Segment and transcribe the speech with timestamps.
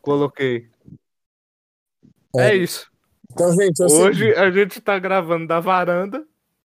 [0.00, 0.68] Coloquei.
[2.36, 2.54] É, É.
[2.54, 2.90] isso.
[3.32, 6.26] Então, gente, é Hoje seguinte, a gente tá gravando da varanda,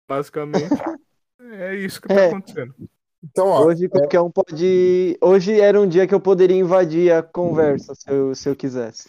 [0.08, 0.68] basicamente.
[1.48, 2.26] É isso que tá É.
[2.28, 2.74] acontecendo.
[3.22, 5.16] então, ó, Hoje qualquer um pode.
[5.20, 9.08] Hoje era um dia que eu poderia invadir a conversa se eu, se eu quisesse.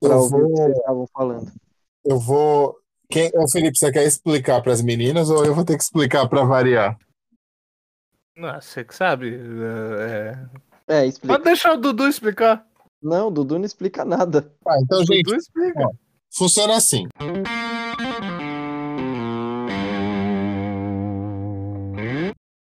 [0.00, 1.52] Pra eu ouvir o que vou, vocês estavam falando.
[2.04, 2.78] eu vou.
[3.10, 6.26] Quem, ô Felipe, você quer explicar para as meninas ou eu vou ter que explicar
[6.28, 6.96] para variar?
[8.34, 9.34] Não, você que sabe.
[9.36, 10.38] é,
[10.88, 11.34] É, explica.
[11.34, 12.66] Pode deixar o Dudu explicar.
[13.02, 14.50] Não, o Dudu não explica nada.
[14.66, 15.80] Ah, então, O gente, Dudu explica.
[15.86, 15.90] ó.
[16.34, 17.06] funciona assim.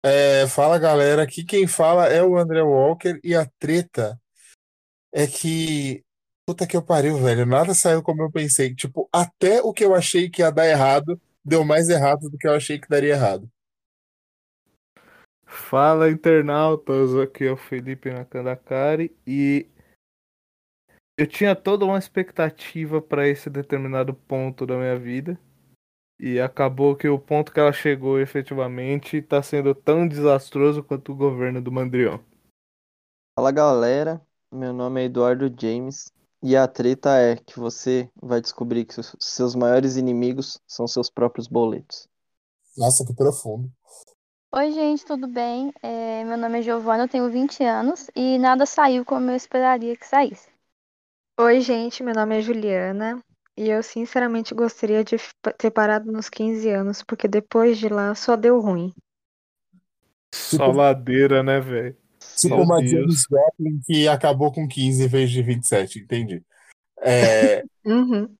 [0.03, 4.19] É, fala galera, aqui quem fala é o André Walker e a treta
[5.13, 6.03] é que
[6.45, 8.73] puta que eu pariu, velho, nada saiu como eu pensei.
[8.73, 12.47] Tipo, até o que eu achei que ia dar errado deu mais errado do que
[12.47, 13.47] eu achei que daria errado.
[15.51, 17.13] Fala, internautas.
[17.17, 19.67] Aqui é o Felipe Nakandakari e
[21.17, 25.37] eu tinha toda uma expectativa para esse determinado ponto da minha vida
[26.17, 31.15] e acabou que o ponto que ela chegou efetivamente tá sendo tão desastroso quanto o
[31.15, 32.23] governo do Mandrião.
[33.35, 38.85] Fala galera, meu nome é Eduardo James e a treta é que você vai descobrir
[38.85, 42.07] que os seus maiores inimigos são seus próprios boletos.
[42.77, 43.69] Nossa, que profundo.
[44.55, 45.73] Oi, gente, tudo bem?
[45.83, 49.95] É, meu nome é Giovana, eu tenho 20 anos e nada saiu como eu esperaria
[49.97, 50.49] que saísse.
[51.39, 53.23] Oi, gente, meu nome é Juliana
[53.57, 55.17] e eu sinceramente gostaria de
[55.57, 58.93] ter parado nos 15 anos, porque depois de lá só deu ruim.
[60.33, 61.95] Só ladeira, né, velho?
[62.35, 62.85] Tipo Meu uma Deus.
[62.85, 66.43] Janis Joplin que acabou com 15 em vez de 27, entendi.
[67.03, 68.37] É, Uhum.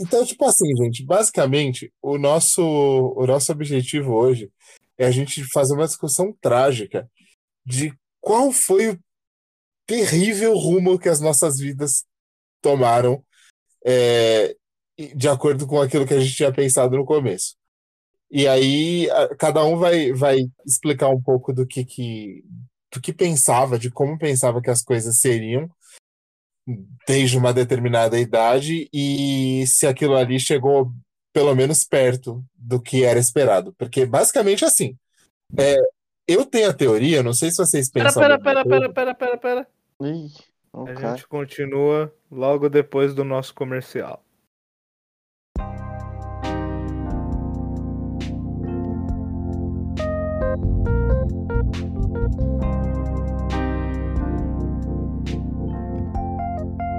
[0.00, 4.50] Então, tipo assim, gente, basicamente, o nosso, o nosso objetivo hoje
[4.96, 7.06] é a gente fazer uma discussão trágica
[7.66, 8.98] de qual foi o
[9.86, 12.04] terrível rumo que as nossas vidas
[12.62, 13.22] tomaram,
[13.84, 14.56] é,
[15.14, 17.56] de acordo com aquilo que a gente tinha pensado no começo.
[18.30, 22.42] E aí, a- cada um vai, vai explicar um pouco do que, que,
[22.90, 25.68] do que pensava, de como pensava que as coisas seriam
[27.06, 30.92] desde uma determinada idade e se aquilo ali chegou
[31.32, 33.72] pelo menos perto do que era esperado.
[33.78, 34.96] Porque basicamente assim,
[35.58, 35.76] é,
[36.26, 38.22] eu tenho a teoria, não sei se vocês Pera, pensam.
[38.22, 38.88] pera, pera, coisa.
[38.88, 39.68] pera, pera, pera, pera.
[40.02, 40.28] Ih,
[40.72, 44.24] o A gente continua logo depois do nosso comercial.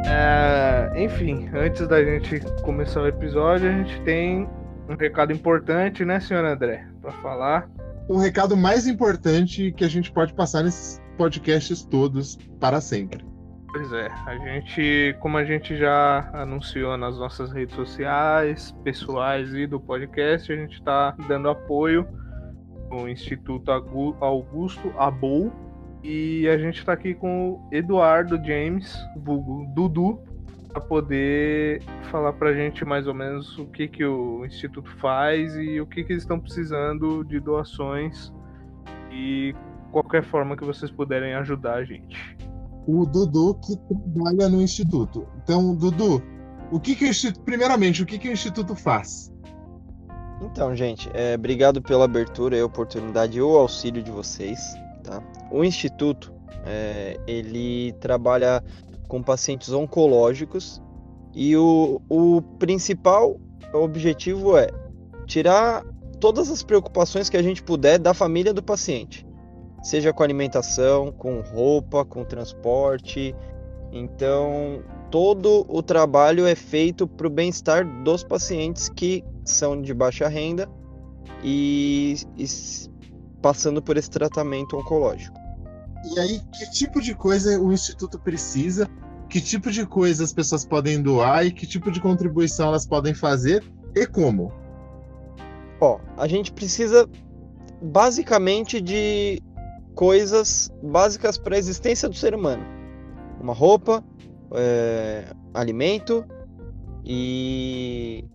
[0.06, 4.50] É, enfim, antes da gente começar o episódio, a gente tem
[4.89, 6.85] um recado importante, né, senhor André?
[7.01, 7.69] Pra falar.
[8.09, 13.23] Um recado mais importante que a gente pode passar nesses podcasts todos para sempre.
[13.72, 19.66] Pois é, a gente, como a gente já anunciou nas nossas redes sociais, pessoais e
[19.66, 22.06] do podcast, a gente está dando apoio
[22.90, 23.72] no Instituto
[24.19, 25.53] Augusto Abou
[26.03, 30.19] e a gente está aqui com o Eduardo James, vulgo Dudu,
[30.72, 35.56] para poder falar para a gente mais ou menos o que, que o Instituto faz
[35.56, 38.31] e o que, que eles estão precisando de doações
[39.11, 39.53] e
[39.91, 42.38] qualquer forma que vocês puderem ajudar a gente.
[42.88, 45.28] O Dudu que trabalha no Instituto.
[45.44, 46.23] Então, Dudu,
[46.72, 47.44] o que que o Instituto.
[47.44, 49.31] Primeiramente, o que que o Instituto faz?
[50.41, 54.59] Então, gente, é, obrigado pela abertura e oportunidade e o auxílio de vocês,
[55.01, 55.22] tá?
[55.51, 56.34] O Instituto,
[56.66, 58.63] é, ele trabalha
[59.07, 60.81] com pacientes oncológicos
[61.34, 63.40] e o, o principal
[63.73, 64.69] objetivo é
[65.25, 65.84] tirar
[66.19, 69.25] todas as preocupações que a gente puder da família do paciente,
[69.81, 73.35] seja com alimentação, com roupa, com transporte.
[73.91, 80.28] Então, todo o trabalho é feito para o bem-estar dos pacientes que são de baixa
[80.28, 80.69] renda
[81.44, 82.45] e, e
[83.41, 85.38] passando por esse tratamento oncológico.
[86.13, 88.90] E aí, que tipo de coisa o Instituto precisa?
[89.29, 93.14] Que tipo de coisa as pessoas podem doar e que tipo de contribuição elas podem
[93.14, 93.64] fazer
[93.96, 94.52] e como?
[95.79, 97.09] Ó, a gente precisa
[97.82, 99.41] basicamente de
[99.96, 102.64] coisas básicas para a existência do ser humano:
[103.40, 104.03] uma roupa,
[104.53, 106.26] é, alimento
[107.05, 108.26] e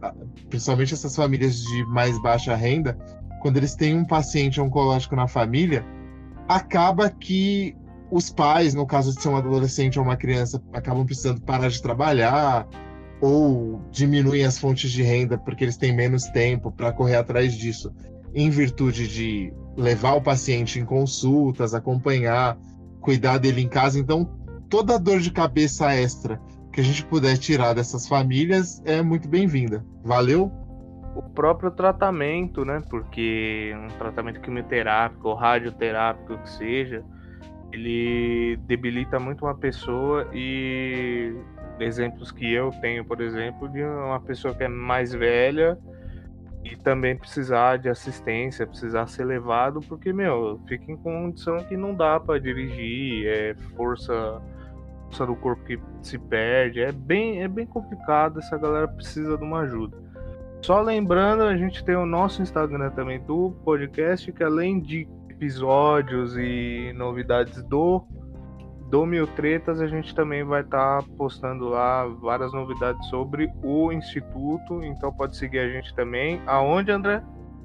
[0.48, 2.98] principalmente essas famílias de mais baixa renda,
[3.40, 5.84] quando eles têm um paciente oncológico na família,
[6.48, 7.76] acaba que
[8.10, 11.80] os pais, no caso de ser um adolescente ou uma criança, acabam precisando parar de
[11.80, 12.66] trabalhar
[13.20, 17.92] ou diminuem as fontes de renda porque eles têm menos tempo para correr atrás disso,
[18.34, 22.58] em virtude de levar o paciente em consultas, acompanhar,
[23.00, 23.98] cuidar dele em casa.
[23.98, 24.28] Então,
[24.68, 26.40] toda dor de cabeça extra
[26.72, 29.84] que a gente puder tirar dessas famílias é muito bem-vinda.
[30.04, 30.52] Valeu?
[31.14, 32.82] O próprio tratamento, né?
[32.88, 37.04] Porque um tratamento quimioterápico ou radioterápico que seja,
[37.72, 41.34] ele debilita muito uma pessoa e
[41.80, 45.78] exemplos que eu tenho, por exemplo, de uma pessoa que é mais velha
[46.62, 51.94] e também precisar de assistência, precisar ser levado, porque, meu, fica em condição que não
[51.94, 54.42] dá para dirigir, é força,
[55.10, 59.44] força do corpo que se perde, é bem, é bem complicado, essa galera precisa de
[59.44, 59.98] uma ajuda.
[60.62, 66.36] Só lembrando, a gente tem o nosso Instagram também do podcast, que além de episódios
[66.36, 68.04] e novidades do
[68.90, 73.92] do Mil Tretas, a gente também vai estar tá postando lá várias novidades sobre o
[73.92, 76.42] Instituto, então pode seguir a gente também.
[76.44, 77.22] Aonde, André?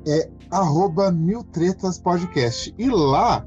[0.08, 2.72] É arroba Mil Tretas Podcast.
[2.78, 3.44] E lá,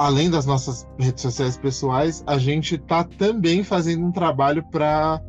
[0.00, 5.20] além das nossas redes sociais pessoais, a gente tá também fazendo um trabalho para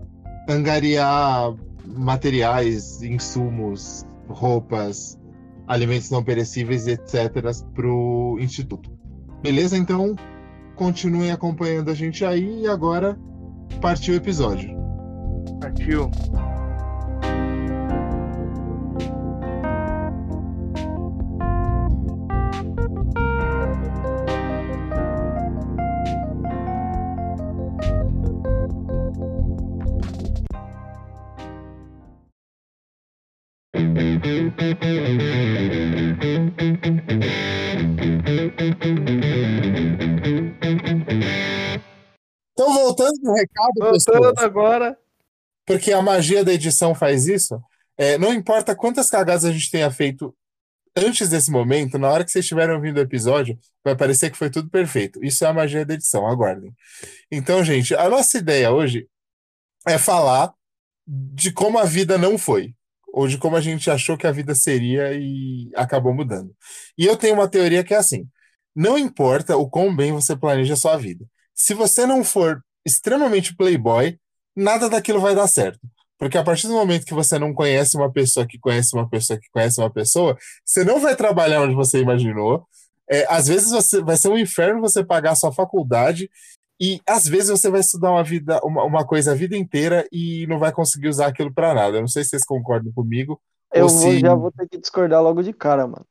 [0.47, 1.53] angariar
[1.85, 5.19] materiais, insumos, roupas,
[5.67, 7.33] alimentos não perecíveis, etc.,
[7.75, 8.89] para o Instituto.
[9.43, 9.77] Beleza?
[9.77, 10.15] Então,
[10.77, 13.19] continuem acompanhando a gente aí e agora
[13.81, 14.73] partiu o episódio.
[15.59, 16.09] Partiu.
[43.41, 44.97] Recado, Voltando agora.
[45.65, 47.61] Porque a magia da edição faz isso.
[47.97, 50.35] É, não importa quantas cagadas a gente tenha feito
[50.95, 54.49] antes desse momento, na hora que vocês estiverem ouvindo o episódio, vai parecer que foi
[54.49, 55.23] tudo perfeito.
[55.23, 56.73] Isso é a magia da edição, aguardem.
[57.31, 59.07] Então, gente, a nossa ideia hoje
[59.87, 60.53] é falar
[61.07, 62.75] de como a vida não foi,
[63.13, 66.55] ou de como a gente achou que a vida seria e acabou mudando.
[66.97, 68.27] E eu tenho uma teoria que é assim:
[68.75, 71.25] não importa o quão bem você planeja a sua vida.
[71.53, 74.17] Se você não for extremamente playboy,
[74.55, 75.79] nada daquilo vai dar certo.
[76.17, 79.39] Porque a partir do momento que você não conhece uma pessoa que conhece uma pessoa
[79.39, 82.67] que conhece uma pessoa, você não vai trabalhar onde você imaginou.
[83.09, 86.29] É, às vezes você vai ser um inferno você pagar a sua faculdade
[86.79, 90.45] e às vezes você vai estudar uma vida, uma, uma coisa a vida inteira e
[90.47, 91.97] não vai conseguir usar aquilo para nada.
[91.97, 93.41] Eu não sei se vocês concordam comigo.
[93.73, 94.19] Eu vou, se...
[94.19, 96.05] já vou ter que discordar logo de cara, mano.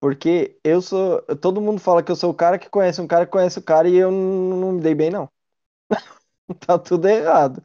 [0.00, 1.20] Porque eu sou.
[1.40, 3.62] Todo mundo fala que eu sou o cara que conhece um cara que conhece o
[3.62, 5.28] cara e eu não, não me dei bem, não.
[6.60, 7.62] tá tudo errado.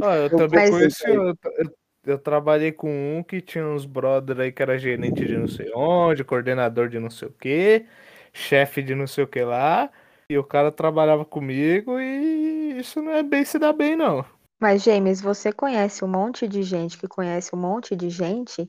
[0.00, 1.08] Ah, eu, eu também conheci.
[1.08, 5.36] Eu, eu, eu, trabalhei com um que tinha uns brother aí que era gerente de
[5.36, 7.86] não sei onde, coordenador de não sei o que,
[8.32, 9.90] chefe de não sei o que lá.
[10.30, 14.24] E o cara trabalhava comigo e isso não é bem se dar bem, não.
[14.58, 18.66] Mas, James, você conhece um monte de gente que conhece um monte de gente,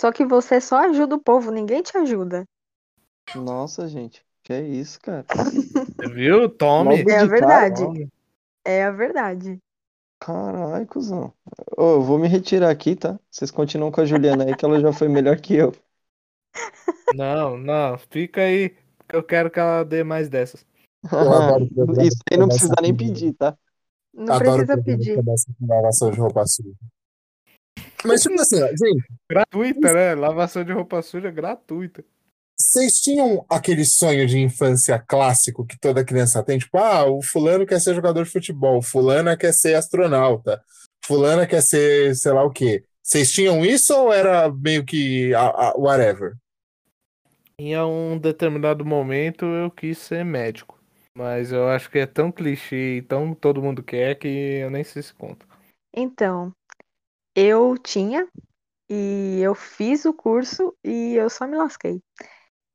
[0.00, 2.44] só que você só ajuda o povo, ninguém te ajuda.
[3.34, 4.24] Nossa, gente.
[4.48, 5.26] Que é isso, cara?
[6.14, 6.48] Viu?
[6.48, 7.04] Tome.
[7.06, 8.08] É a de verdade.
[8.64, 9.58] É a verdade.
[10.18, 11.34] Caralho, cuzão.
[11.76, 13.20] Ô, eu vou me retirar aqui, tá?
[13.30, 15.74] Vocês continuam com a Juliana aí, que ela já foi melhor que eu.
[17.14, 17.98] Não, não.
[17.98, 18.70] Fica aí.
[19.06, 20.64] que Eu quero que ela dê mais dessas.
[22.00, 23.54] Isso aí não precisa nem com- pedir, tá?
[24.14, 25.22] Não Adoro precisa pedir.
[25.60, 26.72] lavação de roupa suja.
[28.02, 30.14] Mas, tipo assim, gente, Gratuita, né?
[30.14, 32.02] Lavação de roupa suja gratuita.
[32.60, 36.58] Vocês tinham aquele sonho de infância clássico que toda criança tem?
[36.58, 40.62] Tipo, ah, o fulano quer ser jogador de futebol, fulana quer ser astronauta,
[41.04, 42.84] fulana quer ser sei lá o quê.
[43.02, 46.34] Vocês tinham isso ou era meio que a- a- whatever?
[47.58, 50.78] Em um determinado momento eu quis ser médico.
[51.16, 54.84] Mas eu acho que é tão clichê e tão todo mundo quer que eu nem
[54.84, 55.44] sei se conta.
[55.92, 56.52] Então,
[57.34, 58.28] eu tinha
[58.88, 62.00] e eu fiz o curso e eu só me lasquei.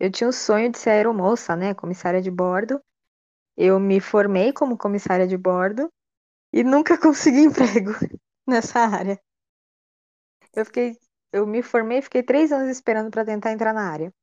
[0.04, 1.74] Eu tinha o sonho de ser aeromoça, né?
[1.74, 2.78] Comissária de bordo.
[3.58, 5.90] Eu me formei como comissária de bordo
[6.54, 7.92] e nunca consegui emprego
[8.48, 9.18] nessa área.
[10.54, 10.98] Eu fiquei,
[11.32, 14.14] eu me formei e fiquei três anos esperando para tentar entrar na área.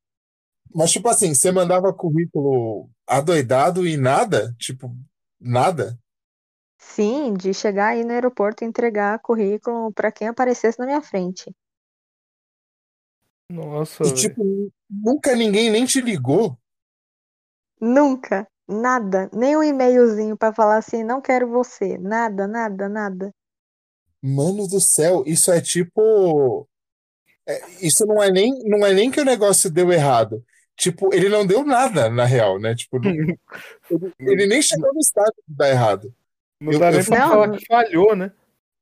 [0.73, 4.55] Mas, tipo assim, você mandava currículo adoidado e nada?
[4.59, 4.95] Tipo,
[5.39, 5.99] nada?
[6.79, 11.49] Sim, de chegar aí no aeroporto e entregar currículo para quem aparecesse na minha frente.
[13.49, 16.57] Nossa, E, tipo, nunca ninguém nem te ligou?
[17.81, 23.31] Nunca, nada, nem um e-mailzinho para falar assim, não quero você, nada, nada, nada.
[24.21, 26.67] Mano do céu, isso é tipo.
[27.47, 30.43] é, isso não é nem, não é nem que o negócio deu errado.
[30.75, 32.75] Tipo, ele não deu nada, na real, né?
[32.75, 33.35] Tipo, não- ele,
[34.19, 36.13] ele nem chegou no estágio de dar errado.
[36.61, 38.31] Não eu- dá eu nem pra falar que falhou, né?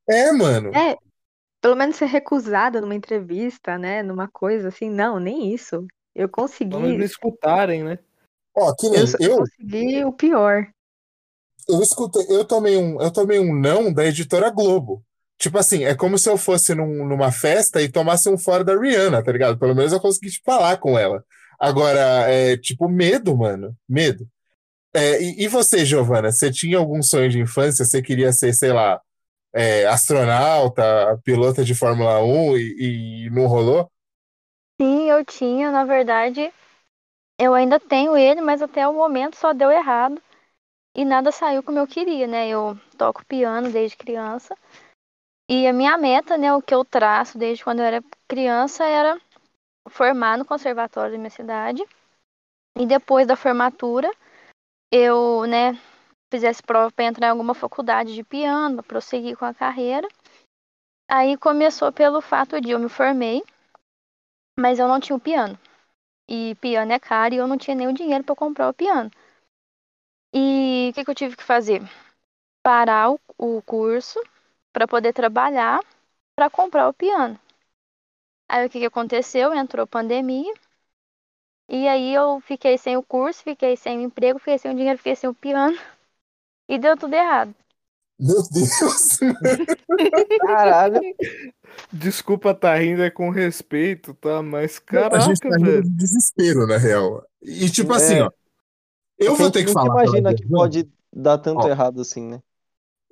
[0.09, 0.71] É, mano.
[0.73, 0.95] É,
[1.61, 5.87] pelo menos ser recusada numa entrevista, né, numa coisa assim, não, nem isso.
[6.19, 7.99] Eu consegui, me escutarem, né?
[8.55, 10.67] Ó, que nem eu, eu eu, consegui o pior.
[11.67, 15.03] eu escutei, eu tomei um, eu tomei um não da editora Globo.
[15.37, 18.77] Tipo assim, é como se eu fosse num- numa festa e tomasse um fora da
[18.77, 19.57] Rihanna, tá ligado?
[19.57, 21.23] Pelo menos eu consegui tipo, falar com ela.
[21.59, 21.99] Agora,
[22.29, 23.75] é tipo, medo, mano.
[23.87, 24.27] Medo.
[24.93, 27.85] É, e, e você, Giovana, você tinha algum sonho de infância?
[27.85, 28.99] Você queria ser, sei lá,
[29.53, 30.83] é, astronauta,
[31.23, 33.89] pilota de Fórmula 1 e, e não rolou?
[34.81, 36.51] Sim, eu tinha, na verdade,
[37.39, 40.21] eu ainda tenho ele, mas até o momento só deu errado
[40.95, 42.49] e nada saiu como eu queria, né?
[42.49, 44.55] Eu toco piano desde criança
[45.49, 49.19] e a minha meta, né, o que eu traço desde quando eu era criança era
[49.89, 51.83] formar no conservatório da minha cidade
[52.77, 54.09] e depois da formatura
[54.91, 55.79] eu, né,
[56.31, 60.07] fizesse prova para entrar em alguma faculdade de piano, prosseguir com a carreira.
[61.09, 63.43] Aí começou pelo fato de eu me formei
[64.59, 65.57] mas eu não tinha o piano.
[66.29, 69.11] E piano é caro e eu não tinha nem o dinheiro para comprar o piano.
[70.33, 71.81] E o que, que eu tive que fazer?
[72.63, 74.19] Parar o, o curso
[74.73, 75.79] para poder trabalhar
[76.35, 77.39] para comprar o piano.
[78.49, 79.53] Aí o que, que aconteceu?
[79.55, 80.53] Entrou pandemia.
[81.69, 84.97] E aí eu fiquei sem o curso, fiquei sem o emprego, fiquei sem o dinheiro,
[84.97, 85.77] fiquei sem o piano.
[86.69, 87.55] E deu tudo errado.
[88.19, 89.19] Meu Deus!
[90.45, 90.99] Caralho.
[91.91, 94.41] Desculpa tá rindo, é com respeito, tá?
[94.41, 95.83] Mas a gente caraca, tá rindo velho.
[95.83, 97.23] de desespero, na real.
[97.41, 98.23] E tipo assim, É.
[98.23, 98.29] ó.
[99.17, 100.57] Eu vou ter que falar imagina que Giovana.
[100.63, 101.69] pode dar tanto Ó.
[101.69, 102.39] errado assim, né?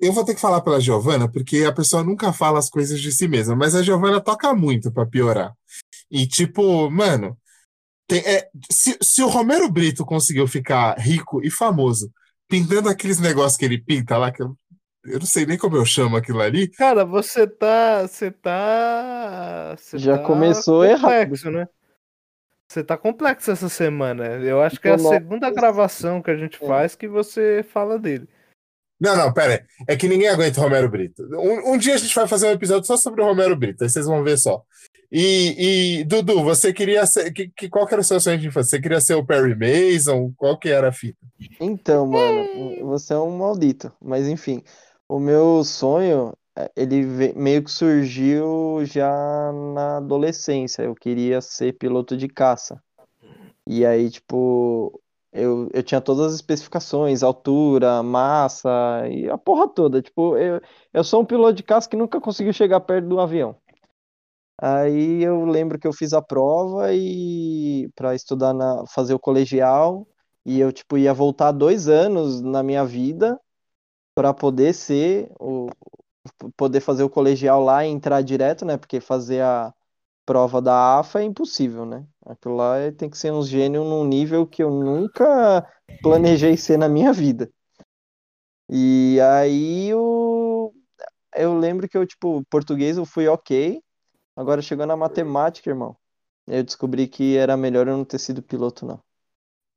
[0.00, 3.10] Eu vou ter que falar pela Giovana, porque a pessoa nunca fala as coisas de
[3.12, 5.52] si mesma, mas a Giovana toca muito pra piorar.
[6.10, 7.36] E tipo, mano,
[8.06, 12.10] tem- é, se, se o Romero Brito conseguiu ficar rico e famoso
[12.48, 14.56] pintando aqueles negócios que ele pinta lá, que eu,
[15.10, 18.06] eu não sei nem como eu chamo aquilo ali, Cara, você tá.
[18.06, 19.74] Você tá.
[19.76, 21.00] Você Já tá começou errado.
[21.02, 21.68] complexo, né?
[22.68, 24.24] Você tá complexo essa semana.
[24.26, 26.66] Eu acho que é a segunda gravação que a gente É.
[26.66, 28.28] faz que você fala dele.
[29.00, 29.60] Não, não, pera aí.
[29.86, 31.22] É que ninguém aguenta o Romero Brito.
[31.34, 33.88] Um, um dia a gente vai fazer um episódio só sobre o Romero Brito, aí
[33.88, 34.62] vocês vão ver só.
[35.10, 37.32] E, e, Dudu, você queria ser.
[37.32, 38.70] Que, que- qual que era o seu sonho de infância?
[38.76, 40.32] Você queria ser o Perry Mason?
[40.36, 41.16] Qual que era a fita?
[41.60, 43.90] Então, mano, você é um maldito.
[44.02, 44.62] Mas enfim,
[45.08, 50.82] o meu sonho, eh, ele meio que surgiu já na adolescência.
[50.82, 52.82] Eu queria ser piloto de caça.
[53.66, 55.00] E aí, tipo,
[55.32, 58.70] eu, eu tinha todas as especificações, altura, massa
[59.10, 60.02] e a porra toda.
[60.02, 60.60] Tipo, eu,
[60.92, 63.56] eu sou um piloto de caça que nunca conseguiu chegar perto do avião.
[64.60, 70.06] Aí eu lembro que eu fiz a prova e para estudar na fazer o colegial
[70.44, 73.38] e eu tipo ia voltar dois anos na minha vida
[74.18, 75.68] para poder ser o
[76.56, 78.76] poder fazer o colegial lá e entrar direto, né?
[78.76, 79.72] Porque fazer a
[80.26, 82.04] prova da AFA é impossível, né?
[82.26, 85.64] Aquilo lá é, tem que ser um gênio num nível que eu nunca
[86.02, 87.48] planejei ser na minha vida.
[88.68, 90.72] E aí o
[91.36, 93.80] eu lembro que eu, tipo, português eu fui ok.
[94.34, 95.96] Agora chegou na matemática, irmão.
[96.44, 99.00] Eu descobri que era melhor eu não ter sido piloto, não.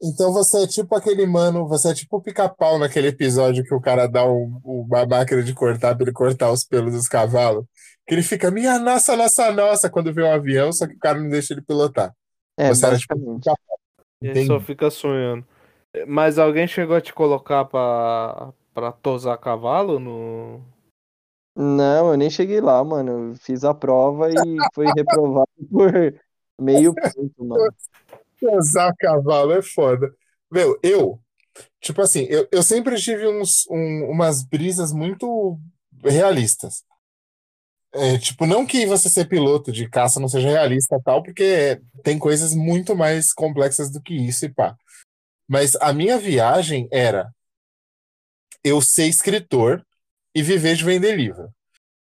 [0.03, 3.79] Então você é tipo aquele mano, você é tipo o pica-pau naquele episódio que o
[3.79, 7.65] cara dá um, uma máquina de cortar pra ele cortar os pelos dos cavalos.
[8.07, 11.19] Que ele fica, minha nossa, nossa, nossa, quando vê um avião, só que o cara
[11.19, 12.11] não deixa ele pilotar.
[12.57, 13.39] É, você era tipo.
[14.21, 15.45] Ele só fica sonhando.
[16.07, 20.61] Mas alguém chegou a te colocar pra, pra tosar cavalo no.
[21.55, 23.31] Não, eu nem cheguei lá, mano.
[23.31, 25.91] Eu fiz a prova e foi reprovado por
[26.59, 27.73] meio ponto, mano.
[28.41, 30.11] Usar cavalo é foda.
[30.51, 31.19] Meu, eu,
[31.81, 35.59] tipo assim, eu, eu sempre tive uns, um- umas brisas muito
[36.03, 36.83] realistas.
[37.93, 42.17] É, tipo, não que você ser piloto de caça não seja realista tal, porque tem
[42.17, 44.77] coisas muito mais complexas do que isso e pá.
[45.47, 47.29] Mas a minha viagem era
[48.63, 49.85] eu ser escritor
[50.35, 51.49] e viver de vender livro.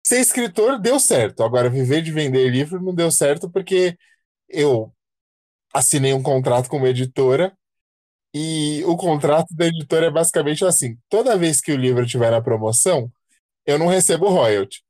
[0.05, 3.97] Ser escritor deu certo, agora viver de vender livro não deu certo porque
[4.50, 4.93] eu
[5.74, 7.56] assinei um contrato com uma editora
[8.34, 12.42] e o contrato da editora é basicamente assim: toda vez que o livro estiver na
[12.42, 13.12] promoção,
[13.66, 14.82] eu não recebo royalty.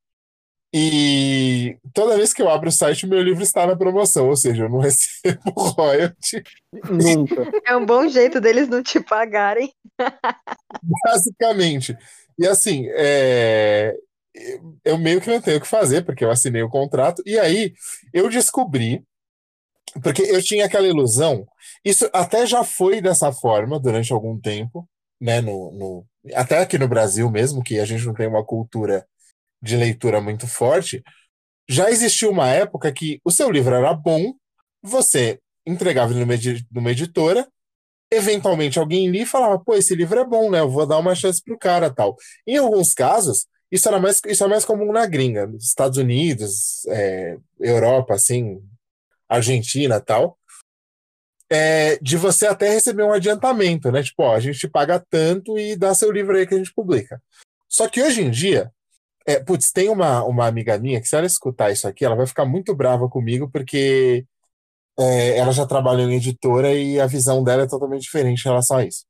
[0.74, 4.38] E toda vez que eu abro o site, o meu livro está na promoção, ou
[4.38, 6.44] seja, eu não recebo royalty,
[6.90, 7.52] Nunca.
[7.66, 9.74] É um bom jeito deles não te pagarem.
[11.04, 11.98] basicamente.
[12.40, 13.94] E assim, é,
[14.86, 17.74] eu meio que não tenho o que fazer, porque eu assinei o contrato, e aí
[18.14, 19.04] eu descobri,
[20.04, 21.46] porque eu tinha aquela ilusão,
[21.84, 24.88] isso até já foi dessa forma durante algum tempo,
[25.20, 29.06] né, no, no- até aqui no Brasil mesmo, que a gente não tem uma cultura
[29.62, 31.04] de leitura muito forte,
[31.70, 34.34] já existiu uma época que o seu livro era bom,
[34.82, 36.36] você entregava ele numa,
[36.72, 37.48] numa editora,
[38.12, 40.60] eventualmente alguém lia e falava, pô, esse livro é bom, né?
[40.60, 42.16] Eu vou dar uma chance pro cara tal.
[42.46, 46.86] Em alguns casos, isso era mais, isso é mais comum na gringa, nos Estados Unidos,
[46.88, 48.62] é, Europa, assim,
[49.36, 50.38] Argentina tal,
[51.50, 54.02] é, de você até receber um adiantamento, né?
[54.02, 56.74] Tipo, ó, a gente te paga tanto e dá seu livro aí que a gente
[56.74, 57.22] publica.
[57.68, 58.72] Só que hoje em dia,
[59.26, 62.26] é, putz, tem uma, uma amiga minha que se ela escutar isso aqui, ela vai
[62.26, 64.26] ficar muito brava comigo porque
[64.98, 68.78] é, ela já trabalhou em editora e a visão dela é totalmente diferente em relação
[68.78, 69.06] a isso.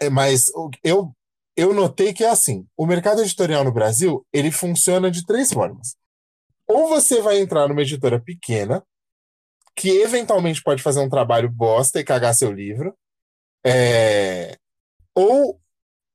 [0.00, 0.46] É, mas
[0.82, 1.12] eu,
[1.56, 5.96] eu notei que é assim, o mercado editorial no Brasil, ele funciona de três formas.
[6.66, 8.82] Ou você vai entrar numa editora pequena,
[9.76, 12.96] que eventualmente pode fazer um trabalho bosta e cagar seu livro,
[13.64, 14.56] é,
[15.14, 15.60] ou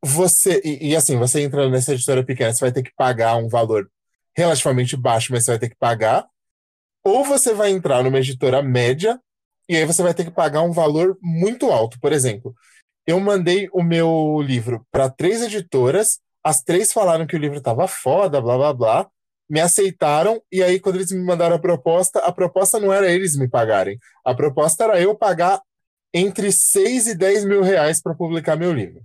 [0.04, 3.48] você, e, e assim, você entra nessa editora pequena, você vai ter que pagar um
[3.48, 3.90] valor
[4.36, 6.28] relativamente baixo, mas você vai ter que pagar,
[7.04, 9.20] ou você vai entrar numa editora média,
[9.68, 12.00] e aí você vai ter que pagar um valor muito alto.
[12.00, 12.56] Por exemplo,
[13.06, 17.88] eu mandei o meu livro para três editoras, as três falaram que o livro estava
[17.88, 19.08] foda, blá blá blá,
[19.50, 23.38] me aceitaram, e aí quando eles me mandaram a proposta, a proposta não era eles
[23.38, 25.62] me pagarem, a proposta era eu pagar
[26.14, 29.02] entre 6 e 10 mil reais para publicar meu livro.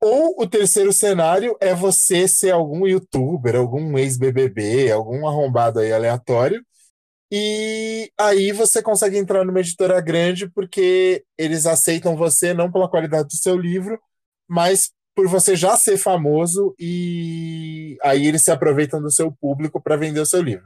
[0.00, 6.64] Ou o terceiro cenário é você ser algum youtuber, algum ex-BBB, algum arrombado aí aleatório,
[7.34, 13.28] e aí você consegue entrar numa editora grande porque eles aceitam você não pela qualidade
[13.28, 13.98] do seu livro,
[14.46, 19.96] mas por você já ser famoso e aí eles se aproveitam do seu público para
[19.96, 20.64] vender o seu livro.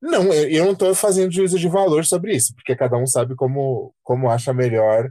[0.00, 3.94] Não, eu não estou fazendo juízo de valor sobre isso, porque cada um sabe como,
[4.02, 5.10] como acha melhor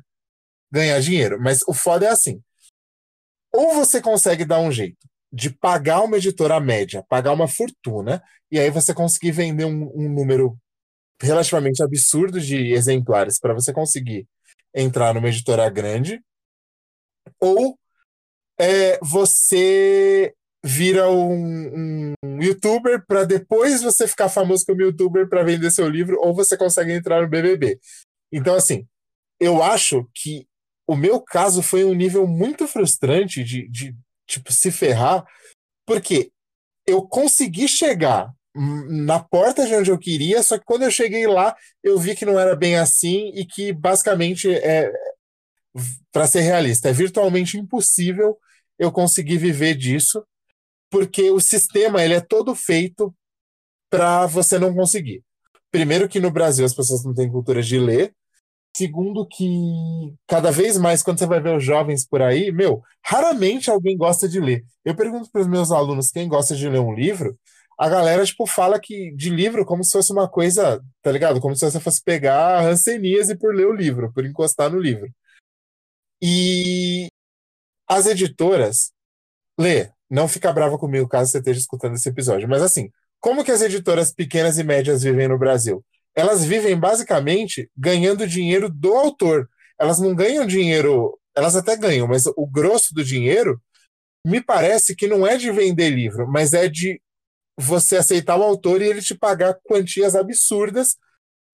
[0.71, 1.39] ganhar dinheiro.
[1.39, 2.41] Mas o foda é assim:
[3.51, 8.59] ou você consegue dar um jeito de pagar uma editora média, pagar uma fortuna, e
[8.59, 10.55] aí você conseguir vender um, um número
[11.19, 14.27] relativamente absurdo de exemplares para você conseguir
[14.75, 16.21] entrar numa editora grande,
[17.39, 17.77] ou
[18.59, 20.33] é, você
[20.65, 26.17] vira um, um youtuber para depois você ficar famoso como youtuber para vender seu livro,
[26.21, 27.79] ou você consegue entrar no BBB.
[28.31, 28.87] Então, assim,
[29.39, 30.47] eu acho que
[30.87, 33.95] o meu caso foi um nível muito frustrante de, de
[34.27, 35.25] tipo, se ferrar,
[35.85, 36.31] porque
[36.87, 41.55] eu consegui chegar na porta de onde eu queria, só que quando eu cheguei lá,
[41.83, 44.91] eu vi que não era bem assim e que basicamente é,
[46.11, 48.37] para ser realista, é virtualmente impossível
[48.83, 50.23] eu conseguir viver disso,
[50.89, 53.13] porque o sistema ele é todo feito
[53.89, 55.23] para você não conseguir.
[55.71, 58.13] Primeiro que no Brasil as pessoas não têm cultura de ler,
[58.75, 63.69] Segundo, que cada vez mais, quando você vai ver os jovens por aí, meu, raramente
[63.69, 64.65] alguém gosta de ler.
[64.83, 67.37] Eu pergunto para os meus alunos quem gosta de ler um livro,
[67.77, 71.39] a galera, tipo, fala que de livro como se fosse uma coisa, tá ligado?
[71.39, 75.07] Como se você fosse pegar a hanseníase por ler o livro, por encostar no livro.
[76.21, 77.09] E
[77.87, 78.91] as editoras,
[79.59, 83.51] lê, não fica brava comigo caso você esteja escutando esse episódio, mas assim, como que
[83.51, 85.83] as editoras pequenas e médias vivem no Brasil?
[86.15, 89.49] elas vivem basicamente ganhando dinheiro do autor.
[89.79, 93.59] Elas não ganham dinheiro, elas até ganham, mas o grosso do dinheiro
[94.25, 97.01] me parece que não é de vender livro, mas é de
[97.59, 100.95] você aceitar o autor e ele te pagar quantias absurdas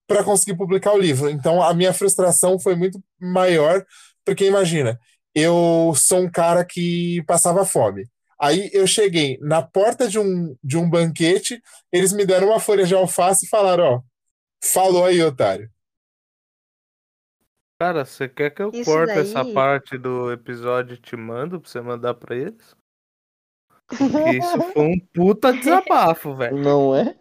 [0.07, 1.29] para conseguir publicar o livro.
[1.29, 3.85] Então a minha frustração foi muito maior,
[4.25, 4.99] porque imagina,
[5.35, 8.07] eu sou um cara que passava fome.
[8.39, 11.61] Aí eu cheguei na porta de um, de um banquete,
[11.91, 14.01] eles me deram uma folha de alface e falaram: Ó,
[14.63, 15.71] Falou aí, otário.
[17.81, 21.61] Cara, você quer que eu Isso corte daí- essa parte do episódio e te mando
[21.61, 22.75] pra você mandar pra eles?
[23.87, 23.97] Porque
[24.37, 26.57] isso foi um puta desabafo, velho.
[26.57, 27.17] Não é?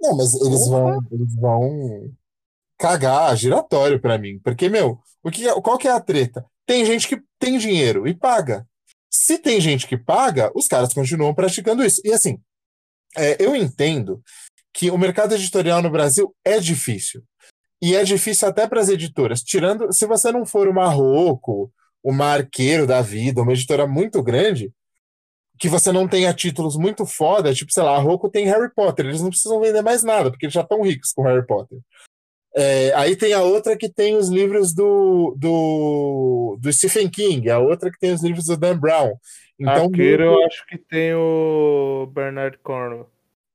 [0.00, 2.14] Não, mas eles vão, eles vão
[2.78, 4.38] cagar giratório pra mim.
[4.40, 6.44] Porque, meu, o que, qual que é a treta?
[6.68, 8.68] Tem gente que tem dinheiro e paga.
[9.10, 12.02] Se tem gente que paga, os caras continuam praticando isso.
[12.04, 12.38] E assim,
[13.16, 14.22] é, eu entendo
[14.70, 17.24] que o mercado editorial no Brasil é difícil.
[17.80, 19.42] E é difícil até para as editoras.
[19.42, 21.72] Tirando, se você não for uma Rocco,
[22.04, 24.70] uma Arqueiro da vida, uma editora muito grande,
[25.58, 29.22] que você não tenha títulos muito foda, tipo, sei lá, a tem Harry Potter, eles
[29.22, 31.78] não precisam vender mais nada, porque eles já estão ricos com Harry Potter.
[32.56, 37.58] É, aí tem a outra que tem os livros do, do, do Stephen King, a
[37.58, 39.12] outra que tem os livros do Dan Brown.
[39.58, 43.08] Então, Arqueiro, eu acho que tem o Bernard Cornwell.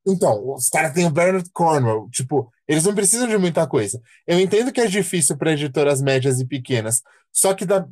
[0.05, 4.01] Então, os caras têm o Bernard Cornwell, tipo, eles não precisam de muita coisa.
[4.27, 7.01] Eu entendo que é difícil para editoras médias e pequenas,
[7.31, 7.87] só que da,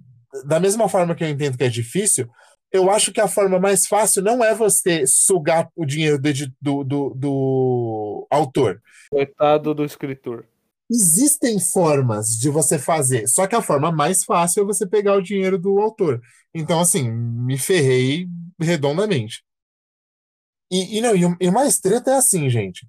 [0.46, 2.30] da mesma forma que eu entendo que é difícil,
[2.72, 6.84] eu acho que a forma mais fácil não é você sugar o dinheiro do, do,
[6.84, 8.82] do, do autor.
[9.10, 10.46] Coitado do escritor.
[10.92, 15.22] Existem formas de você fazer, só que a forma mais fácil é você pegar o
[15.22, 16.22] dinheiro do autor.
[16.54, 18.28] Então, assim, me ferrei
[18.60, 19.42] redondamente.
[20.70, 22.86] E, e não, e o, mais treta é assim, gente.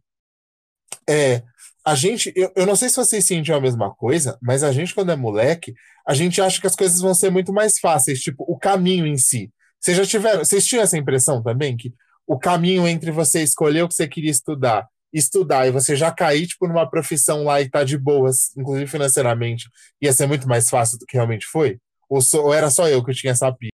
[1.09, 1.45] É,
[1.85, 4.95] a gente, eu, eu não sei se vocês sentem a mesma coisa, mas a gente,
[4.95, 5.73] quando é moleque,
[6.05, 9.17] a gente acha que as coisas vão ser muito mais fáceis, tipo, o caminho em
[9.17, 9.53] si.
[9.81, 11.95] Vocês já tiveram, vocês tinham essa impressão também, que
[12.27, 16.47] o caminho entre você escolher o que você queria estudar, estudar e você já cair,
[16.47, 19.69] tipo, numa profissão lá e tá de boas, inclusive financeiramente,
[20.01, 21.79] ia ser muito mais fácil do que realmente foi?
[22.09, 23.73] Ou, só- ou era só eu que tinha essa pira?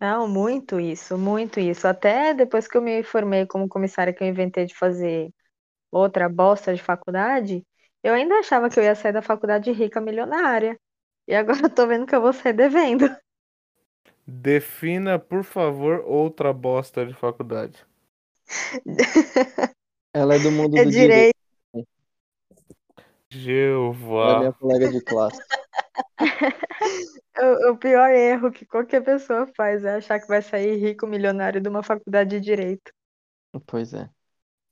[0.00, 1.86] Não, muito isso, muito isso.
[1.88, 5.30] Até depois que eu me formei como comissária, que eu inventei de fazer
[5.92, 7.64] outra bosta de faculdade,
[8.02, 10.78] eu ainda achava que eu ia sair da faculdade rica milionária.
[11.28, 13.06] E agora eu tô vendo que eu vou sair devendo.
[14.28, 17.86] Defina, por favor, outra bosta de faculdade.
[20.14, 21.10] Ela é do mundo É do direito.
[21.10, 21.34] direito.
[21.74, 21.84] Ela
[23.34, 24.38] é Jeová.
[24.38, 25.42] minha colega de classe.
[27.36, 31.60] O, o pior erro que qualquer pessoa faz é achar que vai sair rico milionário
[31.60, 32.92] de uma faculdade de direito.
[33.66, 34.08] Pois é.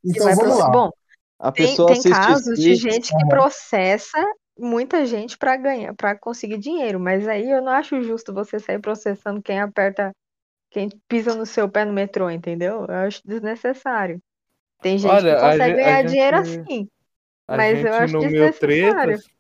[0.05, 0.71] Então vai vamos proce- lá.
[0.71, 0.91] Bom,
[1.41, 4.25] A tem, pessoa tem assiste casos de gente que processa
[4.57, 8.79] muita gente para ganhar, para conseguir dinheiro, mas aí eu não acho justo você sair
[8.81, 10.13] processando quem aperta,
[10.71, 12.87] quem pisa no seu pé no metrô, entendeu?
[12.89, 14.23] Eu acho desnecessário.
[14.83, 16.89] Tem gente Olha, que a consegue ganhar dinheiro gente- assim.
[17.49, 19.13] A Mas eu acho no Mil desnecessário.
[19.19, 19.31] Tretas,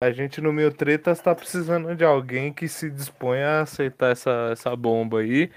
[0.00, 4.50] a gente no Mil Tretas tá precisando de alguém que se disponha a aceitar essa,
[4.52, 5.50] essa bomba aí,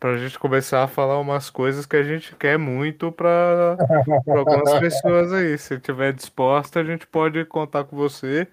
[0.00, 3.76] pra gente começar a falar umas coisas que a gente quer muito pra
[4.36, 5.56] algumas pessoas aí.
[5.58, 8.46] Se tiver disposta, a gente pode contar com você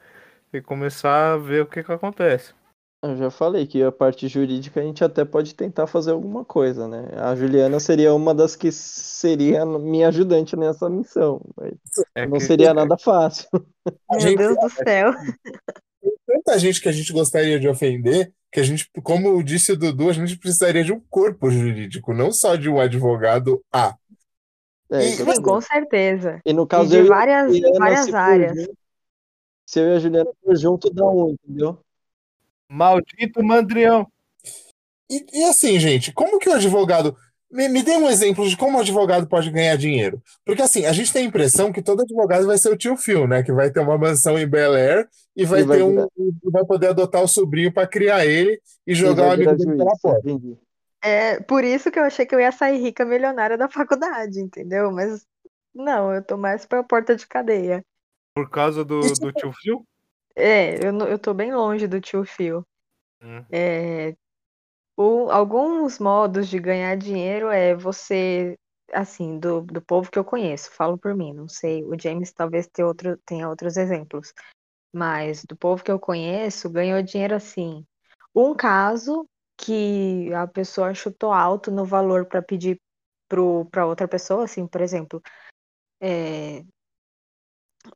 [0.54, 2.54] e começar a ver o que que acontece.
[3.01, 6.85] Eu já falei que a parte jurídica a gente até pode tentar fazer alguma coisa,
[6.85, 7.07] né?
[7.15, 11.73] A Juliana seria uma das que seria minha ajudante nessa missão, mas
[12.13, 13.47] É não que- seria nada fácil.
[14.12, 15.13] Meu gente- Deus do céu.
[16.27, 20.09] tanta gente que a gente gostaria de ofender, que a gente, como disse o Dudu,
[20.09, 23.95] a gente precisaria de um corpo jurídico, não só de um advogado A.
[24.91, 25.41] É, E- mesmo.
[25.43, 26.41] com certeza.
[26.45, 28.67] E no E caso de eu e a várias, Juliana, várias áreas.
[29.65, 31.79] se eu e a Juliana for junto, dá um, entendeu?
[32.69, 34.08] Maldito mandrião.
[35.10, 37.15] E, e assim, gente, como que o advogado.
[37.51, 40.21] Me, me dê um exemplo de como o advogado pode ganhar dinheiro.
[40.45, 43.27] Porque assim, a gente tem a impressão que todo advogado vai ser o tio Phil,
[43.27, 43.41] né?
[43.41, 45.89] Que vai ter uma mansão em Bel Air e vai E vai ter um.
[45.89, 49.49] virar- e vai poder adotar o sobrinho para criar ele e E jogar o amigo
[49.55, 50.29] dele juiz, pela porta.
[51.01, 54.91] É por isso que eu achei que eu ia sair rica milionária da faculdade, entendeu?
[54.91, 55.25] Mas
[55.73, 57.84] não, eu tô mais pra porta de cadeia.
[58.36, 59.84] Por causa do, do tio Phil?
[60.39, 62.65] É, eu, eu tô bem longe do tio Phil.
[63.21, 63.45] Hum.
[63.52, 64.15] É,
[64.97, 68.58] o- alguns modos de ganhar dinheiro é você,
[68.93, 72.67] assim, do, do povo que eu conheço, falo por mim, não sei, o James talvez
[72.67, 74.34] tenha, outro, tenha outros exemplos,
[74.93, 77.86] mas do povo que eu conheço, ganhou dinheiro assim.
[78.36, 82.80] Um caso que a pessoa chutou alto no valor para pedir
[83.71, 85.21] para outra pessoa, assim, por exemplo,
[86.02, 86.63] é,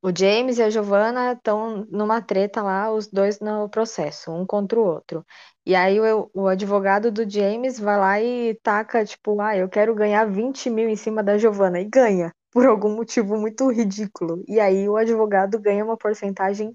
[0.02, 4.80] o James e a Giovanna estão numa treta lá, os dois no processo, um contra
[4.80, 5.26] o outro.
[5.65, 9.96] E aí o, o advogado do James vai lá e taca, tipo, ah, eu quero
[9.96, 11.80] ganhar 20 mil em cima da Giovanna.
[11.80, 14.43] E ganha, por algum motivo muito ridículo.
[14.48, 16.74] E aí o advogado ganha uma porcentagem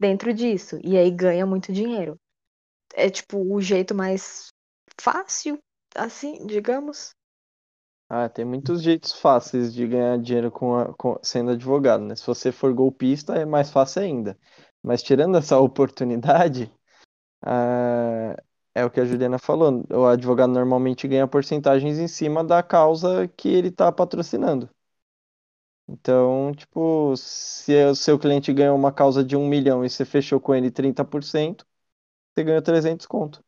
[0.00, 0.78] dentro disso.
[0.84, 2.18] E aí ganha muito dinheiro.
[2.94, 4.48] É tipo o jeito mais
[5.00, 5.58] fácil,
[5.94, 7.14] assim, digamos.
[8.14, 12.14] Ah, tem muitos jeitos fáceis de ganhar dinheiro com, a- com- sendo advogado, né?
[12.14, 14.38] Se você for golpista, é mais fácil ainda.
[14.82, 16.70] Mas tirando essa oportunidade,
[17.42, 18.36] ah,
[18.74, 19.84] é o que a Juliana falou.
[19.90, 24.70] O advogado normalmente ganha porcentagens em cima da causa que ele está patrocinando.
[25.88, 30.40] Então, tipo, se o seu cliente ganhou uma causa de um milhão e você fechou
[30.40, 31.66] com ele 30%,
[32.34, 33.44] você ganhou 300 conto.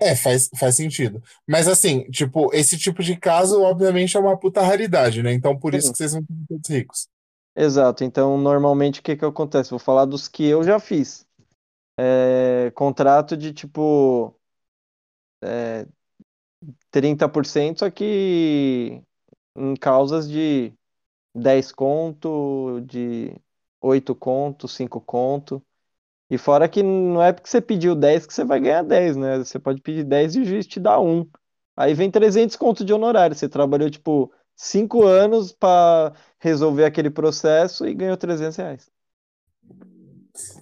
[0.00, 1.22] É, faz, faz sentido.
[1.46, 5.32] Mas assim, tipo, esse tipo de caso, obviamente, é uma puta raridade, né?
[5.32, 5.92] Então por isso Sim.
[5.92, 7.08] que vocês não estão todos ricos.
[7.54, 8.04] Exato.
[8.04, 9.70] Então, normalmente, o que que acontece?
[9.70, 11.26] Vou falar dos que eu já fiz.
[11.98, 14.34] É, contrato de tipo
[15.42, 15.86] é,
[16.90, 19.02] 30%, só que
[19.56, 20.72] em causas de
[21.34, 23.34] 10 conto, de
[23.80, 25.62] 8 conto, 5 conto.
[26.30, 29.38] E fora que não é porque você pediu 10 que você vai ganhar 10, né?
[29.38, 31.28] Você pode pedir 10 e o juiz te dá 1.
[31.76, 33.34] Aí vem 300 conto de honorário.
[33.34, 38.90] Você trabalhou tipo 5 anos para resolver aquele processo e ganhou 300 reais.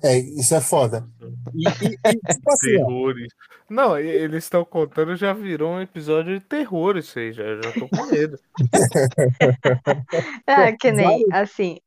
[0.02, 1.07] É, isso é foda.
[1.54, 3.12] E, e- e, tipo assim, ó.
[3.68, 7.88] Não, eles estão contando, já virou um episódio de terror isso aí, já, já tô
[7.88, 8.38] com medo.
[10.46, 11.78] É, que nem, assim,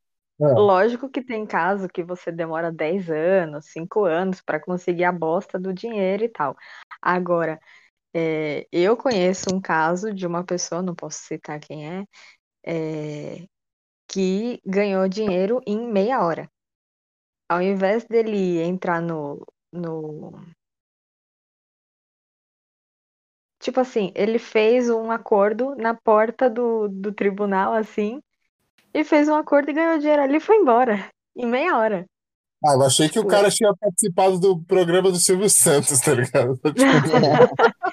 [0.42, 0.54] Ah.
[0.58, 5.60] lógico que tem caso que você demora 10 anos, 5 anos para conseguir a bosta
[5.60, 6.58] do dinheiro e tal.
[7.02, 7.60] Agora,
[8.14, 12.06] é, eu conheço um caso de uma pessoa, não posso citar quem é,
[12.66, 13.48] é,
[14.08, 16.50] que ganhou dinheiro em meia hora.
[17.50, 20.34] Ao invés dele entrar no, no.
[23.60, 28.22] Tipo assim, ele fez um acordo na porta do, do tribunal, assim,
[28.94, 31.10] e fez um acordo e ganhou dinheiro ali e foi embora.
[31.36, 32.06] Em meia hora.
[32.64, 36.60] ah, eu achei que o cara tinha participado do programa do Silvio Santos, tá ligado?
[36.76, 37.12] Tipo,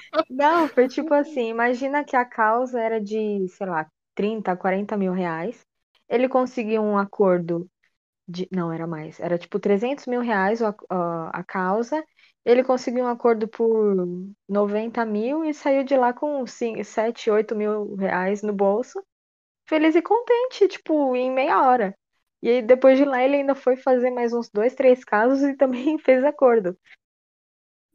[0.29, 5.13] Não, foi tipo assim, imagina que a causa era de, sei lá, 30, 40 mil
[5.13, 5.65] reais.
[6.07, 7.69] Ele conseguiu um acordo
[8.27, 12.03] de, não, era mais, era tipo 300 mil reais a, a, a causa.
[12.45, 13.95] Ele conseguiu um acordo por
[14.49, 19.03] 90 mil e saiu de lá com 5, 7, 8 mil reais no bolso.
[19.69, 21.95] Feliz e contente, tipo, em meia hora.
[22.41, 25.55] E aí, depois de lá, ele ainda foi fazer mais uns dois, três casos e
[25.95, 26.75] também fez acordo.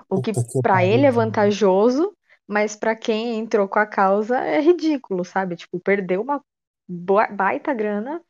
[0.08, 0.32] O que
[0.62, 5.56] pariu, ele é vantajoso, mas pra quem entrou com a causa é ridículo, sabe?
[5.56, 6.40] Tipo, perdeu uma
[6.88, 8.22] baita grana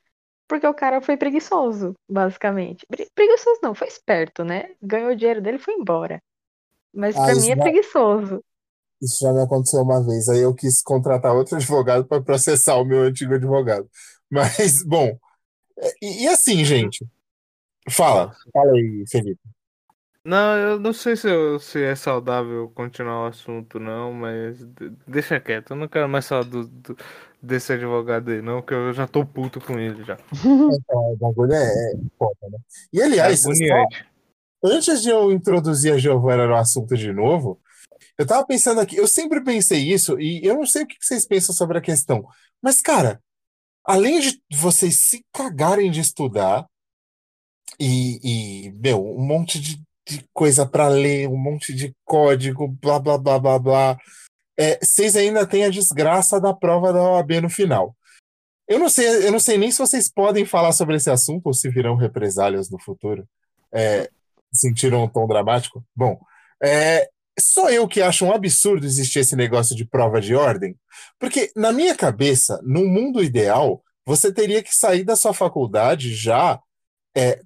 [0.48, 2.86] porque o cara foi preguiçoso, basicamente.
[2.86, 4.74] Pre- Preguiçoso não, foi esperto, né?
[4.80, 6.22] Ganhou o dinheiro dele e foi embora.
[6.94, 8.44] Mas Ah, pra isso mim é já- preguiçoso.
[9.04, 10.28] Isso já me aconteceu uma vez.
[10.28, 13.88] Aí eu quis contratar outro advogado para processar o meu antigo advogado.
[14.30, 15.16] Mas, bom.
[16.02, 17.06] E, e assim, gente.
[17.90, 19.40] Fala, fala aí, Felipe.
[20.24, 24.88] Não, eu não sei se, eu- se é saudável continuar o assunto, não, mas de-
[25.06, 25.72] deixa quieto.
[25.72, 26.96] Eu não quero mais falar do, do-
[27.42, 30.16] desse advogado aí, não, que eu já tô puto com ele já.
[30.32, 32.58] Então, o bagulho é, é foda, né?
[32.90, 34.06] E É aliás, só- agoniante.
[34.64, 37.60] antes de eu introduzir a Giovana no assunto de novo,
[38.18, 41.26] eu tava pensando aqui, eu sempre pensei isso, e eu não sei o que vocês
[41.26, 42.26] pensam sobre a questão,
[42.62, 43.20] mas, cara,
[43.84, 46.66] além de vocês se cagarem de estudar,
[47.78, 52.98] e, e meu, um monte de, de coisa pra ler, um monte de código, blá,
[52.98, 53.98] blá, blá, blá, blá,
[54.56, 57.96] é, vocês ainda têm a desgraça da prova da OAB no final.
[58.66, 61.52] Eu não sei, eu não sei nem se vocês podem falar sobre esse assunto ou
[61.52, 63.28] se virão represálias no futuro.
[63.72, 64.08] É,
[64.52, 65.84] sentiram um tom dramático?
[65.94, 66.18] Bom,
[66.62, 70.76] é, só eu que acho um absurdo existir esse negócio de prova de ordem,
[71.18, 76.60] porque na minha cabeça, num mundo ideal, você teria que sair da sua faculdade já
[77.16, 77.40] é,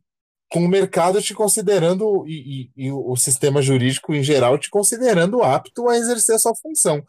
[0.50, 5.42] com o mercado te considerando e, e- e o sistema jurídico em geral te considerando
[5.42, 7.02] apto a exercer a sua função.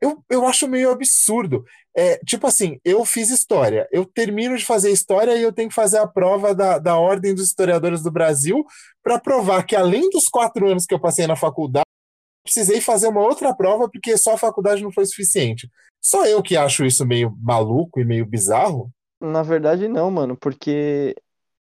[0.00, 1.64] eu, eu acho meio absurdo.
[1.96, 5.74] É, tipo assim, eu fiz história, eu termino de fazer história e eu tenho que
[5.74, 8.64] fazer a prova da, da Ordem dos Historiadores do Brasil
[9.02, 11.84] para provar que, além dos quatro anos que eu passei na faculdade,
[12.44, 15.68] precisei fazer uma outra prova porque só a faculdade não foi suficiente.
[16.00, 18.92] Só eu que acho isso meio maluco e meio bizarro?
[19.20, 21.16] Na verdade, não, mano, porque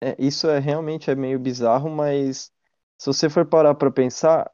[0.01, 2.51] é, isso é realmente é meio bizarro, mas
[2.99, 4.51] se você for parar pra pensar,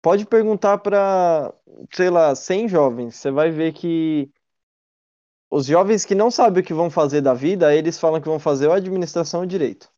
[0.00, 1.52] pode perguntar pra,
[1.92, 4.30] sei lá, 100 jovens, você vai ver que
[5.50, 8.38] os jovens que não sabem o que vão fazer da vida, eles falam que vão
[8.38, 9.89] fazer ou administração ou direito.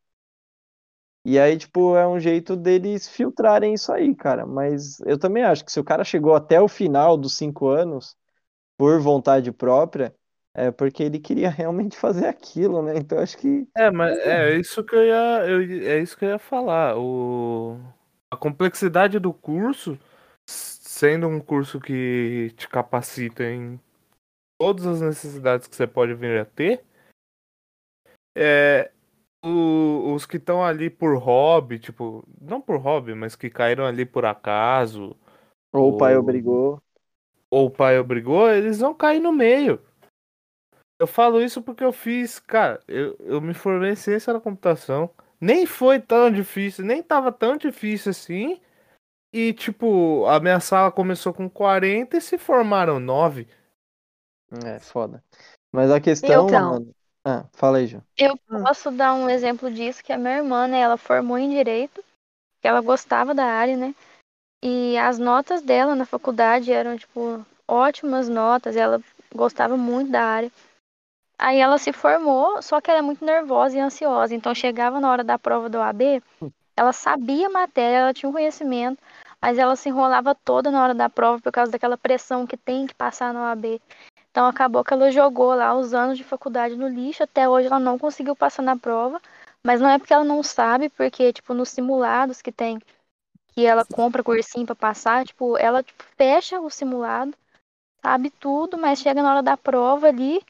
[1.24, 4.44] E aí, tipo, é um jeito deles filtrarem isso aí, cara.
[4.44, 8.16] Mas eu também acho que se o cara chegou até o final dos cinco anos
[8.76, 10.14] por vontade própria,
[10.54, 12.96] é porque ele queria realmente fazer aquilo, né?
[12.96, 13.68] Então acho que.
[13.76, 16.98] É, mas é isso que eu ia, eu, é isso que eu ia falar.
[16.98, 17.78] O,
[18.30, 19.96] a complexidade do curso,
[20.44, 23.78] sendo um curso que te capacita em
[24.58, 26.84] todas as necessidades que você pode vir a ter,
[28.34, 28.90] é,
[29.44, 34.06] o, os que estão ali por hobby, tipo, não por hobby, mas que caíram ali
[34.06, 35.16] por acaso.
[35.72, 36.80] Ou o pai obrigou.
[37.50, 39.80] Ou o pai obrigou, eles vão cair no meio.
[40.98, 45.10] Eu falo isso porque eu fiz, cara, eu, eu me formei em ciência da computação.
[45.40, 48.60] Nem foi tão difícil, nem tava tão difícil assim.
[49.34, 53.48] E, tipo, a minha sala começou com 40 e se formaram 9.
[54.64, 55.24] É, foda.
[55.72, 56.70] Mas a questão, Então.
[56.72, 56.94] mano.
[57.24, 58.02] Ah, fala aí, João.
[58.16, 58.62] Eu Hum.
[58.62, 62.02] posso dar um exemplo disso, que a minha irmã, né, ela formou em Direito,
[62.60, 63.94] que ela gostava da área, né?
[64.62, 69.00] E as notas dela na faculdade eram, tipo, ótimas notas, ela
[69.34, 70.52] gostava muito da área.
[71.38, 74.34] Aí ela se formou, só que ela é muito nervosa e ansiosa.
[74.34, 76.22] Então chegava na hora da prova do AB,
[76.76, 79.02] ela sabia a matéria, ela tinha um conhecimento,
[79.40, 82.86] mas ela se enrolava toda na hora da prova por causa daquela pressão que tem
[82.86, 83.80] que passar no AB.
[84.32, 87.22] Então acabou que ela jogou lá os anos de faculdade no lixo.
[87.22, 89.20] Até hoje ela não conseguiu passar na prova.
[89.62, 92.80] Mas não é porque ela não sabe, porque, tipo, nos simulados que tem,
[93.54, 97.32] que ela compra cursinho pra passar, tipo, ela tipo, fecha o simulado,
[98.02, 100.40] sabe tudo, mas chega na hora da prova ali,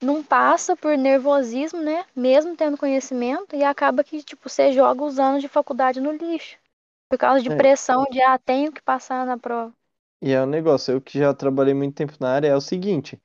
[0.00, 2.04] não passa por nervosismo, né?
[2.14, 6.56] Mesmo tendo conhecimento, e acaba que, tipo, você joga os anos de faculdade no lixo.
[7.08, 7.56] Por causa de É.
[7.56, 9.72] pressão de, ah, tenho que passar na prova.
[10.22, 13.20] E é um negócio, eu que já trabalhei muito tempo na área, é o seguinte: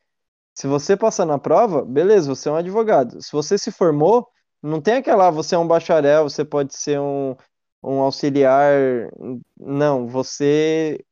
[0.56, 3.22] se você passar na prova, beleza, você é um advogado.
[3.22, 4.30] Se você se formou,
[4.62, 7.36] não tem aquela, ah, você é um bacharel, você pode ser um,
[7.84, 8.74] um auxiliar.
[9.58, 11.04] Não, você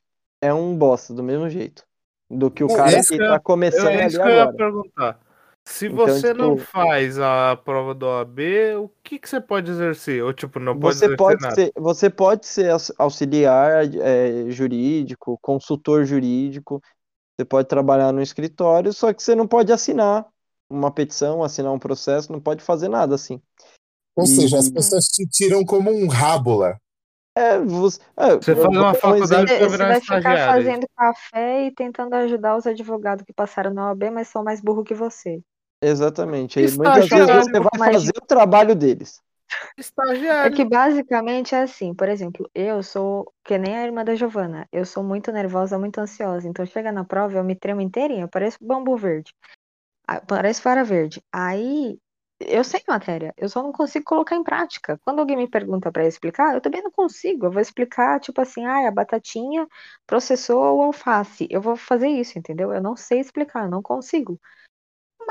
[0.41, 1.85] é um bosta, do mesmo jeito.
[2.29, 4.57] Do que o É cara que eu- tá começando É ali que eu ia agora.
[4.57, 5.19] perguntar.
[5.65, 8.39] Se Então, você não tipo- faz a prova do OAB,
[8.77, 10.23] o que, que você pode exercer?
[10.23, 11.55] Ou, tipo, não pode Você exercer pode nada?
[11.55, 16.81] ser, você pode ser aux- auxiliar é, jurídico, consultor jurídico,
[17.39, 20.25] você pode trabalhar no escritório, só que você não pode assinar
[20.69, 23.41] uma petição, assinar um processo, não pode fazer nada assim.
[24.15, 26.77] Ou E- seja, as pessoas te tiram como um rábula.
[27.35, 30.63] É, você, é, Você faz uma um faculdade pra Você vai ficar estagiário.
[30.65, 34.83] fazendo café e tentando ajudar os advogados que passaram na OAB, mas são mais burros
[34.85, 35.41] que você.
[35.87, 36.59] Exatamente.
[36.59, 39.21] E muitas vezes você vai fazer o trabalho deles.
[39.77, 40.55] É Estagiário.
[40.55, 44.85] que basicamente é assim, por exemplo, eu sou que nem a irmã da Giovana, eu
[44.85, 48.57] sou muito nervosa, muito ansiosa, então chega na prova, eu me tremo inteirinha, eu pareço
[48.61, 49.33] bambu verde,
[50.07, 51.21] Ah, pareço vara verde.
[51.31, 51.97] Aí
[52.39, 54.99] eu sei matéria, eu só não consigo colocar em prática.
[55.03, 57.45] Quando alguém me pergunta para explicar, eu também não consigo.
[57.45, 59.67] Eu vou explicar, tipo assim, ah, a batatinha
[60.05, 61.47] processou o alface.
[61.49, 62.73] Eu vou fazer isso, entendeu?
[62.73, 64.39] Eu não sei explicar, eu não consigo.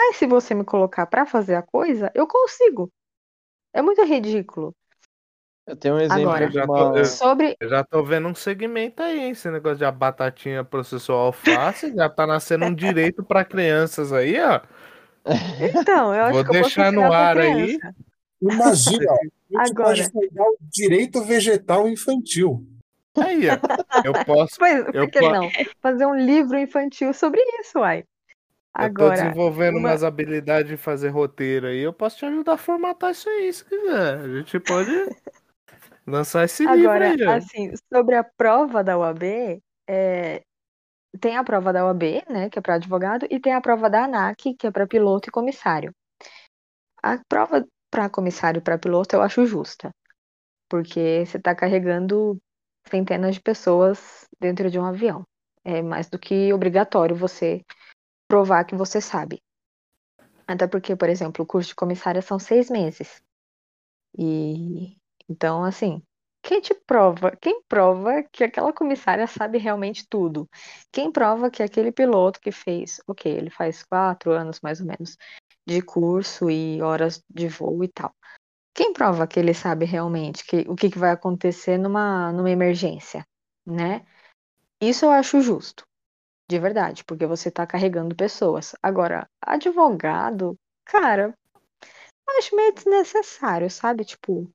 [0.04, 2.90] Mas se você me colocar para fazer a coisa, eu consigo.
[3.72, 4.74] É muito ridículo.
[5.64, 9.00] Eu tenho um exemplo Agora, Já tô- eu- Sobre Eu já tô vendo um segmento
[9.00, 9.30] aí, hein?
[9.30, 14.34] Esse negócio de a batatinha processou alface, já tá nascendo um direito pra crianças aí,
[14.40, 14.60] ó.
[15.80, 17.78] Então, eu acho Vou que eu posso deixar no ensinar pra ar aí.
[18.42, 19.88] Imagina, a gente Agora.
[19.88, 22.66] pode pegar o direito vegetal infantil.
[23.16, 24.02] Aí, ó.
[24.04, 24.56] Eu posso.
[24.58, 25.48] Pois, por Eu que po- não?
[25.80, 28.04] Fazer um livro infantil sobre isso, uai.
[28.74, 31.78] Eu tô Agora, desenvolvendo uma- umas habilidades de fazer roteiro aí.
[31.80, 34.18] Eu posso te ajudar a formatar isso aí, se quiser.
[34.18, 34.90] A gente pode
[36.06, 40.42] lançar esse agora, livro aí, assim, sobre a prova da UAB, é,
[41.20, 44.04] tem a prova da UAB, né, que é para advogado, e tem a prova da
[44.04, 45.92] ANAC, que é para piloto e comissário.
[47.02, 49.90] A prova para comissário e para piloto eu acho justa,
[50.70, 52.38] porque você está carregando
[52.88, 55.24] centenas de pessoas dentro de um avião.
[55.64, 57.60] É mais do que obrigatório você
[58.32, 59.42] provar que você sabe.
[60.48, 63.22] Até porque, por exemplo, o curso de comissária são seis meses.
[64.16, 64.96] E
[65.28, 66.02] então, assim,
[66.42, 67.36] quem te prova?
[67.36, 70.48] Quem prova que aquela comissária sabe realmente tudo?
[70.90, 75.18] Quem prova que aquele piloto que fez, ok, ele faz quatro anos mais ou menos
[75.66, 78.14] de curso e horas de voo e tal.
[78.74, 83.26] Quem prova que ele sabe realmente que, o que, que vai acontecer numa, numa emergência,
[83.66, 84.06] né?
[84.80, 85.84] Isso eu acho justo,
[86.52, 88.74] de verdade, porque você está carregando pessoas.
[88.82, 91.34] Agora, advogado, cara,
[92.38, 94.04] acho meio desnecessário, sabe?
[94.04, 94.52] Tipo,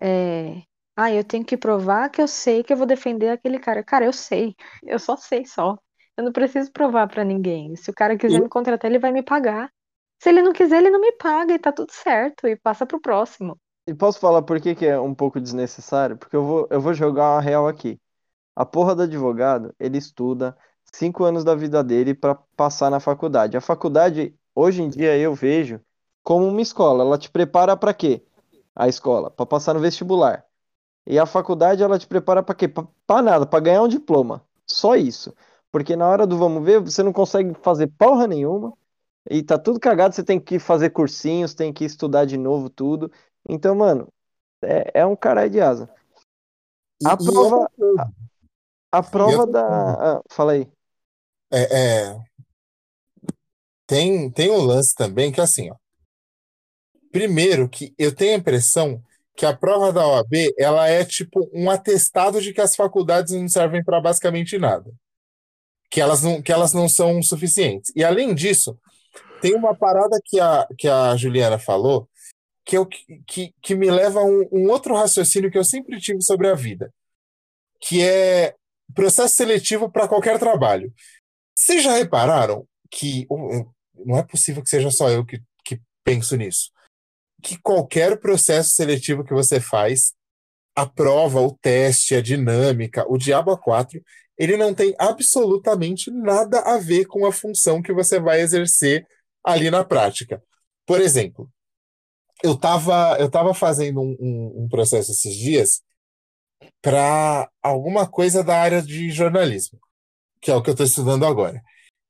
[0.00, 0.62] é,
[0.96, 3.84] ah, eu tenho que provar que eu sei que eu vou defender aquele cara.
[3.84, 5.78] Cara, eu sei, eu só sei só.
[6.16, 7.76] Eu não preciso provar para ninguém.
[7.76, 9.70] Se o cara quiser me contratar, ele vai me pagar.
[10.20, 13.00] Se ele não quiser, ele não me paga e tá tudo certo e passa pro
[13.00, 13.56] próximo.
[13.86, 16.16] E posso falar por que, que é um pouco desnecessário?
[16.16, 18.00] Porque eu vou, eu vou jogar uma real aqui.
[18.54, 20.56] A porra do advogado, ele estuda
[20.92, 23.56] cinco anos da vida dele para passar na faculdade.
[23.56, 25.80] A faculdade, hoje em dia, eu vejo
[26.22, 27.04] como uma escola.
[27.04, 28.22] Ela te prepara para quê?
[28.74, 30.44] A escola, para passar no vestibular.
[31.06, 32.68] E a faculdade, ela te prepara para quê?
[32.68, 34.44] Para nada, para ganhar um diploma.
[34.66, 35.34] Só isso.
[35.70, 38.72] Porque na hora do vamos ver, você não consegue fazer porra nenhuma
[39.30, 43.10] e tá tudo cagado, você tem que fazer cursinhos, tem que estudar de novo tudo.
[43.48, 44.08] Então, mano,
[44.62, 45.88] é, é um caralho de asa.
[47.04, 48.04] A E- prova, coisa,
[48.92, 50.18] a, a prova outra da.
[50.18, 50.70] Ah, fala aí.
[51.52, 52.18] É, é,
[53.86, 55.76] tem, tem um lance também que é assim, ó.
[57.10, 59.02] Primeiro que eu tenho a impressão
[59.36, 63.48] que a prova da OAB, ela é tipo um atestado de que as faculdades não
[63.48, 64.90] servem para basicamente nada.
[65.90, 67.92] Que elas não, que elas não são suficientes.
[67.94, 68.78] E além disso,
[69.42, 72.08] tem uma parada que a, que a Juliana falou
[72.64, 76.22] que, eu, que, que me leva a um, um outro raciocínio que eu sempre tive
[76.22, 76.92] sobre a vida,
[77.80, 78.54] que é
[78.94, 80.92] processo seletivo para qualquer trabalho.
[81.62, 83.24] Vocês já repararam que
[83.94, 86.72] não é possível que seja só eu que, que penso nisso?
[87.40, 90.12] Que qualquer processo seletivo que você faz,
[90.74, 94.02] a prova, o teste, a dinâmica, o diabo a quatro,
[94.36, 99.06] ele não tem absolutamente nada a ver com a função que você vai exercer
[99.44, 100.42] ali na prática.
[100.84, 101.48] Por exemplo,
[102.42, 105.80] eu estava eu tava fazendo um, um, um processo esses dias
[106.80, 109.78] para alguma coisa da área de jornalismo,
[110.42, 111.62] que é o que eu estou estudando agora.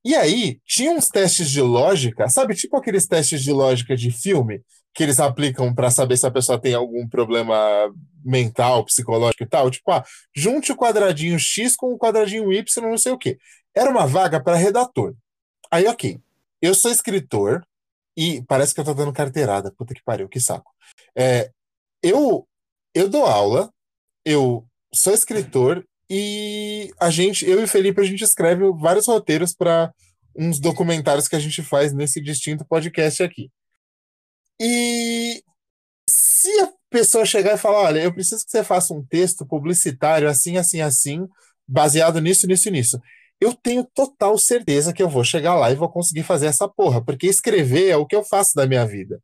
[0.03, 2.55] E aí, tinha uns testes de lógica, sabe?
[2.55, 4.61] Tipo aqueles testes de lógica de filme
[4.93, 7.57] que eles aplicam para saber se a pessoa tem algum problema
[8.23, 9.71] mental, psicológico e tal.
[9.71, 10.03] Tipo, ah,
[10.35, 13.37] junte o quadradinho X com o quadradinho Y, não sei o quê.
[13.73, 15.15] Era uma vaga para redator.
[15.71, 16.19] Aí, ok.
[16.61, 17.65] Eu sou escritor
[18.15, 19.71] e parece que eu tô dando carteirada.
[19.71, 20.71] Puta que pariu, que saco.
[21.15, 21.51] É,
[22.01, 22.47] eu,
[22.93, 23.71] eu dou aula,
[24.25, 29.91] eu sou escritor e a gente, eu e Felipe, a gente escreve vários roteiros para
[30.37, 33.49] uns documentários que a gente faz nesse distinto podcast aqui.
[34.61, 35.43] E
[36.07, 40.29] se a pessoa chegar e falar, olha, eu preciso que você faça um texto publicitário
[40.29, 41.27] assim, assim, assim,
[41.67, 43.01] baseado nisso, nisso nisso.
[43.41, 47.03] Eu tenho total certeza que eu vou chegar lá e vou conseguir fazer essa porra,
[47.03, 49.19] porque escrever é o que eu faço da minha vida.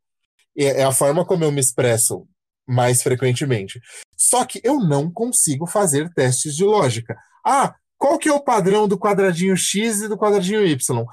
[0.58, 2.26] É a forma como eu me expresso
[2.66, 3.80] mais frequentemente.
[4.20, 7.16] Só que eu não consigo fazer testes de lógica.
[7.42, 11.06] Ah, qual que é o padrão do quadradinho X e do quadradinho Y?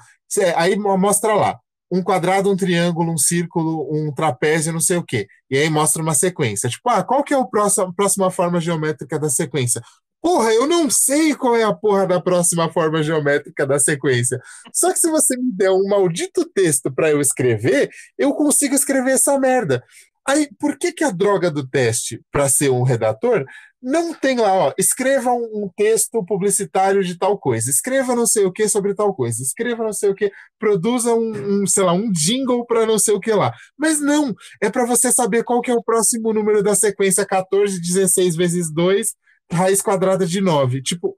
[0.54, 1.58] Aí mostra lá,
[1.90, 5.26] um quadrado, um triângulo, um círculo, um trapézio, não sei o quê.
[5.50, 6.68] E aí mostra uma sequência.
[6.68, 9.80] Tipo, ah, qual que é a próxima, próxima forma geométrica da sequência?
[10.20, 14.40] Porra, eu não sei qual é a porra da próxima forma geométrica da sequência.
[14.72, 17.88] Só que se você me der um maldito texto para eu escrever,
[18.18, 19.82] eu consigo escrever essa merda.
[20.28, 23.46] Aí, por que, que a droga do teste, para ser um redator,
[23.80, 28.44] não tem lá, ó, escreva um, um, texto publicitário de tal coisa, escreva não sei
[28.44, 31.94] o que sobre tal coisa, escreva não sei o que, produza um, um sei lá,
[31.94, 33.54] um jingle para não sei o que lá.
[33.74, 37.80] Mas não, é para você saber qual que é o próximo número da sequência 14,
[37.80, 39.14] 16 vezes 2,
[39.50, 40.82] raiz quadrada de 9.
[40.82, 41.16] Tipo,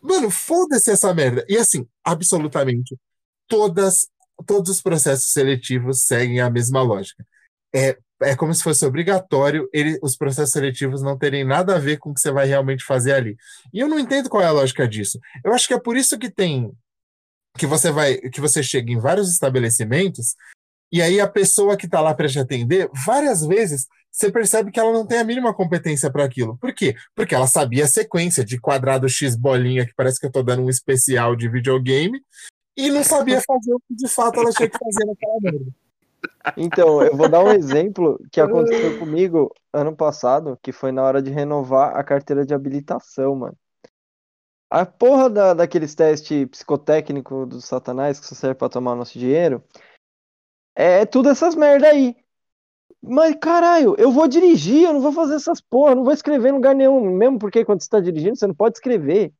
[0.00, 1.44] mano, foda-se essa merda.
[1.50, 2.96] E assim, absolutamente,
[3.46, 4.08] todas,
[4.46, 7.22] todos os processos seletivos seguem a mesma lógica.
[7.74, 11.98] É é como se fosse obrigatório ele, os processos seletivos não terem nada a ver
[11.98, 13.36] com o que você vai realmente fazer ali.
[13.72, 15.18] E eu não entendo qual é a lógica disso.
[15.44, 16.72] Eu acho que é por isso que tem
[17.56, 20.36] que você vai que você chega em vários estabelecimentos
[20.90, 24.80] e aí a pessoa que está lá para te atender, várias vezes você percebe que
[24.80, 26.56] ela não tem a mínima competência para aquilo.
[26.56, 26.96] Por quê?
[27.14, 30.62] Porque ela sabia a sequência de quadrado X bolinha, que parece que eu estou dando
[30.62, 32.22] um especial de videogame,
[32.76, 35.72] e não sabia fazer o que de fato ela tinha que fazer naquela merda.
[36.56, 41.22] Então, eu vou dar um exemplo que aconteceu comigo ano passado, que foi na hora
[41.22, 43.56] de renovar a carteira de habilitação, mano.
[44.70, 49.62] A porra da, daqueles testes psicotécnicos do satanás que só serve pra tomar nosso dinheiro,
[50.76, 52.14] é, é tudo essas merda aí.
[53.02, 56.52] mas caralho, eu vou dirigir, eu não vou fazer essas porra, não vou escrever em
[56.52, 59.32] lugar nenhum, mesmo porque quando você tá dirigindo, você não pode escrever.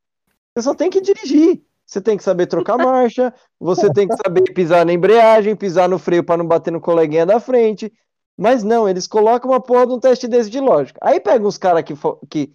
[0.54, 1.62] Você só tem que dirigir.
[1.88, 5.98] Você tem que saber trocar marcha, você tem que saber pisar na embreagem, pisar no
[5.98, 7.90] freio para não bater no coleguinha da frente.
[8.36, 11.00] Mas não, eles colocam uma porra de um teste desse de lógica.
[11.02, 11.94] Aí pega uns caras que,
[12.28, 12.52] que,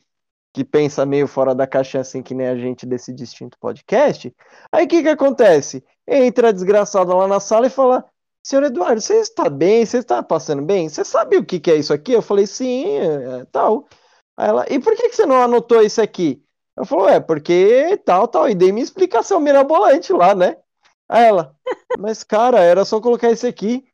[0.54, 4.32] que pensa meio fora da caixa assim, que nem a gente desse distinto podcast.
[4.72, 5.84] Aí o que que acontece?
[6.08, 8.06] Entra a desgraçada lá na sala e fala:
[8.44, 9.84] Senhor Eduardo, você está bem?
[9.84, 10.88] Você está passando bem?
[10.88, 12.12] Você sabe o que, que é isso aqui?
[12.12, 13.88] Eu falei: Sim, é, é, tal.
[14.38, 16.43] Aí ela: E por que, que você não anotou isso aqui?
[16.78, 18.50] Eu falei: É, porque tal, tal.
[18.50, 20.58] E dei minha explicação mirabolante lá, né?
[21.10, 21.56] Aí ela:
[22.00, 23.86] Mas cara, era só colocar isso aqui.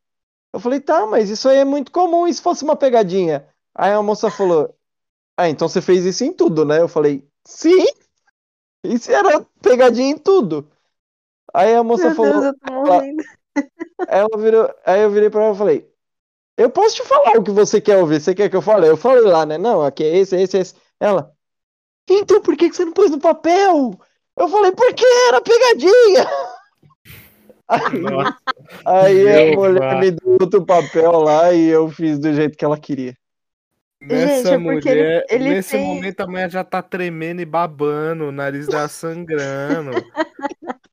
[0.53, 2.27] Eu falei: Tá, mas isso aí é muito comum.
[2.27, 3.47] E se fosse uma pegadinha?
[3.75, 4.75] Aí a moça falou:
[5.39, 6.81] ah, então você fez isso em tudo, né?
[6.81, 7.85] Eu falei, sim!
[8.83, 10.69] Isso era pegadinha em tudo.
[11.53, 12.41] Aí a moça Meu falou.
[12.41, 12.55] Deus.
[12.67, 13.01] Ela,
[14.09, 15.93] ela virou, aí eu virei pra ela e falei:
[16.57, 18.19] Eu posso te falar o que você quer ouvir?
[18.19, 18.87] Você quer que eu fale?
[18.89, 19.57] Eu falei lá, né?
[19.57, 20.75] Não, aqui é esse, esse, esse.
[20.99, 21.33] Ela,
[22.13, 23.91] então por que, que você não pôs no papel?
[24.37, 26.27] Eu falei, porque era pegadinha!
[27.67, 27.81] Aí,
[28.85, 32.79] aí a mulher me deu outro papel lá e eu fiz do jeito que ela
[32.79, 33.15] queria.
[34.01, 37.45] Nessa é porque ele- mulher, ele nesse tem- momento a mulher já tá tremendo e
[37.45, 39.91] babando, o nariz dela sangrando.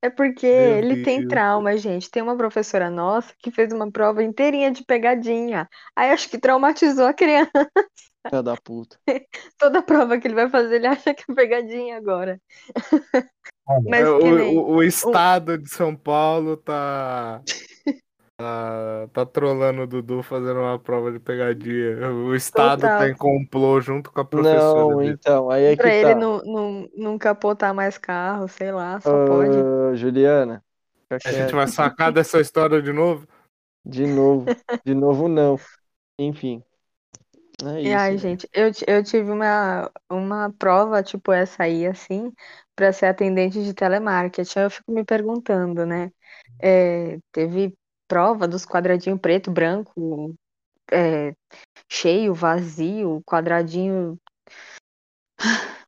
[0.00, 1.28] É porque Meu ele tem Deus.
[1.28, 2.08] trauma, gente.
[2.10, 5.68] Tem uma professora nossa que fez uma prova inteirinha de pegadinha.
[5.96, 7.50] Aí acho que traumatizou a criança.
[8.28, 8.98] Filha da puta.
[9.58, 12.40] Toda prova que ele vai fazer, ele acha que é pegadinha agora.
[13.66, 14.58] Olha, o, nem.
[14.58, 17.42] o- o estado de São Paulo tá,
[18.36, 19.08] tá.
[19.12, 22.08] tá trolando o Dudu fazendo uma prova de pegadinha.
[22.10, 22.98] O estado Total.
[23.00, 25.10] tá em complô junto com a professora Não, dele.
[25.20, 26.14] então, aí é Pra que ele tá.
[26.14, 29.56] não, não, não capotar mais carro, sei lá, só pode.
[29.56, 30.62] Ô, Juliana,
[31.10, 31.56] A gente quieto.
[31.56, 33.26] vai sacar dessa história de novo?
[33.84, 34.46] De novo,
[34.84, 35.58] de novo não.
[36.18, 36.62] Enfim,
[37.64, 37.92] é E isso.
[37.92, 38.18] ai, né?
[38.18, 42.32] gente, eu, eu tive uma, uma prova, tipo essa aí, assim,
[42.74, 44.58] pra ser atendente de telemarketing.
[44.58, 46.10] Aí eu fico me perguntando, né?
[46.60, 47.74] É, teve
[48.08, 50.34] prova dos quadradinhos preto, branco,
[50.92, 51.34] é,
[51.90, 54.18] cheio, vazio, quadradinho,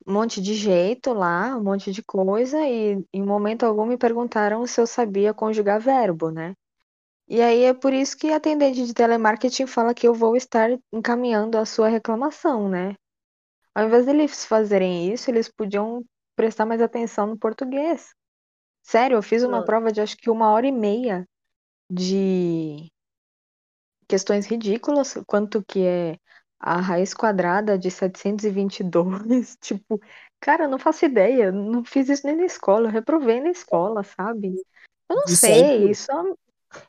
[0.06, 4.66] um monte de jeito lá, um monte de coisa, e em momento algum me perguntaram
[4.66, 6.54] se eu sabia conjugar verbo, né?
[7.31, 10.68] E aí é por isso que a atendente de telemarketing fala que eu vou estar
[10.93, 12.95] encaminhando a sua reclamação, né?
[13.74, 16.05] Ao invés deles fazerem isso, eles podiam
[16.37, 18.11] prestar mais atenção no português.
[18.83, 21.26] Sério, eu fiz uma prova de acho que uma hora e meia
[21.91, 22.89] de
[24.09, 26.16] questões ridículas, quanto que é
[26.59, 29.57] a raiz quadrada de 722.
[29.61, 30.01] Tipo,
[30.41, 34.03] cara, eu não faço ideia, não fiz isso nem na escola, eu reprovei na escola,
[34.03, 34.55] sabe?
[35.09, 36.11] Eu não Isso aí, sei, isso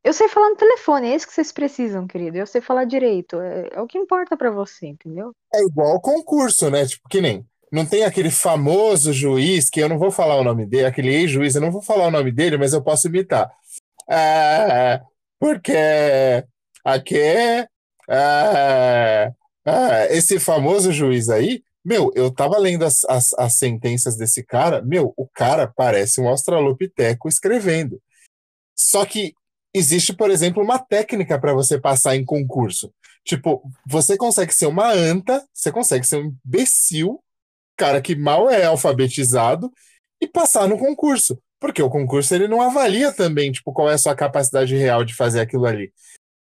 [0.03, 2.37] eu sei falar no telefone, é isso que vocês precisam, querido.
[2.37, 5.31] Eu sei falar direito, é, é o que importa pra você, entendeu?
[5.53, 6.85] É igual concurso, né?
[6.85, 7.45] Tipo, que nem.
[7.71, 11.55] Não tem aquele famoso juiz, que eu não vou falar o nome dele, aquele ex-juiz,
[11.55, 13.49] eu não vou falar o nome dele, mas eu posso imitar.
[14.09, 15.01] Ah,
[15.39, 15.73] porque
[16.83, 17.67] aqui é.
[18.09, 19.31] ah,
[19.65, 24.81] ah, esse famoso juiz aí, meu, eu tava lendo as, as, as sentenças desse cara,
[24.81, 28.01] meu, o cara parece um australopiteco escrevendo.
[28.75, 29.33] Só que
[29.73, 32.93] existe, por exemplo, uma técnica para você passar em concurso.
[33.23, 37.19] Tipo, você consegue ser uma anta, você consegue ser um imbecil,
[37.77, 39.71] cara que mal é alfabetizado,
[40.19, 41.39] e passar no concurso.
[41.59, 45.13] Porque o concurso ele não avalia também, tipo, qual é a sua capacidade real de
[45.13, 45.93] fazer aquilo ali.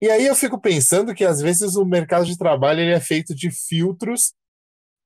[0.01, 3.35] E aí eu fico pensando que às vezes o mercado de trabalho ele é feito
[3.35, 4.33] de filtros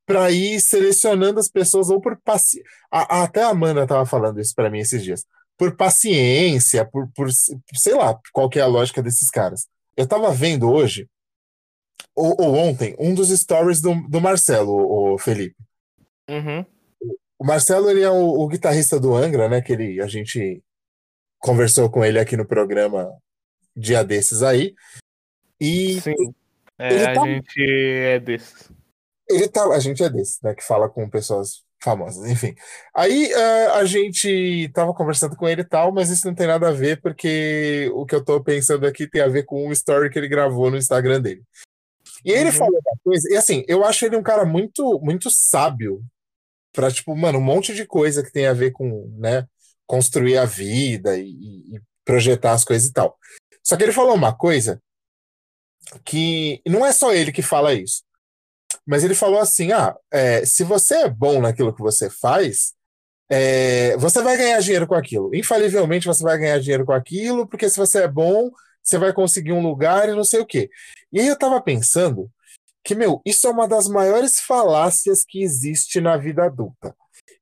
[0.05, 2.61] para ir selecionando as pessoas ou por paci...
[2.91, 5.25] a- a- até a Amanda estava falando isso para mim esses dias.
[5.63, 9.65] Por paciência, por, por sei lá, qual que é a lógica desses caras.
[9.95, 11.07] Eu estava vendo hoje
[12.13, 14.73] ou, ou ontem um dos stories do, do Marcelo,
[15.13, 15.55] o Felipe.
[16.29, 16.65] Uhum.
[17.39, 19.61] O Marcelo ele é o, o guitarrista do Angra, né?
[19.61, 20.61] Que ele, a gente
[21.39, 23.09] conversou com ele aqui no programa
[23.73, 24.75] dia desses aí.
[25.61, 26.35] E Sim.
[26.77, 28.69] É, a tá- gente é desses.
[29.29, 30.53] ele tá, a gente é desse, né?
[30.53, 32.55] Que fala com pessoas famosas, enfim.
[32.95, 36.69] Aí eh, a gente tava conversando com ele e tal, mas isso não tem nada
[36.69, 40.09] a ver, porque o que eu tô pensando aqui tem a ver com um story
[40.09, 41.43] que ele gravou no Instagram dele.
[42.25, 42.55] E ele Uhum.
[42.55, 46.03] falou uma coisa, e assim, eu acho ele um cara muito, muito sábio
[46.71, 49.45] pra, tipo, mano, um monte de coisa que tem a ver com, né,
[49.85, 51.27] construir a vida e,
[51.75, 53.17] e projetar as coisas e tal.
[53.61, 54.81] Só que ele falou uma coisa
[56.05, 58.03] que não é só ele que fala isso.
[58.85, 62.73] Mas ele falou assim: ah, é, se você é bom naquilo que você faz,
[63.29, 65.33] é, você vai ganhar dinheiro com aquilo.
[65.35, 68.51] Infalivelmente você vai ganhar dinheiro com aquilo, porque se você é bom,
[68.81, 70.69] você vai conseguir um lugar e não sei o quê.
[71.11, 72.29] E aí eu tava pensando
[72.83, 76.93] que, meu, isso é uma das maiores falácias que existe na vida adulta.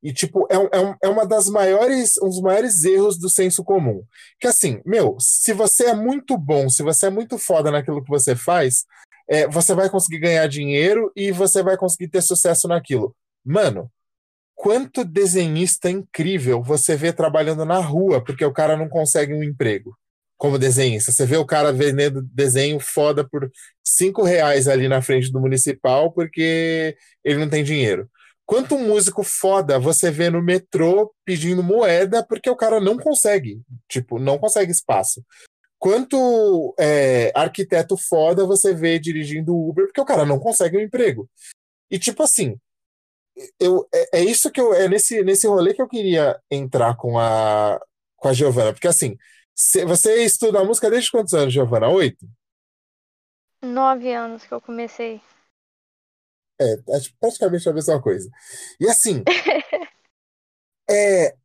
[0.04, 4.04] E, tipo, é, é, é uma das maiores, um dos maiores erros do senso comum.
[4.40, 8.10] Que assim, meu, se você é muito bom, se você é muito foda naquilo que
[8.10, 8.86] você faz,
[9.32, 13.16] é, você vai conseguir ganhar dinheiro e você vai conseguir ter sucesso naquilo.
[13.46, 13.90] Mano,
[14.54, 19.98] quanto desenhista incrível você vê trabalhando na rua porque o cara não consegue um emprego
[20.38, 21.14] como desenhista.
[21.14, 23.50] Você vê o cara vendendo desenho foda por
[23.82, 28.10] cinco reais ali na frente do municipal porque ele não tem dinheiro.
[28.46, 34.20] Quanto músico foda você vê no metrô pedindo moeda porque o cara não consegue, tipo,
[34.20, 35.24] não consegue espaço.
[35.82, 41.28] Quanto é, arquiteto foda você vê dirigindo Uber porque o cara não consegue um emprego.
[41.90, 42.56] E tipo assim,
[43.60, 47.18] eu, é, é isso que eu é nesse, nesse rolê que eu queria entrar com
[47.18, 47.82] a
[48.16, 49.18] com a Giovana, porque assim,
[49.88, 51.90] você estuda música desde quantos anos, Giovana?
[51.90, 52.30] Oito?
[53.60, 55.20] Nove anos que eu comecei.
[56.62, 58.30] É, acho praticamente a mesma coisa.
[58.80, 59.24] E assim,
[60.88, 61.36] é,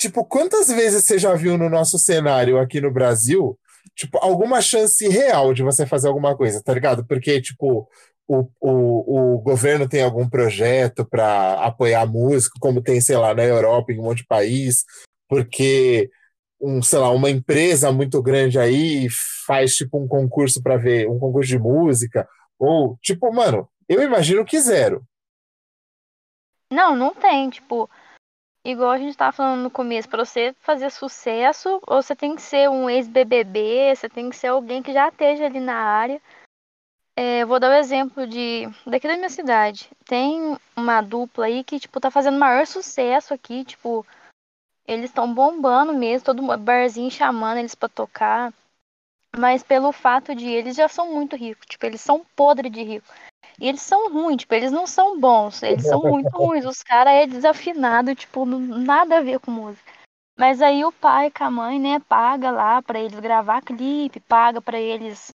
[0.00, 3.58] tipo, quantas vezes você já viu no nosso cenário aqui no Brasil,
[3.94, 7.04] tipo, alguma chance real de você fazer alguma coisa, tá ligado?
[7.06, 7.86] Porque, tipo,
[8.26, 13.44] o, o, o governo tem algum projeto para apoiar músico, como tem, sei lá, na
[13.44, 14.84] Europa, em um monte de país,
[15.28, 16.08] porque
[16.58, 19.06] um, sei lá, uma empresa muito grande aí
[19.46, 22.26] faz tipo um concurso para ver, um concurso de música,
[22.58, 25.04] ou tipo, mano, eu imagino que zero.
[26.72, 27.90] Não, não tem, tipo,
[28.64, 32.42] igual a gente tava falando no começo, para você fazer sucesso, ou você tem que
[32.42, 36.20] ser um ex-BBB, você tem que ser alguém que já esteja ali na área.
[37.16, 39.90] É, vou dar o um exemplo de daqui da minha cidade.
[40.06, 44.06] Tem uma dupla aí que, tipo, tá fazendo maior sucesso aqui, tipo,
[44.86, 48.52] eles estão bombando mesmo, todo barzinho chamando eles para tocar.
[49.36, 53.06] Mas pelo fato de eles já são muito ricos, tipo, eles são podres de rico.
[53.60, 56.64] E eles são ruins, tipo, eles não são bons, eles são muito ruins.
[56.64, 59.92] Os caras é desafinado, tipo, nada a ver com música.
[60.38, 64.62] Mas aí o pai com a mãe, né, paga lá para eles gravar clipe, paga
[64.62, 65.30] para eles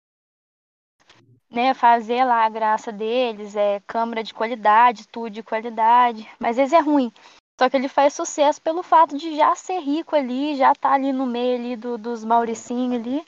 [1.50, 6.72] né, fazer lá a graça deles, é câmera de qualidade, tudo de qualidade, mas eles
[6.72, 7.12] é ruim.
[7.60, 11.12] Só que ele faz sucesso pelo fato de já ser rico ali, já tá ali
[11.12, 13.24] no meio ali do, dos Mauricinho ali.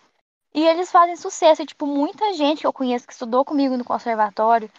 [0.54, 1.62] E eles fazem sucesso.
[1.62, 4.70] E, tipo, muita gente que eu conheço que estudou comigo no conservatório,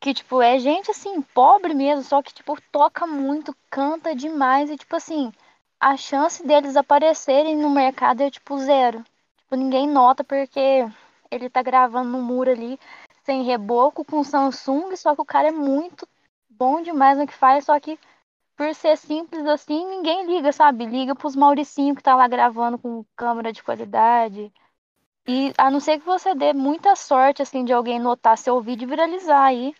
[0.00, 4.70] que, tipo, é gente, assim, pobre mesmo, só que, tipo, toca muito, canta demais.
[4.70, 5.32] E, tipo, assim,
[5.80, 9.04] a chance deles aparecerem no mercado é, tipo, zero.
[9.38, 10.86] Tipo, ninguém nota porque
[11.30, 12.78] ele tá gravando no muro ali,
[13.24, 16.08] sem reboco, com Samsung, só que o cara é muito
[16.48, 17.98] bom demais no que faz, só que
[18.56, 20.86] por ser simples assim, ninguém liga, sabe?
[20.86, 24.52] Liga pros Mauricinho que tá lá gravando com câmera de qualidade.
[25.28, 28.86] E a não ser que você dê muita sorte, assim, de alguém notar seu vídeo
[28.86, 29.74] e viralizar aí.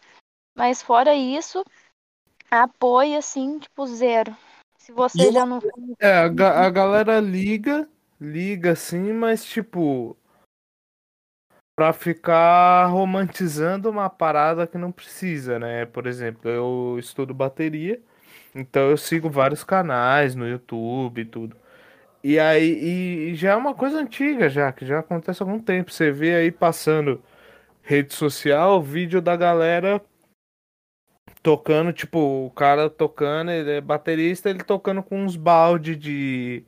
[0.55, 1.65] Mas fora isso,
[2.51, 4.37] apoio, assim, tipo, zero.
[4.77, 5.59] Se você já não.
[5.99, 7.89] É, a, ga a galera liga,
[8.21, 10.15] liga assim, mas tipo,
[11.75, 15.87] para ficar romantizando uma parada que não precisa, né?
[15.87, 18.03] Por exemplo, eu estudo bateria,
[18.55, 21.57] então eu sigo vários canais no YouTube e tudo.
[22.29, 25.91] E aí, e já é uma coisa antiga já, que já acontece há algum tempo.
[25.91, 27.23] Você vê aí passando
[27.83, 29.99] rede social, vídeo da galera
[31.43, 36.67] tocando, tipo, o cara tocando, ele é baterista, ele tocando com uns balde de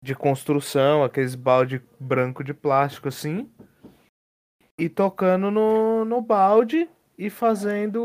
[0.00, 3.50] de construção, aqueles balde branco de plástico assim
[4.78, 6.88] e tocando no, no balde
[7.18, 7.96] e fazendo.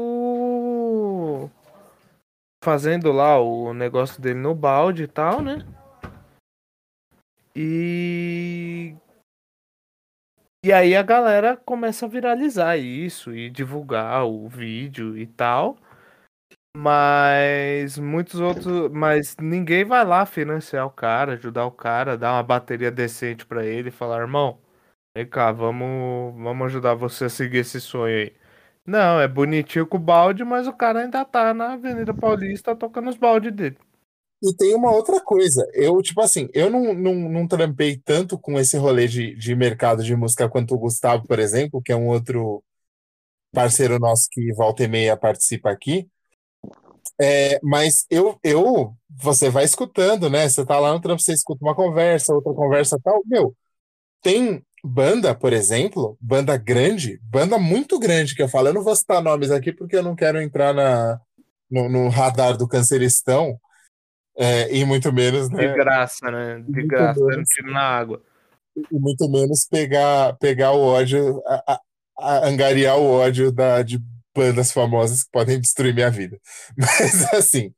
[2.64, 5.64] Fazendo lá o negócio dele no balde e tal, né?
[7.62, 8.96] E.
[10.64, 15.78] E aí a galera começa a viralizar isso e divulgar o vídeo e tal.
[16.78, 18.90] Mas muitos outros.
[18.92, 23.66] Mas ninguém vai lá financiar o cara, ajudar o cara, dar uma bateria decente para
[23.66, 24.60] ele e falar, irmão
[25.16, 28.34] Vem cá, vamos, vamos ajudar você a seguir esse sonho aí.
[28.86, 33.10] Não, é bonitinho com o balde, mas o cara ainda tá na Avenida Paulista tocando
[33.10, 33.78] os baldes dele.
[34.42, 38.58] E tem uma outra coisa, eu, tipo assim, eu não, não, não trampei tanto com
[38.58, 42.08] esse rolê de, de mercado de música quanto o Gustavo, por exemplo, que é um
[42.08, 42.64] outro
[43.52, 46.08] parceiro nosso que volta e meia participa aqui.
[47.22, 50.48] É, mas eu, eu, você vai escutando, né?
[50.48, 53.22] Você tá lá no trampo, você escuta uma conversa, outra conversa tal.
[53.26, 53.54] Meu,
[54.22, 58.96] tem banda, por exemplo, banda grande, banda muito grande que eu falo, eu não vou
[58.96, 61.20] citar nomes aqui porque eu não quero entrar na,
[61.70, 63.60] no, no radar do canceristão,
[64.42, 65.68] é, e muito menos, né?
[65.68, 66.64] De graça, né?
[66.66, 68.24] De graça, dando tiro na água.
[68.90, 71.82] e muito menos pegar, pegar o ódio, a, a,
[72.18, 74.02] a angariar o ódio da, de
[74.34, 76.40] bandas famosas que podem destruir minha vida.
[76.78, 77.74] Mas, assim,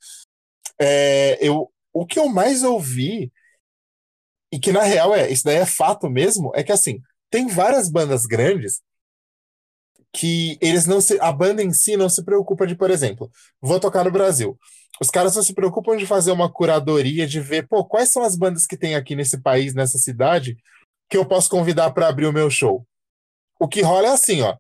[0.80, 3.32] é, eu, o que eu mais ouvi,
[4.54, 7.02] e que na real é, isso daí é fato mesmo, é que, assim,
[7.32, 8.84] tem várias bandas grandes
[10.14, 11.18] que eles não se.
[11.20, 14.60] A banda em si não se preocupa de, por exemplo, vou tocar no Brasil.
[15.00, 18.36] Os caras não se preocupam de fazer uma curadoria, de ver, pô, quais são as
[18.36, 20.58] bandas que tem aqui nesse país, nessa cidade,
[21.10, 22.86] que eu posso convidar para abrir o meu show.
[23.60, 24.56] O que rola é assim, ó.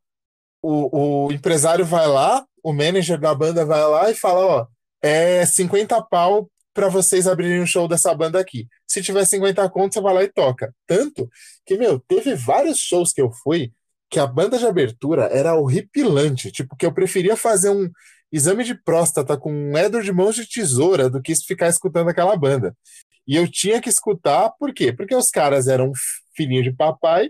[0.62, 4.68] O, o empresário vai lá, o manager da banda vai lá e fala, ó,
[5.02, 8.68] é 50 pau para vocês abrirem um show dessa banda aqui.
[8.88, 10.74] Se tiver 50 contos, você vai lá e toca.
[10.88, 11.30] Tanto
[11.66, 13.72] que, meu, teve vários shows que eu fui
[14.10, 16.52] que a banda de abertura era horripilante.
[16.52, 17.90] Tipo, que eu preferia fazer um
[18.32, 22.36] exame de próstata com um Edward de mãos de tesoura do que ficar escutando aquela
[22.36, 22.76] banda.
[23.28, 24.92] E eu tinha que escutar, por quê?
[24.92, 25.92] Porque os caras eram
[26.36, 27.30] filhinho de papai,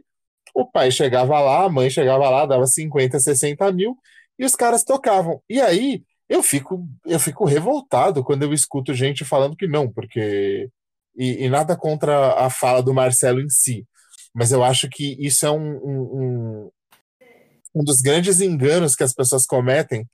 [0.53, 3.97] o pai chegava lá, a mãe chegava lá, dava 50, 60 mil,
[4.37, 5.41] e os caras tocavam.
[5.49, 10.69] E aí eu fico, eu fico revoltado quando eu escuto gente falando que não, porque.
[11.17, 13.85] E, e nada contra a fala do Marcelo em si,
[14.33, 16.71] mas eu acho que isso é um, um,
[17.75, 20.07] um dos grandes enganos que as pessoas cometem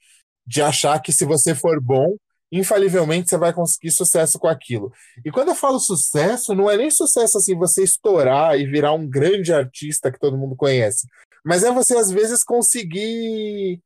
[0.48, 2.16] de achar que se você for bom,
[2.52, 4.92] infalivelmente você vai conseguir sucesso com aquilo.
[5.26, 9.08] E quando eu falo sucesso, não é nem sucesso assim você estourar e virar um
[9.08, 11.08] grande artista que todo mundo conhece,
[11.46, 13.82] mas é você às vezes conseguir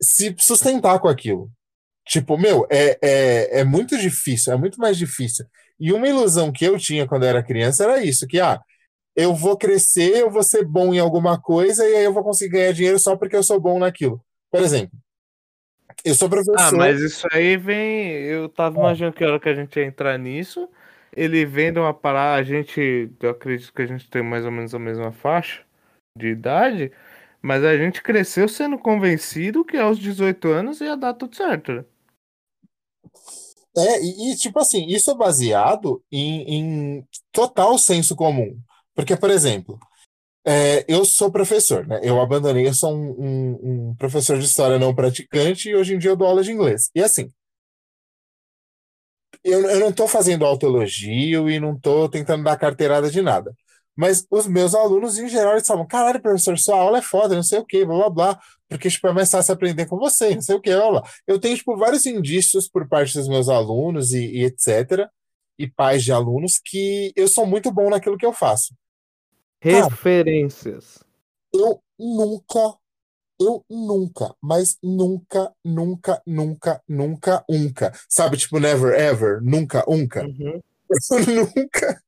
[0.00, 1.50] se sustentar com aquilo.
[2.06, 5.44] Tipo, meu, é, é, é muito difícil, é muito mais difícil.
[5.78, 8.60] E uma ilusão que eu tinha quando eu era criança era isso, que, ah,
[9.16, 12.52] eu vou crescer, eu vou ser bom em alguma coisa e aí eu vou conseguir
[12.52, 14.22] ganhar dinheiro só porque eu sou bom naquilo.
[14.50, 14.96] Por exemplo,
[16.04, 16.56] eu sou professor.
[16.58, 18.12] Ah, mas isso aí vem.
[18.22, 20.68] Eu tava imaginando que hora que a gente ia entrar nisso.
[21.14, 22.40] Ele vem de uma parada.
[22.40, 23.10] A gente.
[23.20, 25.62] Eu acredito que a gente tem mais ou menos a mesma faixa
[26.16, 26.92] de idade.
[27.42, 31.84] Mas a gente cresceu sendo convencido que aos 18 anos ia dar tudo certo.
[33.76, 38.58] É, e, e, tipo assim, isso é baseado em, em total senso comum.
[38.94, 39.78] Porque, por exemplo,
[40.46, 42.00] é, eu sou professor, né?
[42.02, 45.98] Eu abandonei, eu sou um, um, um, professor de história não praticante e hoje em
[45.98, 46.90] dia eu dou aula de inglês.
[46.94, 47.32] E assim,
[49.42, 53.54] eu, eu não estou fazendo autoelogio e não estou tentando dar carteirada de nada.
[53.96, 57.42] Mas os meus alunos, em geral, eles falam: caralho, professor, sua aula é foda, não
[57.42, 60.42] sei o quê, blá blá blá, porque tipo, é mais fácil aprender com você, não
[60.42, 61.02] sei o quê, blá blá.
[61.26, 65.08] Eu tenho tipo, vários indícios por parte dos meus alunos e, e etc.,
[65.58, 68.74] e pais de alunos, que eu sou muito bom naquilo que eu faço.
[69.72, 70.98] Referências.
[71.54, 72.76] eu nunca,
[73.40, 77.92] eu nunca, mas nunca, nunca, nunca, nunca, nunca.
[78.08, 80.24] Sabe, tipo, never ever, nunca, nunca.
[80.24, 80.60] Uhum.
[81.10, 82.02] Eu nunca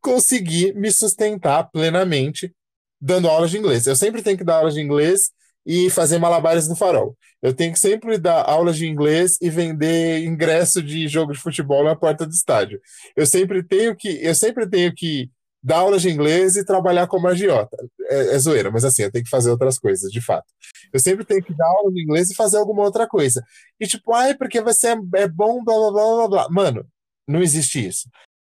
[0.00, 2.54] consegui me sustentar plenamente
[3.00, 3.86] dando aulas de inglês.
[3.86, 5.30] Eu sempre tenho que dar aulas de inglês
[5.64, 7.16] e fazer malabares no farol.
[7.42, 11.84] Eu tenho que sempre dar aulas de inglês e vender ingresso de jogo de futebol
[11.84, 12.80] na porta do estádio.
[13.16, 15.30] Eu sempre tenho que, eu sempre tenho que
[15.66, 17.76] dar aulas de inglês e trabalhar como agiota.
[18.08, 20.46] É, é zoeira, mas assim, eu tenho que fazer outras coisas, de fato.
[20.92, 23.44] Eu sempre tenho que dar aula de inglês e fazer alguma outra coisa.
[23.80, 26.48] E tipo, ai, porque você é, é bom, blá, blá, blá, blá, blá.
[26.50, 26.86] Mano,
[27.26, 28.08] não existe isso.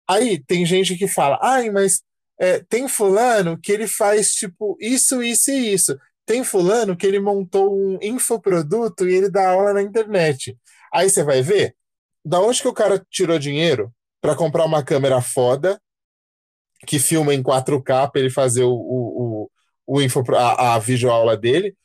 [0.06, 2.02] Aí tem gente que fala, ai, mas
[2.38, 5.98] é, tem fulano que ele faz, tipo, isso, isso e isso.
[6.26, 10.58] Tem fulano que ele montou um infoproduto e ele dá aula na internet.
[10.92, 11.74] Aí você vai ver,
[12.22, 13.90] da onde que o cara tirou dinheiro
[14.20, 15.80] para comprar uma câmera foda,
[16.86, 19.50] que filma em 4K para ele fazer o, o,
[19.86, 21.76] o, info, a, a videoaula dele.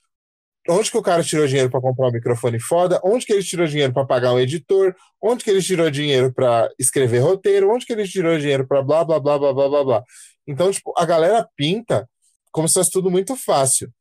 [0.69, 2.99] Onde que o cara tirou dinheiro para comprar um microfone foda?
[3.03, 4.95] Onde que ele tirou dinheiro para pagar um editor?
[5.21, 7.69] Onde que ele tirou dinheiro para escrever roteiro?
[7.69, 10.03] Onde que ele tirou dinheiro para blá blá blá blá blá blá blá?
[10.47, 12.07] Então, tipo, a galera pinta
[12.51, 13.91] como se fosse tudo muito fácil.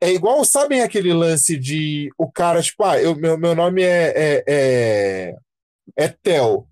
[0.00, 4.12] É igual, sabem aquele lance de o cara, tipo, ah, eu, meu, meu nome é,
[4.16, 5.34] é, é,
[5.96, 6.66] é Theo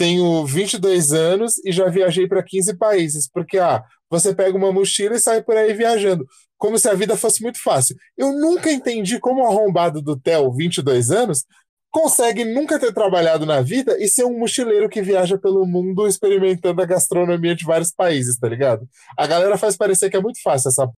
[0.00, 5.14] tenho 22 anos e já viajei para 15 países, porque ah, você pega uma mochila
[5.14, 6.26] e sai por aí viajando,
[6.56, 7.94] como se a vida fosse muito fácil.
[8.16, 11.44] Eu nunca entendi como o arrombado do Theo, 22 anos,
[11.90, 16.80] consegue nunca ter trabalhado na vida e ser um mochileiro que viaja pelo mundo experimentando
[16.80, 18.88] a gastronomia de vários países, tá ligado?
[19.18, 20.90] A galera faz parecer que é muito fácil essa.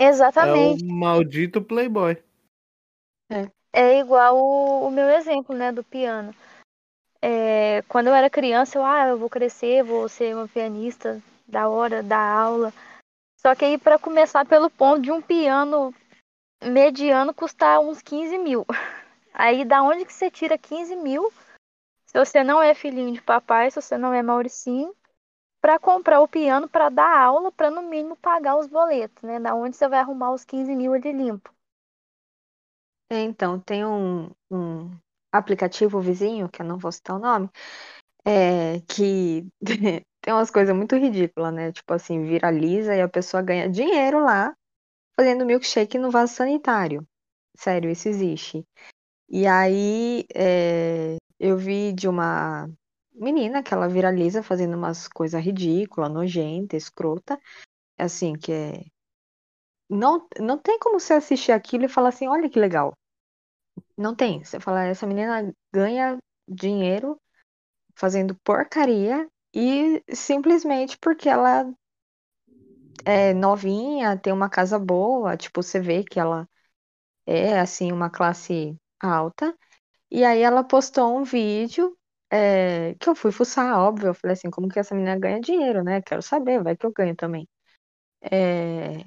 [0.00, 0.82] Exatamente.
[0.82, 2.16] É o maldito playboy.
[3.30, 6.34] É, é igual o, o meu exemplo, né, do piano.
[7.22, 11.68] É, quando eu era criança, eu, ah, eu vou crescer, vou ser uma pianista da
[11.68, 12.72] hora, da aula.
[13.38, 15.94] Só que aí, para começar pelo ponto de um piano
[16.62, 18.66] mediano custar uns 15 mil.
[19.32, 21.32] Aí, da onde que você tira 15 mil?
[22.04, 24.94] Se você não é filhinho de papai, se você não é Mauricinho,
[25.60, 29.38] para comprar o piano para dar aula, para no mínimo pagar os boletos, né?
[29.38, 31.54] Da onde você vai arrumar os 15 mil de limpo.
[33.10, 34.90] É, Então, tem um, um
[35.32, 37.48] aplicativo vizinho, que eu não vou citar o nome,
[38.26, 39.46] é, que
[40.22, 41.72] tem umas coisas muito ridículas, né?
[41.72, 44.54] Tipo assim, viraliza e a pessoa ganha dinheiro lá
[45.16, 47.06] fazendo milkshake no vaso sanitário.
[47.56, 48.64] Sério, isso existe.
[49.28, 52.68] E aí, é, eu vi de uma
[53.14, 57.38] menina que ela viraliza fazendo umas coisas ridículas, nojenta, escrota,
[57.98, 58.84] assim, que é.
[59.90, 62.94] Não, não tem como você assistir aquilo e falar assim, olha que legal.
[63.96, 64.42] Não tem.
[64.44, 66.18] Você fala, essa menina ganha
[66.48, 67.20] dinheiro
[67.94, 71.72] fazendo porcaria e simplesmente porque ela
[73.04, 76.48] é novinha, tem uma casa boa, tipo, você vê que ela
[77.26, 79.56] é assim uma classe alta.
[80.10, 81.96] E aí ela postou um vídeo
[82.30, 84.08] é, que eu fui fuçar, óbvio.
[84.08, 86.02] Eu falei assim, como que essa menina ganha dinheiro, né?
[86.02, 87.48] Quero saber, vai que eu ganho também.
[88.22, 89.04] É,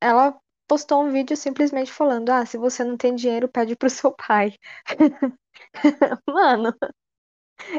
[0.00, 4.12] ela postou um vídeo simplesmente falando: Ah, se você não tem dinheiro, pede pro seu
[4.12, 4.54] pai.
[6.26, 6.74] Mano,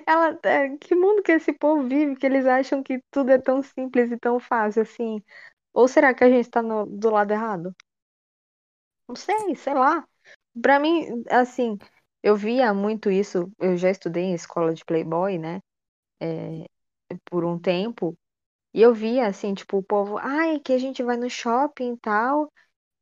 [0.07, 3.61] ela, é, que mundo que esse povo vive que eles acham que tudo é tão
[3.61, 5.21] simples e tão fácil assim?
[5.73, 7.75] Ou será que a gente tá no- do lado errado?
[9.07, 10.07] Não sei, sei lá.
[10.61, 11.77] Pra mim, assim,
[12.23, 13.51] eu via muito isso.
[13.59, 15.61] Eu já estudei em escola de Playboy, né?
[16.21, 16.65] É,
[17.25, 18.17] por um tempo.
[18.73, 21.97] E eu via, assim, tipo, o povo, ai, que a gente vai no shopping e
[21.99, 22.51] tal.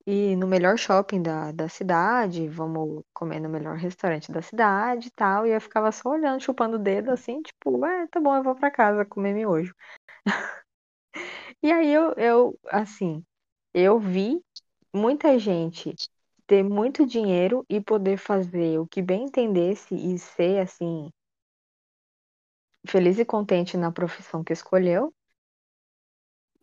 [0.08, 5.12] E no melhor shopping da, da cidade, vamos comer no melhor restaurante da cidade e
[5.12, 5.46] tal.
[5.48, 8.56] E eu ficava só olhando, chupando o dedo, assim, tipo, é, tá bom, eu vou
[8.56, 9.74] pra casa comer miojo.
[11.62, 13.24] E aí eu, eu, assim,
[13.74, 14.42] eu vi
[14.94, 15.96] muita gente
[16.48, 21.10] ter muito dinheiro e poder fazer o que bem entendesse e ser, assim,
[22.88, 25.14] feliz e contente na profissão que escolheu,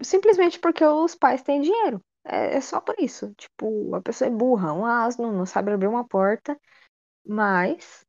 [0.03, 2.01] simplesmente porque os pais têm dinheiro.
[2.25, 3.33] É, é só por isso.
[3.35, 6.59] Tipo, a pessoa é burra, um asno, não sabe abrir uma porta,
[7.27, 8.05] mas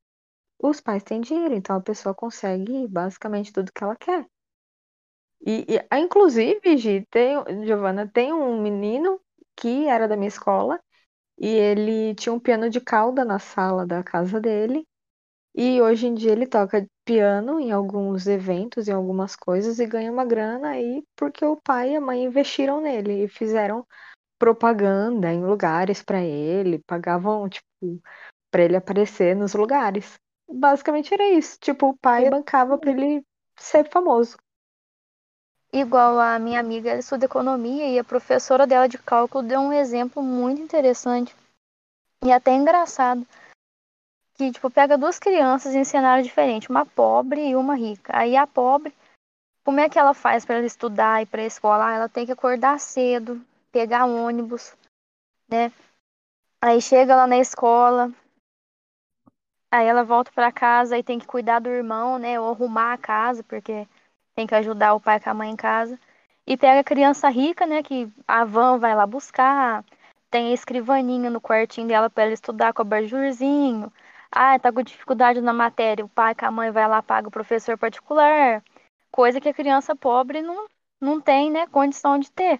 [0.59, 4.27] os pais têm dinheiro, então a pessoa consegue basicamente tudo que ela quer.
[5.45, 7.35] E, e ah, inclusive, Gi, tem,
[7.65, 9.19] Giovana, tem um menino
[9.55, 10.79] que era da minha escola
[11.39, 14.87] e ele tinha um piano de cauda na sala da casa dele.
[15.55, 20.11] E hoje em dia ele toca piano em alguns eventos, em algumas coisas, e ganha
[20.11, 23.85] uma grana aí porque o pai e a mãe investiram nele e fizeram
[24.39, 28.01] propaganda em lugares pra ele, pagavam, tipo,
[28.51, 30.13] pra ele aparecer nos lugares.
[30.49, 31.57] Basicamente era isso.
[31.59, 33.23] Tipo, o pai bancava pra ele
[33.57, 34.37] ser famoso.
[35.71, 39.73] Igual a minha amiga, ela estuda economia e a professora dela de cálculo deu um
[39.73, 41.35] exemplo muito interessante
[42.23, 43.25] e até engraçado.
[44.35, 48.11] Que, tipo, pega duas crianças em cenário diferente, uma pobre e uma rica.
[48.15, 48.93] Aí a pobre,
[49.63, 51.87] como é que ela faz para estudar e para a escola?
[51.87, 54.75] Ah, ela tem que acordar cedo, pegar ônibus,
[55.47, 55.71] né?
[56.61, 58.11] Aí chega lá na escola,
[59.71, 62.39] aí ela volta para casa e tem que cuidar do irmão, né?
[62.39, 63.87] Ou arrumar a casa, porque
[64.35, 65.99] tem que ajudar o pai com a mãe em casa.
[66.45, 67.83] E pega a criança rica, né?
[67.83, 69.83] Que a van vai lá buscar,
[70.29, 73.91] tem a escrivaninha no quartinho dela para ela estudar com o abajurzinho.
[74.35, 77.31] Ah, tá com dificuldade na matéria, o pai com a mãe vai lá paga o
[77.31, 78.63] professor particular.
[79.11, 80.67] Coisa que a criança pobre não,
[80.99, 82.59] não tem, né, condição de ter.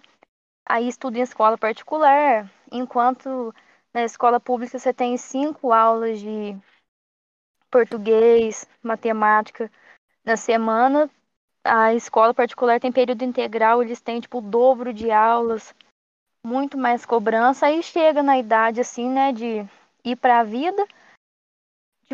[0.64, 3.52] Aí estuda em escola particular, enquanto
[3.92, 6.56] na escola pública você tem cinco aulas de
[7.70, 9.68] português, matemática
[10.24, 11.10] na semana.
[11.64, 15.74] A escola particular tem período integral, eles têm tipo o dobro de aulas,
[16.44, 17.66] muito mais cobrança.
[17.66, 19.66] Aí chega na idade assim, né, de
[20.04, 20.86] ir para a vida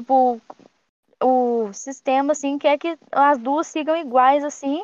[0.00, 0.40] tipo,
[1.22, 4.82] o sistema, assim, quer que as duas sigam iguais, assim.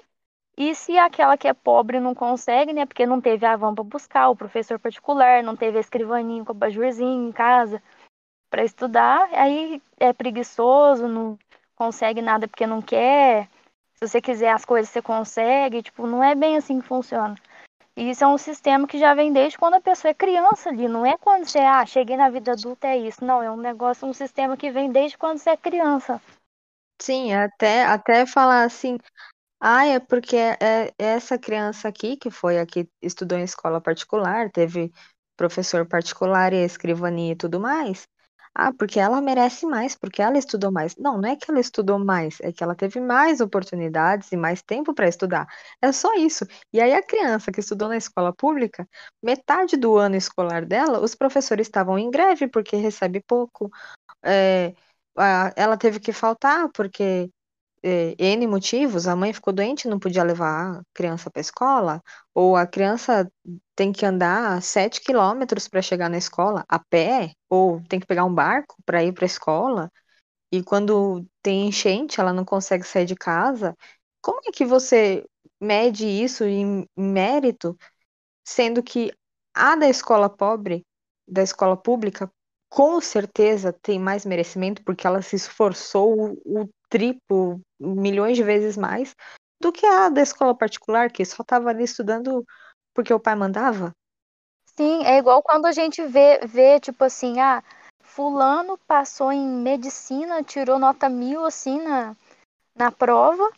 [0.56, 2.86] E se aquela que é pobre não consegue, né?
[2.86, 6.52] Porque não teve a van para buscar, o professor particular, não teve a escrivaninha com
[6.52, 7.82] o bajurzinho em casa
[8.50, 11.38] para estudar, aí é preguiçoso, não
[11.74, 13.48] consegue nada porque não quer.
[13.94, 15.82] Se você quiser as coisas, você consegue.
[15.82, 17.34] Tipo, não é bem assim que funciona.
[17.96, 20.86] E isso é um sistema que já vem desde quando a pessoa é criança ali.
[20.86, 23.24] Não é quando você, ah, cheguei na vida adulta, é isso.
[23.24, 26.20] Não, é um negócio, um sistema que vem desde quando você é criança.
[27.00, 28.98] Sim, até, até falar assim,
[29.60, 33.80] ah, é porque é, é essa criança aqui, que foi a que estudou em escola
[33.80, 34.92] particular, teve
[35.36, 38.06] professor particular e escrivania e tudo mais.
[38.58, 40.96] Ah, porque ela merece mais, porque ela estudou mais.
[40.96, 44.62] Não, não é que ela estudou mais, é que ela teve mais oportunidades e mais
[44.62, 45.46] tempo para estudar.
[45.82, 46.46] É só isso.
[46.72, 48.88] E aí a criança que estudou na escola pública,
[49.22, 53.70] metade do ano escolar dela, os professores estavam em greve porque recebe pouco.
[54.24, 54.74] É,
[55.56, 57.30] ela teve que faltar porque
[57.82, 62.02] é, N motivos, a mãe ficou doente, não podia levar a criança para a escola,
[62.34, 63.30] ou a criança
[63.76, 68.24] tem que andar 7 quilômetros para chegar na escola a pé, ou tem que pegar
[68.24, 69.90] um barco para ir para a escola,
[70.52, 73.76] e quando tem enchente, ela não consegue sair de casa.
[74.22, 75.24] Como é que você
[75.60, 77.76] mede isso em mérito,
[78.44, 79.12] sendo que
[79.54, 80.86] a da escola pobre,
[81.26, 82.30] da escola pública,
[82.68, 88.76] com certeza tem mais merecimento, porque ela se esforçou o, o triplo, milhões de vezes
[88.76, 89.14] mais,
[89.60, 92.44] do que a da escola particular, que só estava ali estudando
[92.94, 93.92] porque o pai mandava.
[94.76, 97.62] Sim, é igual quando a gente vê, vê tipo assim, ah,
[98.02, 102.14] fulano passou em medicina, tirou nota mil, assim, na,
[102.74, 103.50] na prova,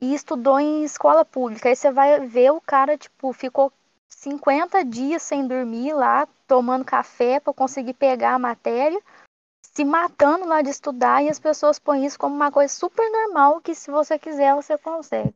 [0.00, 1.68] e estudou em escola pública.
[1.68, 3.72] Aí você vai ver o cara, tipo, ficou
[4.08, 9.00] 50 dias sem dormir lá, tomando café para conseguir pegar a matéria,
[9.62, 13.60] se matando lá de estudar, e as pessoas põem isso como uma coisa super normal,
[13.60, 15.34] que se você quiser, você consegue.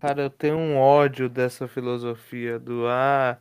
[0.00, 3.38] Cara, eu tenho um ódio dessa filosofia do ah,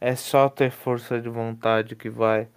[0.00, 2.48] é só ter força de vontade que vai.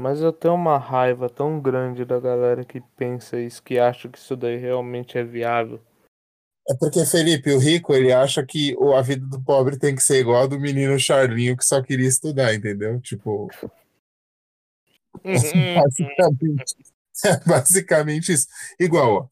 [0.00, 4.18] Mas eu tenho uma raiva tão grande da galera que pensa isso, que acha que
[4.18, 5.80] isso daí realmente é viável.
[6.68, 10.20] É porque, Felipe, o rico, ele acha que a vida do pobre tem que ser
[10.20, 13.00] igual a do menino Charlinho que só queria estudar, entendeu?
[13.00, 13.48] Tipo,
[15.24, 16.76] basicamente,
[17.24, 18.46] é basicamente isso.
[18.78, 19.30] Igual,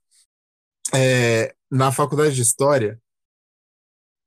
[0.93, 3.01] ó, é, na faculdade de História,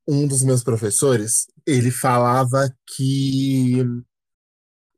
[0.07, 3.83] um dos meus professores, ele falava que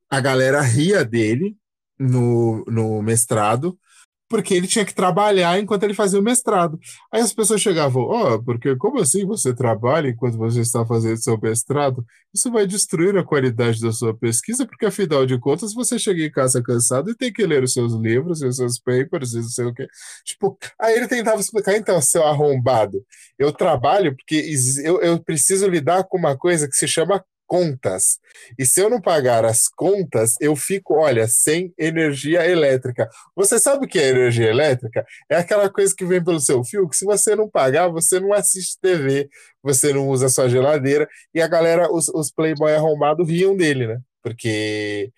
[0.10, 1.58] a galera ria dele
[1.97, 3.80] no, no mestrado,
[4.28, 6.80] porque ele tinha que trabalhar enquanto ele fazia o mestrado.
[7.11, 11.39] Aí as pessoas chegavam, ó, porque como assim você trabalha enquanto você está fazendo seu
[11.39, 12.05] mestrado?
[12.34, 16.32] Isso vai destruir a qualidade da sua pesquisa, porque afinal de contas você chega em
[16.32, 19.49] casa cansado e tem que ler os seus livros e os seus papers e não
[19.49, 19.88] sei o quê.
[20.26, 23.03] Tipo, aí ele tentava explicar, então, seu arrombado,
[23.38, 24.43] eu trabalho porque
[24.84, 28.20] eu, eu preciso lidar com uma coisa que se chama contas.
[28.58, 33.10] E se eu não pagar as contas, eu fico, olha, sem energia elétrica.
[33.36, 35.06] Você sabe o que é energia elétrica?
[35.30, 38.34] É aquela coisa que vem pelo seu fio, que se você não pagar, você não
[38.34, 39.30] assiste TV,
[39.62, 44.00] você não usa sua geladeira, e a galera, os, os playboy arrombados riam dele, né?
[44.24, 45.12] Porque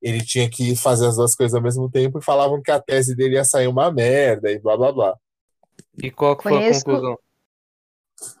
[0.00, 3.16] ele tinha que fazer as duas coisas ao mesmo tempo e falavam que a tese
[3.16, 5.14] dele ia sair uma merda e blá blá blá.
[6.02, 7.18] E qual que foi a Conheço- conclusão?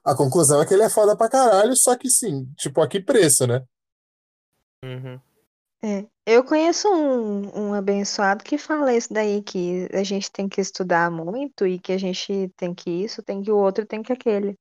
[0.04, 3.00] A conclusão é que ele é foda pra caralho, só que sim, tipo, a que
[3.00, 3.62] preço, né?
[4.84, 5.20] Uhum.
[5.84, 10.60] É, eu conheço um, um abençoado que fala isso daí, que a gente tem que
[10.60, 14.12] estudar muito e que a gente tem que isso, tem que o outro, tem que
[14.12, 14.58] aquele.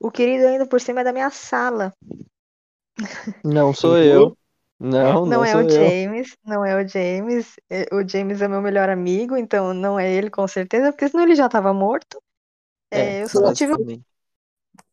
[0.00, 1.92] O querido ainda por cima é da minha sala.
[3.44, 4.36] Não sou eu.
[4.78, 5.68] Não, Não não é sou o eu.
[5.68, 7.54] James, não é o James.
[7.70, 11.24] É, O James é meu melhor amigo, então não é ele com certeza, porque senão
[11.24, 12.22] ele já estava morto.
[12.90, 13.74] É, eu só não tive.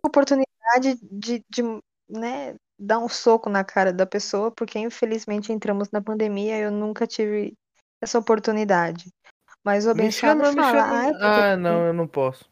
[0.08, 1.62] Oportunidade de, de,
[2.10, 6.72] né, dar um soco na cara da pessoa, porque infelizmente entramos na pandemia e eu
[6.72, 7.54] nunca tive
[8.02, 9.12] essa oportunidade.
[9.64, 11.00] Mas o Me abençoado chama, me fala, chama.
[11.00, 12.50] "Ai, porque Ah, não, eu não posso.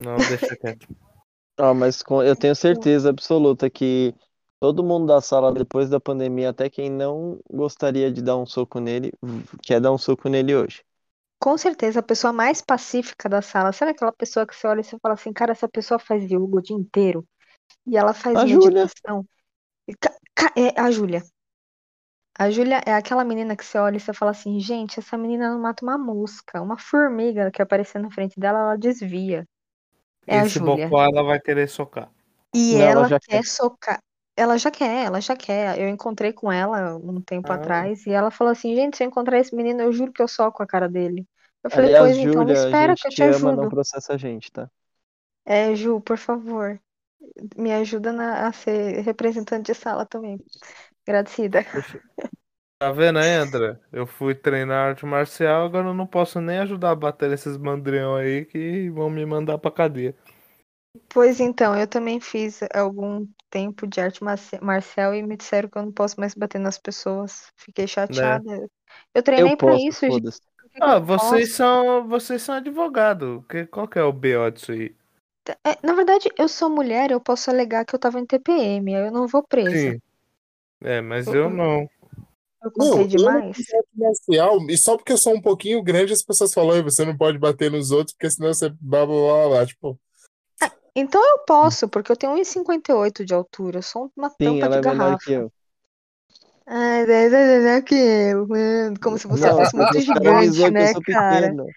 [0.00, 0.86] Não, deixa quieto.
[1.58, 4.14] Ah, mas com- eu tenho certeza absoluta que
[4.58, 8.80] todo mundo da sala, depois da pandemia, até quem não gostaria de dar um soco
[8.80, 9.12] nele,
[9.62, 10.82] quer dar um soco nele hoje.
[11.42, 14.84] Com certeza, a pessoa mais pacífica da sala, sabe aquela pessoa que você olha e
[14.84, 17.26] você fala assim, cara, essa pessoa faz yoga o dia inteiro
[17.86, 18.86] e ela faz A Júlia.
[18.86, 19.26] meditação.
[19.88, 20.16] E ca-
[20.56, 21.22] É a Júlia.
[22.38, 25.50] A Júlia é aquela menina que você olha e você fala assim, gente, essa menina
[25.50, 29.46] não mata uma mosca, uma formiga que aparecer na frente dela, ela desvia.
[30.26, 30.88] É a Esse Júlia.
[30.88, 32.10] bocó ela vai querer socar.
[32.54, 33.44] E Não, ela ela quer.
[33.44, 34.00] socar.
[34.36, 35.78] Ela já quer, ela já quer.
[35.78, 37.52] Eu encontrei com ela um tempo Ah.
[37.52, 40.28] atrás e ela falou assim, gente, se eu encontrar esse menino, eu juro que eu
[40.28, 41.26] soco a cara dele.
[41.62, 43.68] Eu falei, Aliás, pois então Júlia, a espera que eu te te ama, não ajudo.
[43.68, 44.70] processa a gente, tá?
[45.44, 46.80] É, Ju, por favor,
[47.56, 50.42] me ajuda na- a ser representante de sala também.
[51.06, 51.60] Agradecida.
[52.78, 53.78] Tá vendo aí, André?
[53.92, 58.16] Eu fui treinar arte marcial, agora eu não posso nem ajudar a bater esses mandrião
[58.16, 60.16] aí que vão me mandar pra cadeia.
[61.08, 65.78] Pois então, eu também fiz algum tempo de arte marci- marcial e me disseram que
[65.78, 67.50] eu não posso mais bater nas pessoas.
[67.56, 68.68] Fiquei chateada.
[69.14, 70.22] Eu treinei Eu pra posso, isso, gente.
[70.22, 70.40] foda-se.
[70.58, 71.56] Por que que eu Ah, não vocês posso?
[71.56, 73.44] são, vocês são advogado.
[73.48, 74.94] Que, qual que é o BO disso aí?
[75.64, 79.06] É, na verdade, eu sou mulher, eu posso alegar que eu tava em TPM, aí
[79.06, 79.94] eu não vou presa.
[79.94, 80.00] Sim.
[80.82, 81.88] É, mas Eu- eu não.
[82.64, 83.56] Eu Não, contei eu não demais.
[83.56, 86.82] fiz arte marcial, e só porque eu sou um pouquinho grande, as pessoas falam, "Ei,
[86.82, 89.66] você não pode bater nos outros, porque senão você blá blá blá blá.
[89.66, 90.00] Tipo,
[90.96, 94.76] Então eu posso, porque eu tenho 1,58 de altura, eu sou uma Sim, tampa ela
[94.76, 95.18] de é menor garrafa.
[95.18, 95.50] que eu.
[96.66, 98.98] Ai, é menor que eu, mano.
[99.00, 101.56] Como se você Não, fosse muito gigante, né, cara?
[101.56, 101.74] pequeno.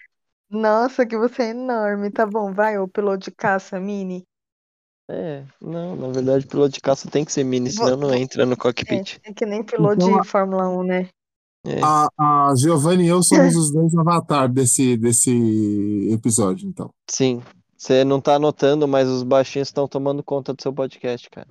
[0.49, 2.11] Nossa, que você é enorme.
[2.11, 4.25] Tá bom, vai, ô piloto de caça mini.
[5.09, 8.57] É, não, na verdade, piloto de caça tem que ser mini, senão não entra no
[8.87, 9.19] É, cockpit.
[9.23, 11.09] é que nem piloto Então, de Fórmula 1, né?
[11.65, 11.81] É.
[11.81, 15.29] A, a Giovanni e eu somos os dois avatar desse, desse
[16.11, 16.91] episódio, então.
[17.09, 17.43] Sim.
[17.85, 21.47] Você não tá anotando, mas os baixinhos estão tomando conta do seu podcast, cara.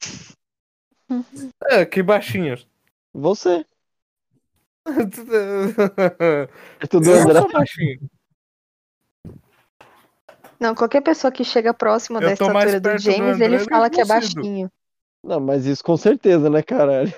[1.70, 2.66] É, que baixinhos.
[3.14, 3.64] Você.
[4.84, 4.92] eu
[6.82, 7.40] É tudo André.
[7.40, 8.10] sou baixinho.
[10.58, 13.34] Não, qualquer pessoa que chega próximo da Eu tô mais estatura do perto do James,
[13.36, 14.68] André ele do fala que é baixinho.
[15.22, 17.14] Não, mas isso com certeza, né, caralho?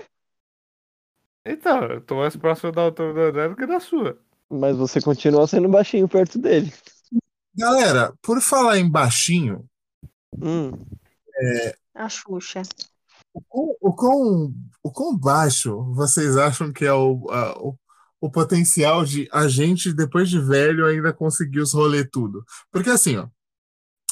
[1.46, 4.18] Então, eu tô mais próximo da altura do André do que da sua.
[4.50, 6.70] Mas você continua sendo baixinho perto dele.
[7.58, 9.68] Galera, por falar em baixinho,
[10.40, 10.70] Hum,
[11.94, 12.62] A Xuxa.
[13.34, 17.76] o quão, o quão, o quão baixo vocês acham que é o, a- o,
[18.20, 22.44] o potencial de a gente, depois de velho, ainda conseguir os rolê tudo?
[22.70, 23.28] Porque assim, ó,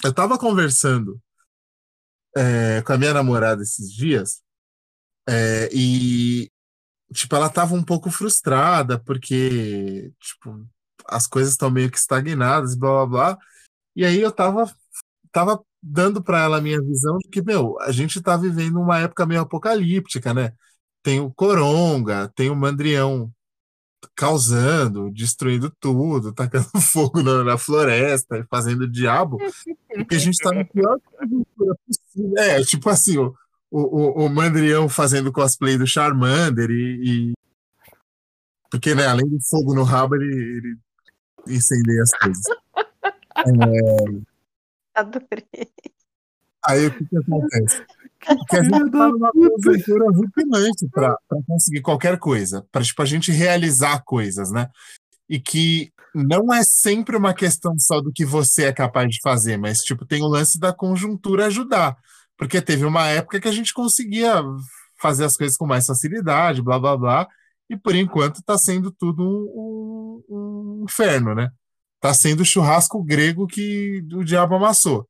[0.05, 1.20] eu tava conversando
[2.36, 4.42] é, com a minha namorada esses dias
[5.28, 6.51] é, e,
[7.12, 10.66] tipo, ela tava um pouco frustrada porque, tipo,
[11.09, 13.38] as coisas estão meio que estagnadas, blá blá blá.
[13.96, 14.70] E aí eu tava,
[15.32, 18.98] tava dando pra ela a minha visão de que, meu, a gente tá vivendo uma
[19.00, 20.52] época meio apocalíptica, né?
[21.02, 23.32] Tem o Coronga, tem o Mandrião
[24.14, 29.38] causando, destruindo tudo, tacando fogo na, na floresta, fazendo diabo,
[29.94, 32.38] porque a gente tá na pior conjuntura possível.
[32.38, 33.34] É, tipo assim, o,
[33.70, 37.34] o, o, o Mandrião fazendo cosplay do Charmander e, e-
[38.70, 40.78] Porque, né, além do fogo no rabo, ele, ele
[41.49, 42.44] incendeia as coisas.
[44.94, 45.47] Adorei.
[46.66, 47.84] Aí o que, que acontece?
[48.49, 51.16] Que a gente tá numa conjuntura rupinante para
[51.47, 54.68] conseguir qualquer coisa, para tipo, a gente realizar coisas, né?
[55.28, 59.57] E que não é sempre uma questão só do que você é capaz de fazer,
[59.57, 61.97] mas tipo, tem o lance da conjuntura ajudar.
[62.36, 64.42] Porque teve uma época que a gente conseguia
[65.01, 67.28] fazer as coisas com mais facilidade, blá blá blá,
[67.69, 71.51] e por enquanto tá sendo tudo um, um- um inferno, né?
[72.01, 75.09] Tá sendo o churrasco grego que o diabo amassou.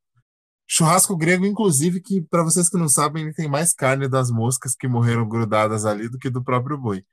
[0.69, 4.75] Churrasco grego, inclusive, que, para vocês que não sabem, ele tem mais carne das moscas
[4.75, 7.05] que morreram grudadas ali do que do próprio boi.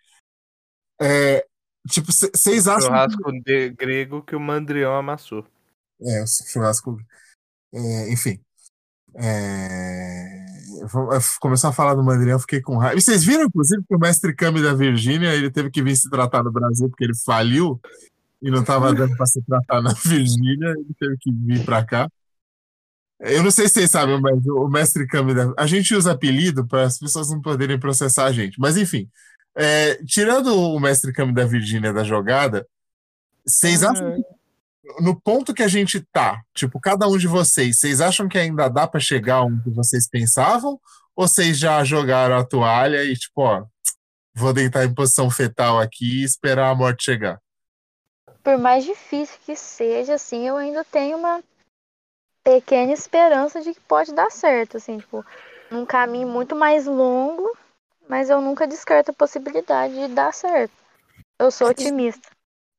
[1.00, 1.46] É,
[1.90, 2.88] tipo, vocês acham.
[2.88, 3.32] Churrasco
[3.78, 5.46] grego que o Mandrião amassou.
[6.02, 6.98] É, o churrasco.
[7.74, 8.40] é, enfim.
[9.16, 10.03] É,
[11.40, 12.98] começar a falar do Mandrião, eu fiquei com raiva.
[12.98, 16.10] E vocês viram, inclusive, que o mestre Kami da Virgínia ele teve que vir se
[16.10, 17.80] tratar no Brasil porque ele faliu
[18.42, 22.10] e não estava dando para se tratar na Virgínia, ele teve que vir para cá.
[23.20, 25.54] Eu não sei se vocês sabem, mas o mestre Kami da...
[25.58, 28.60] A gente usa apelido para as pessoas não poderem processar a gente.
[28.60, 29.10] Mas, enfim,
[29.56, 32.68] é, tirando o mestre Kami da Virgínia da jogada,
[33.46, 34.24] vocês acham que
[35.00, 38.68] no ponto que a gente tá, tipo, cada um de vocês, vocês acham que ainda
[38.70, 40.80] dá para chegar onde vocês pensavam?
[41.16, 43.66] Ou vocês já jogaram a toalha e, tipo, ó,
[44.36, 47.40] vou deitar em posição fetal aqui e esperar a morte chegar?
[48.44, 51.42] Por mais difícil que seja, assim, eu ainda tenho uma
[52.44, 55.26] pequena esperança de que pode dar certo, assim, tipo,
[55.72, 57.56] num caminho muito mais longo,
[58.10, 60.74] mas eu nunca descarto a possibilidade de dar certo.
[61.40, 62.33] Eu sou otimista.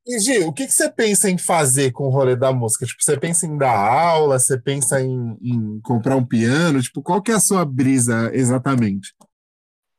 [0.06, 2.84] E, Gi, o que, que você pensa em fazer com o rolê da música?
[2.84, 4.38] Tipo, você pensa em dar aula?
[4.38, 6.82] Você pensa em, em comprar um piano?
[6.82, 9.14] Tipo, qual que é a sua brisa exatamente?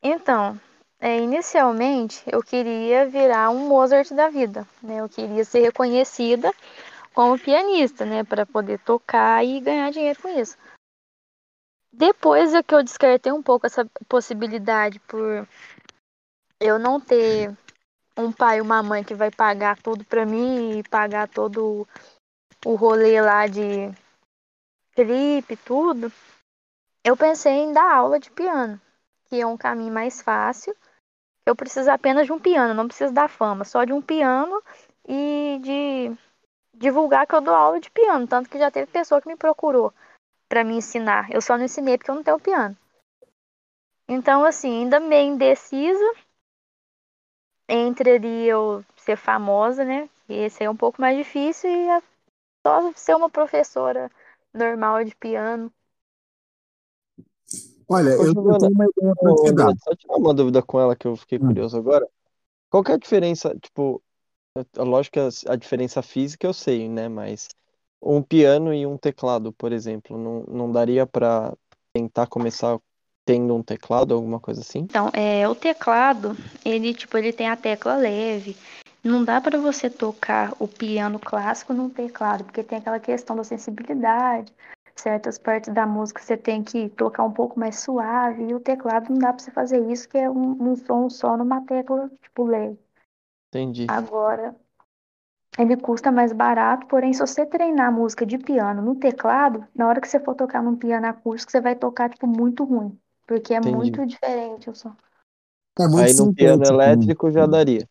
[0.04, 0.60] Então,
[1.00, 4.98] é, inicialmente eu queria virar um Mozart da vida, né?
[4.98, 6.54] Eu queria ser reconhecida
[7.12, 8.24] como pianista, né?
[8.24, 10.56] Para poder tocar e ganhar dinheiro com isso.
[11.92, 15.48] Depois é que eu descartei um pouco essa possibilidade por
[16.60, 17.56] eu não ter
[18.18, 21.88] um pai e uma mãe que vai pagar tudo para mim e pagar todo
[22.66, 23.92] o rolê lá de
[24.94, 26.12] clipe, tudo.
[27.04, 28.80] Eu pensei em dar aula de piano
[29.26, 30.76] que é um caminho mais fácil.
[31.46, 34.62] Eu preciso apenas de um piano, não preciso da fama, só de um piano
[35.08, 36.18] e de
[36.74, 38.28] divulgar que eu dou aula de piano.
[38.28, 39.94] Tanto que já teve pessoa que me procurou
[40.48, 41.30] para me ensinar.
[41.32, 42.76] Eu só não ensinei porque eu não tenho piano.
[44.08, 46.14] Então, assim, ainda meio indecisa
[47.70, 50.10] entre ali eu ser famosa, né?
[50.30, 52.02] E esse aí é um pouco mais difícil e é
[52.66, 54.12] só ser uma professora
[54.54, 55.72] normal de piano.
[57.88, 59.74] Olha, eu, eu tenho uma ideia pra te dar.
[59.84, 61.48] Só tirar uma dúvida com ela que eu fiquei Hum.
[61.48, 62.08] curioso agora.
[62.70, 64.04] Qual que é a diferença, tipo,
[64.78, 67.10] lógico que a, a diferença física eu sei, né?
[67.10, 67.50] Mas
[68.02, 71.54] um piano e um teclado, por exemplo, não, não daria pra
[71.94, 72.80] tentar começar
[73.26, 74.80] tendo um teclado, alguma coisa assim?
[74.80, 78.56] Então, é, o teclado, ele, tipo, ele tem a tecla leve,
[79.04, 83.44] não dá para você tocar o piano clássico num teclado, porque tem aquela questão da
[83.44, 84.54] sensibilidade.
[84.96, 89.10] Certas partes da música você tem que tocar um pouco mais suave, e o teclado
[89.10, 92.46] não dá para você fazer isso, que é um, um som só numa tecla, tipo,
[92.46, 92.80] leve.
[93.50, 93.88] Entendi.
[93.90, 94.56] Agora,
[95.58, 100.00] ele custa mais barato, porém, se você treinar música de piano no teclado, na hora
[100.00, 102.98] que você for tocar num piano acústico, você vai tocar, tipo, muito ruim.
[103.26, 103.76] Porque é Entendi.
[103.76, 104.96] muito diferente o som.
[105.80, 106.74] É muito Aí no piano sintético.
[106.74, 107.88] elétrico já daria.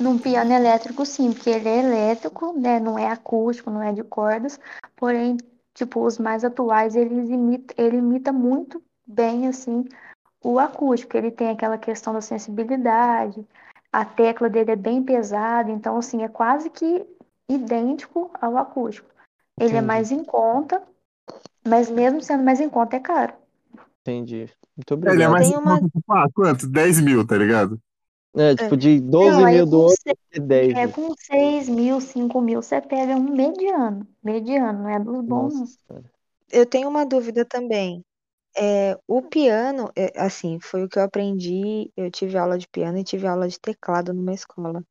[0.00, 2.80] Num piano elétrico, sim, porque ele é elétrico, né?
[2.80, 4.58] Não é acústico, não é de cordas.
[4.96, 5.36] Porém,
[5.74, 9.84] tipo, os mais atuais, eles imita, ele imita muito bem, assim,
[10.42, 11.16] o acústico.
[11.16, 13.46] Ele tem aquela questão da sensibilidade,
[13.92, 17.06] a tecla dele é bem pesada, então, assim, é quase que
[17.48, 19.08] idêntico ao acústico.
[19.60, 19.86] Ele é Entendi.
[19.86, 20.82] mais em conta,
[21.64, 23.34] mas mesmo sendo mais em conta, é caro.
[24.02, 24.50] Entendi.
[24.76, 25.30] Muito Ele é obrigado.
[25.30, 25.80] mais Tem uma-
[26.10, 26.68] ah, quanto?
[26.68, 27.80] 10 mil, tá ligado?
[28.34, 30.94] É, tipo, de 12 Não, mil do outro e 10 É mil.
[30.94, 34.06] com 6 mil, 5 mil, você pega um mediano.
[34.24, 35.78] Mediano, não é dos bons.
[36.50, 38.02] Eu tenho uma dúvida também.
[38.56, 41.90] É, o piano, é, assim, foi o que eu aprendi.
[41.96, 44.82] Eu tive aula de piano e tive aula de teclado numa escola,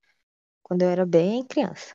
[0.64, 1.94] quando eu era bem criança.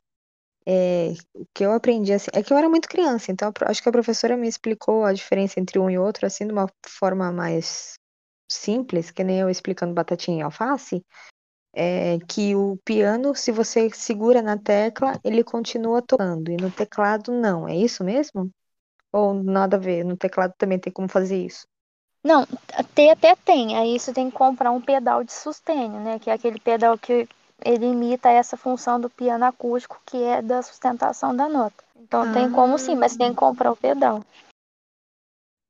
[0.68, 3.88] É, o que eu aprendi, assim, é que eu era muito criança, então acho que
[3.88, 7.94] a professora me explicou a diferença entre um e outro, assim, de uma forma mais
[8.50, 11.04] simples, que nem eu explicando batatinha e alface.
[11.72, 17.30] É que o piano, se você segura na tecla, ele continua tocando, e no teclado
[17.30, 17.68] não.
[17.68, 18.50] É isso mesmo?
[19.12, 20.04] Ou nada a ver?
[20.04, 21.66] No teclado também tem como fazer isso?
[22.24, 22.44] Não,
[22.94, 23.76] ter até tem.
[23.76, 26.18] Aí você tem que comprar um pedal de sustênio, né?
[26.18, 27.28] Que é aquele pedal que
[27.64, 31.84] ele imita essa função do piano acústico, que é da sustentação da nota.
[31.96, 34.22] Então tem como sim, mas tem que comprar o pedal.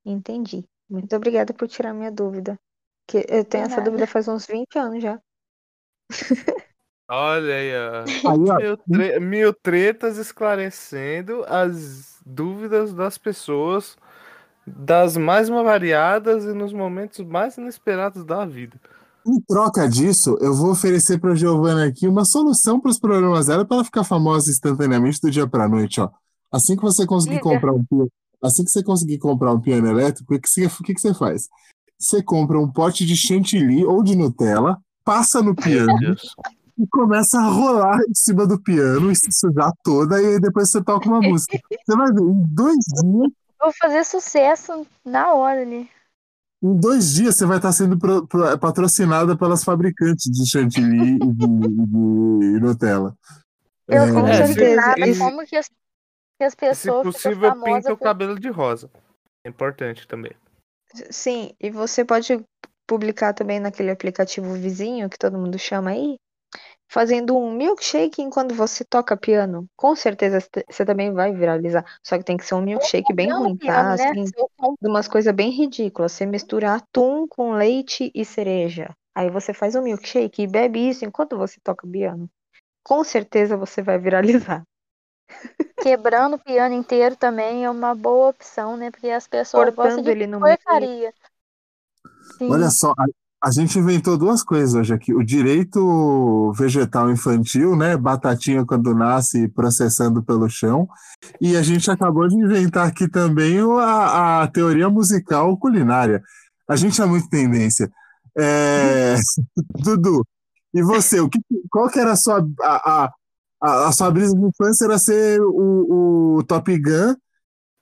[0.05, 0.65] Entendi.
[0.89, 2.59] Muito obrigada por tirar minha dúvida.
[3.09, 3.91] Que eu tenho essa nada.
[3.91, 5.21] dúvida faz uns 20 anos já.
[7.09, 8.31] Olha aí, ó.
[8.31, 13.97] Aí, ó, Mil, tre- mil tretas esclarecendo as dúvidas das pessoas,
[14.67, 18.77] das mais variadas e nos momentos mais inesperados da vida.
[19.27, 23.65] Em troca disso, eu vou oferecer para Giovana aqui uma solução para os problemas dela
[23.65, 26.09] para ela ficar famosa instantaneamente do dia para noite, ó.
[26.53, 28.09] Assim que você conseguir comprar um piano,
[28.41, 31.49] assim que você conseguir comprar um piano elétrico, o que você, o que você faz?
[31.99, 35.93] Você compra um pote de chantilly ou de Nutella, passa no piano
[36.79, 40.71] e começa a rolar em cima do piano e se sujar toda e aí depois
[40.71, 41.59] você toca uma música.
[41.69, 45.89] Você vai ver, em dois dias, Vou fazer sucesso na hora ali.
[46.63, 51.19] Em dois dias você vai estar sendo pro- pro- patrocinada pelas fabricantes de chantilly e
[51.19, 53.17] de, de Nutella.
[53.89, 57.65] Eu É, com É, se- como que as, que as Se pessoas ficam possível, pinta
[57.65, 58.91] famosas o por cabelo de rosa.
[59.45, 60.33] É importante também.
[61.11, 62.43] Sim, e você pode
[62.87, 66.17] publicar também naquele aplicativo vizinho que todo mundo chama aí,
[66.89, 69.67] fazendo um milkshake enquanto você toca piano.
[69.77, 70.39] Com certeza
[70.69, 71.85] você também vai viralizar.
[72.03, 73.97] Só que tem que ser um milkshake bem ruim, piano, tá?
[73.97, 74.11] né?
[74.11, 74.25] Assim,
[74.83, 76.13] umas coisas bem ridículas.
[76.13, 78.95] Você mistura atum com leite e cereja.
[79.15, 82.29] Aí você faz um milkshake e bebe isso enquanto você toca piano.
[82.85, 84.63] Com certeza você vai viralizar.
[85.83, 88.91] quebrando o piano inteiro também é uma boa opção, né?
[88.91, 91.15] Porque as pessoas gostam Cortando de ele porcaria.
[92.39, 92.51] Sim.
[92.51, 92.93] Olha só,
[93.47, 95.15] a, gente inventou duas coisas hoje aqui.
[95.15, 97.97] O direito vegetal infantil, né?
[97.97, 100.89] Batatinha quando nasce processando pelo chão.
[101.41, 106.23] E a gente acabou de inventar aqui também a, a teoria musical culinária.
[106.69, 107.91] A gente é muito tendência.
[108.37, 109.15] É,
[109.79, 110.27] Dudu,
[110.75, 111.21] e você?
[111.21, 111.39] O que,
[111.71, 113.11] qual que era a sua, a,
[113.63, 114.85] a, a, sua brisa de infância?
[114.85, 117.15] Era ser o, o Top Gun,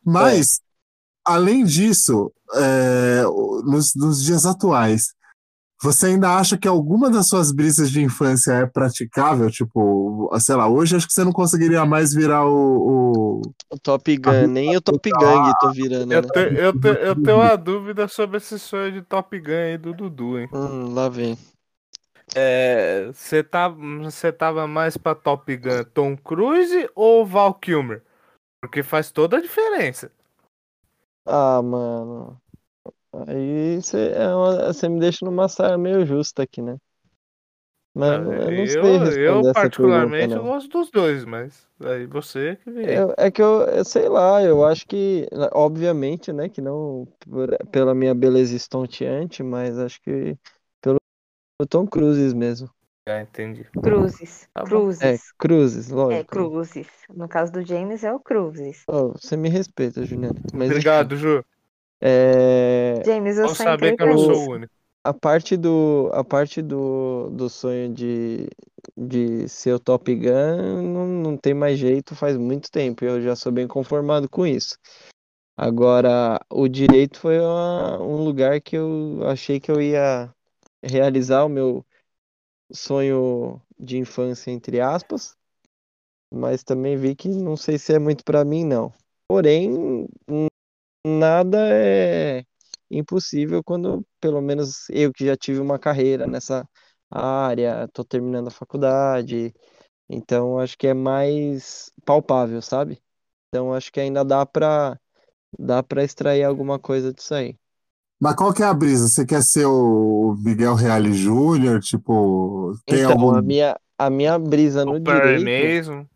[0.05, 0.61] mas,
[1.25, 3.23] além disso, é,
[3.65, 5.15] nos, nos dias atuais,
[5.85, 9.51] você ainda acha que alguma das suas brisas de infância é praticável?
[9.51, 13.43] Tipo, sei lá, hoje acho que você não conseguiria mais virar o.
[13.43, 16.29] o- O Top Gun, nem o Top Gang tô virando, Eu, né?
[16.33, 19.93] te- eu, te- eu tenho uma dúvida sobre esse sonho de Top Gun aí do
[19.93, 20.49] Dudu, hein?
[20.53, 21.37] Hum, lá vem.
[22.37, 28.03] É, Você tá, você tava mais pra Top Gun Tom Cruise ou Val Kilmer?
[28.61, 30.11] Porque faz toda a diferença.
[31.27, 32.41] Ah, mano.
[33.29, 36.77] Aí você me deixa numa saia meio justa aqui, né?
[37.95, 41.69] Mas eu não sei eu, responder eu essa particularmente, pergunta, eu gosto dos dois, mas
[41.81, 43.05] aí você que vê.
[43.07, 47.57] Eu- é que eu, eu sei lá, eu acho que, obviamente, né, que não por-
[47.71, 50.37] pela minha beleza estonteante, mas acho que
[50.83, 50.99] pelo
[51.69, 52.71] Tom Cruise mesmo.
[53.07, 53.65] Ah, entendi.
[53.83, 54.49] Cruzes.
[54.53, 54.63] Tá.
[54.63, 55.01] Cruzes.
[55.01, 56.25] É, Cruzes, É, lógico.
[56.25, 56.89] cruzes.
[57.11, 58.87] No caso do James é o cruzes.
[58.89, 60.41] Ó, você me respeita, Juliana.
[60.53, 61.45] Mas, Obrigado, Ju.
[62.05, 64.73] É, James, eu Vou só saber que eu não sou o único.
[65.05, 68.49] a parte do, a parte do, do sonho de,
[68.97, 73.05] de ser o Top Gun não, não tem mais jeito faz muito tempo.
[73.05, 74.77] Eu já sou bem conformado com isso.
[75.57, 80.33] Agora, o direito foi uma- um lugar que eu achei que eu ia
[80.83, 81.85] realizar o meu
[82.73, 85.37] sonho de infância, entre aspas,
[86.33, 88.93] mas também vi que não sei se é muito para mim, não.
[89.29, 90.09] Porém,
[91.05, 92.45] nada é
[92.91, 96.69] impossível quando, pelo menos eu que já tive uma carreira nessa
[97.11, 99.53] área, tô terminando a faculdade,
[100.09, 103.03] então acho que é mais palpável, sabe?
[103.49, 104.99] Então acho que ainda dá para
[105.59, 107.59] dá para extrair alguma coisa disso aí.
[108.21, 109.09] Mas qual que é a brisa?
[109.09, 111.81] Você quer ser o Miguel Reale Júnior?
[111.81, 113.35] Tipo, tem Então, algum.
[113.35, 116.09] a minha a minha brisa no direito, mesmo.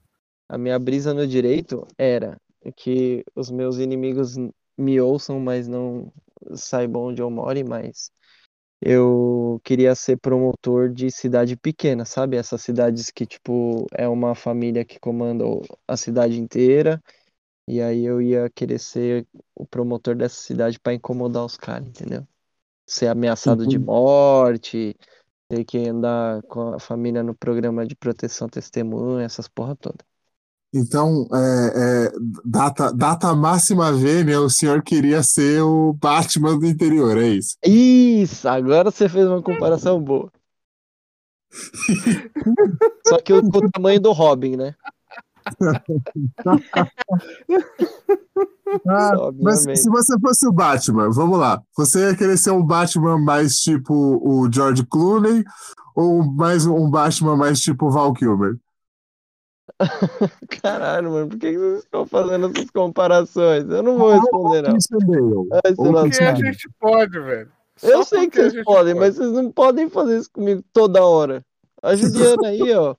[0.49, 2.37] a minha brisa no direito era
[2.77, 4.37] que os meus inimigos
[4.79, 6.13] me ouçam, mas não
[6.55, 8.11] saibam onde eu moro, mas
[8.81, 12.37] eu queria ser promotor de cidade pequena, sabe?
[12.37, 15.45] Essas cidades que, tipo, é uma família que comanda
[15.87, 17.03] a cidade inteira,
[17.69, 22.27] e aí eu ia querer ser o promotor dessa cidade para incomodar os caras, entendeu?
[22.87, 23.79] Ser ameaçado de Entendi.
[23.79, 24.97] morte,
[25.49, 30.05] ter que andar com a família no programa de proteção testemunha, essas porra toda.
[30.73, 32.13] Então, é, é,
[32.45, 37.57] data, data máxima vênia, o senhor queria ser o Batman do interior, é isso?
[37.65, 40.31] Isso, agora você fez uma comparação boa.
[43.07, 44.75] Só que o, o tamanho do Robin, né?
[48.87, 51.63] Ah, mas se você fosse o Batman, vamos lá.
[51.77, 55.43] Você ia querer ser um Batman mais tipo o George Clooney
[55.97, 58.59] ou mais um Batman mais tipo Val Kilmer?
[60.63, 63.65] Caralho, mano, por que vocês estão fazendo essas comparações?
[63.69, 64.77] Eu não vou responder, não.
[65.65, 67.51] Ai, Porque a gente pode, velho.
[67.83, 69.07] Eu sei que vocês podem, pode.
[69.07, 71.45] mas vocês não podem fazer isso comigo toda hora.
[71.83, 72.97] A Juliana aí, ó.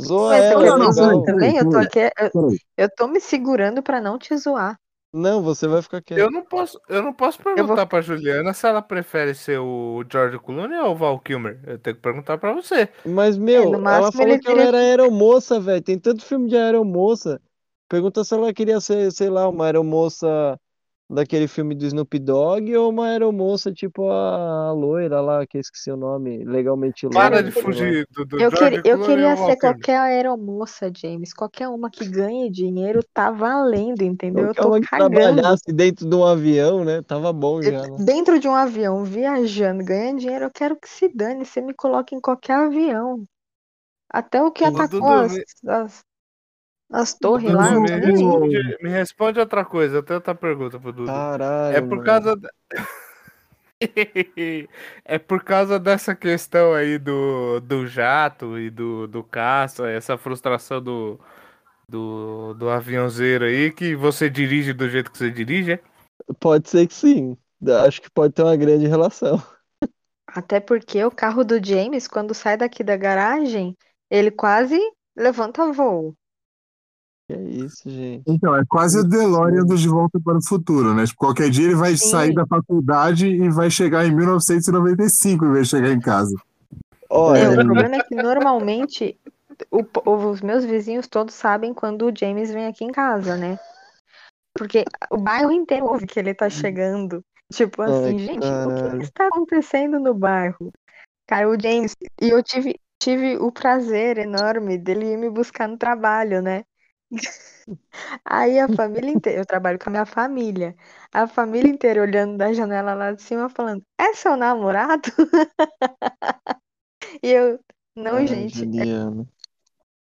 [0.00, 1.24] Zoa Mas ela, quer não, me não, zoar legal.
[1.24, 1.56] peraí, também?
[1.58, 4.78] Eu tô aqui, eu, eu tô me segurando pra não te zoar.
[5.12, 6.30] Não, você vai ficar Eu quieto.
[6.30, 10.38] não posso, eu não posso vou- perguntar pra Juliana se ela prefere ser o George
[10.38, 11.60] Clooney ou o Val Kilmer.
[11.66, 12.88] Eu tenho que perguntar pra você.
[13.06, 15.82] Mas, É, meu, no ela falou que ela diria era aeromoça, velho.
[15.82, 17.40] Tem tanto filme de aeromoça.
[17.88, 20.60] Pergunta se ela queria ser, sei lá, uma aeromoça
[21.08, 25.60] daquele filme do Snoop Dogg ou uma aeromoça tipo a, a loira lá, que eu
[25.60, 27.62] esqueci o nome, legalmente Para loira, de sei lá.
[27.62, 31.32] fugir do, do Eu, queria, eu queria Val ser qualquer aeromoça, James.
[31.34, 34.48] Qualquer uma que ganhe dinheiro tá valendo, entendeu?
[34.48, 35.42] Eu Qualquer tô uma que cagando.
[35.42, 37.02] trabalhasse dentro de um avião, né?
[37.02, 37.98] Tava bom Eu- já, né?
[38.04, 41.44] Dentro de um avião, viajando, ganhando dinheiro, eu quero que se dane.
[41.44, 43.24] Você me coloque em qualquer avião.
[44.10, 46.04] Até o que atacou as, as,
[46.90, 48.00] as torres lá, me aí.
[48.00, 50.02] responde, me responde outra coisa.
[50.02, 51.10] Tenho outra pergunta pro Dudu.
[51.68, 52.04] É Caralho, por mano.
[52.04, 52.36] causa.
[52.36, 52.50] da-
[55.04, 60.82] É por causa dessa questão aí do, do jato e do, do caça, essa frustração
[60.82, 61.18] do,
[61.88, 65.80] do, do aviãozeiro aí, que você dirige do jeito que você dirige, é?
[66.40, 67.36] Pode ser que sim.
[67.86, 69.42] Acho que pode ter uma grande relação.
[70.26, 73.76] Até porque o carro do James, quando sai daqui da garagem,
[74.10, 74.78] ele quase
[75.16, 76.14] levanta voo.
[77.28, 78.22] Que é isso, gente.
[78.26, 81.04] Então, é quase o DeLorean do De Volta para o Futuro, né?
[81.04, 82.34] Tipo, qualquer dia ele vai sair Sim.
[82.34, 86.34] da faculdade e vai chegar em 1995 em vez de chegar em casa.
[87.10, 89.18] Ó, É, o problema é que normalmente
[89.70, 93.58] o os meus vizinhos todos sabem quando o James vem aqui em casa, né?
[94.56, 97.22] Porque o bairro inteiro ouve que ele tá chegando.
[97.52, 100.72] Tipo Ai, assim, gente, o que está acontecendo no bairro?
[101.26, 105.76] Cara, o James, e eu tive, tive o prazer enorme dele ir me buscar no
[105.76, 106.64] trabalho, né?
[108.24, 110.76] Aí a família inteira, eu trabalho com a minha família,
[111.12, 115.02] a família inteira olhando da janela lá de cima, falando: É seu namorado?
[117.22, 117.58] E eu,
[117.96, 119.26] não, Ai, gente, Juliana.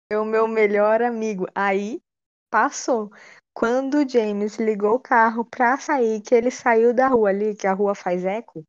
[0.09, 1.47] é o meu melhor amigo.
[1.53, 2.01] Aí
[2.49, 3.11] passou.
[3.53, 7.67] Quando o James ligou o carro pra sair, que ele saiu da rua ali, que
[7.67, 8.63] a rua faz eco,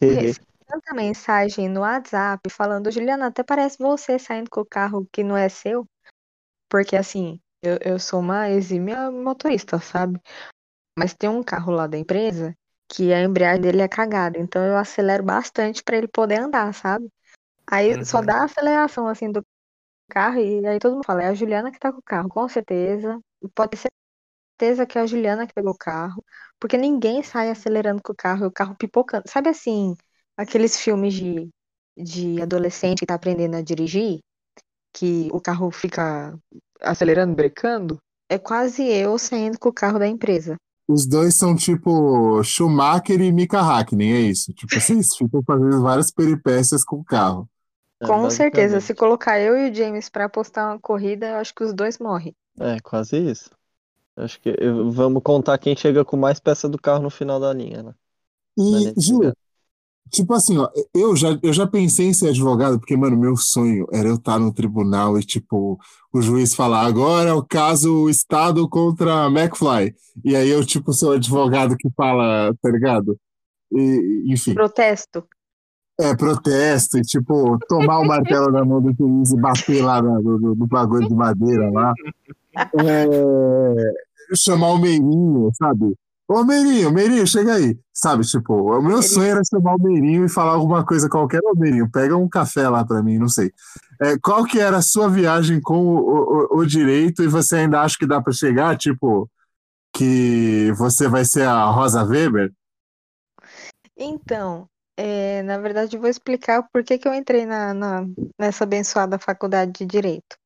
[0.00, 5.06] eu recebi tanta mensagem no WhatsApp falando, Juliana, até parece você saindo com o carro
[5.12, 5.86] que não é seu.
[6.68, 10.20] Porque assim, eu, eu sou uma exímia motorista, sabe?
[10.98, 12.54] Mas tem um carro lá da empresa
[12.88, 17.08] que a embreagem dele é cagada, então eu acelero bastante pra ele poder andar, sabe?
[17.70, 18.26] Aí só Uhum.
[18.26, 19.44] dá a aceleração assim do
[20.10, 22.48] carro e aí todo mundo fala, é a Juliana que tá com o carro, com
[22.48, 23.20] certeza.
[23.54, 23.90] Pode ter
[24.58, 26.24] certeza que é a Juliana que pegou o carro,
[26.60, 29.24] porque ninguém sai acelerando com o carro e o carro pipocando.
[29.28, 29.96] Sabe assim,
[30.36, 31.50] aqueles filmes de,
[31.96, 34.20] de adolescente que tá aprendendo a dirigir,
[34.94, 36.38] que o carro fica
[36.80, 37.98] acelerando, brecando?
[38.28, 40.56] É quase eu saindo com o carro da empresa.
[40.88, 44.52] os dois são tipo Schumacher e Mika Hakkinen, é isso.
[44.52, 47.48] Tipo, vocês ficam fazendo várias peripécias com o carro.
[48.02, 51.54] É, Com certeza, se colocar eu e o James pra apostar uma corrida, eu acho
[51.54, 52.34] que os dois morrem.
[52.60, 53.50] É, quase isso.
[54.16, 54.54] Acho que
[54.92, 57.94] vamos contar quem chega com mais peça do carro no final da linha, né?
[58.56, 59.32] E, Gil.
[60.10, 63.86] Tipo assim, ó, eu já, eu já pensei em ser advogado, porque, mano, meu sonho
[63.92, 65.78] era eu estar no tribunal e, tipo,
[66.12, 69.94] o juiz falar, agora é o caso Estado contra McFly.
[70.24, 73.18] E aí eu, tipo, sou advogado que fala, tá ligado?
[73.72, 75.24] E, enfim, Protesto.
[75.98, 80.20] é protesto, e, tipo, tomar o martelo na mão do juiz e bater lá no,
[80.38, 81.92] no- no bagulho de madeira lá.
[82.86, 85.92] É, chamar o Meirinho, sabe?
[86.26, 87.78] Ô, Meirinho, Meirinho, chega aí.
[87.92, 89.02] Sabe, tipo, o meu Meirinho.
[89.02, 91.40] sonho era chamar o Meirinho e falar alguma coisa qualquer.
[91.44, 93.52] Ô, Meirinho, pega um café lá pra mim, não sei.
[94.00, 95.98] É, qual que era a sua viagem com o,
[96.54, 98.76] o- o direito e você ainda acha que dá pra chegar?
[98.76, 99.30] Tipo,
[99.94, 102.50] que você vai ser a Rosa Weber?
[103.96, 108.06] Então, é, na verdade, eu vou explicar por que que eu entrei na, na-
[108.38, 110.36] nessa abençoada faculdade de Direito.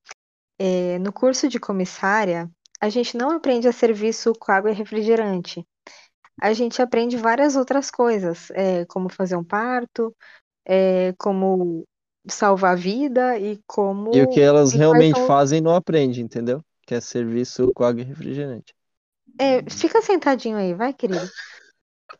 [0.58, 2.50] É, no curso de comissária,
[2.80, 5.66] a gente não aprende a serviço com água e refrigerante.
[6.40, 10.14] A gente aprende várias outras coisas, é, como fazer um parto,
[10.66, 11.84] é, como
[12.28, 14.10] salvar a vida e como.
[14.14, 16.62] E o que elas quais realmente são- fazem não aprende, entendeu?
[16.86, 18.74] Que é serviço com água e refrigerante.
[19.38, 21.30] É, fica sentadinho aí, vai, querido.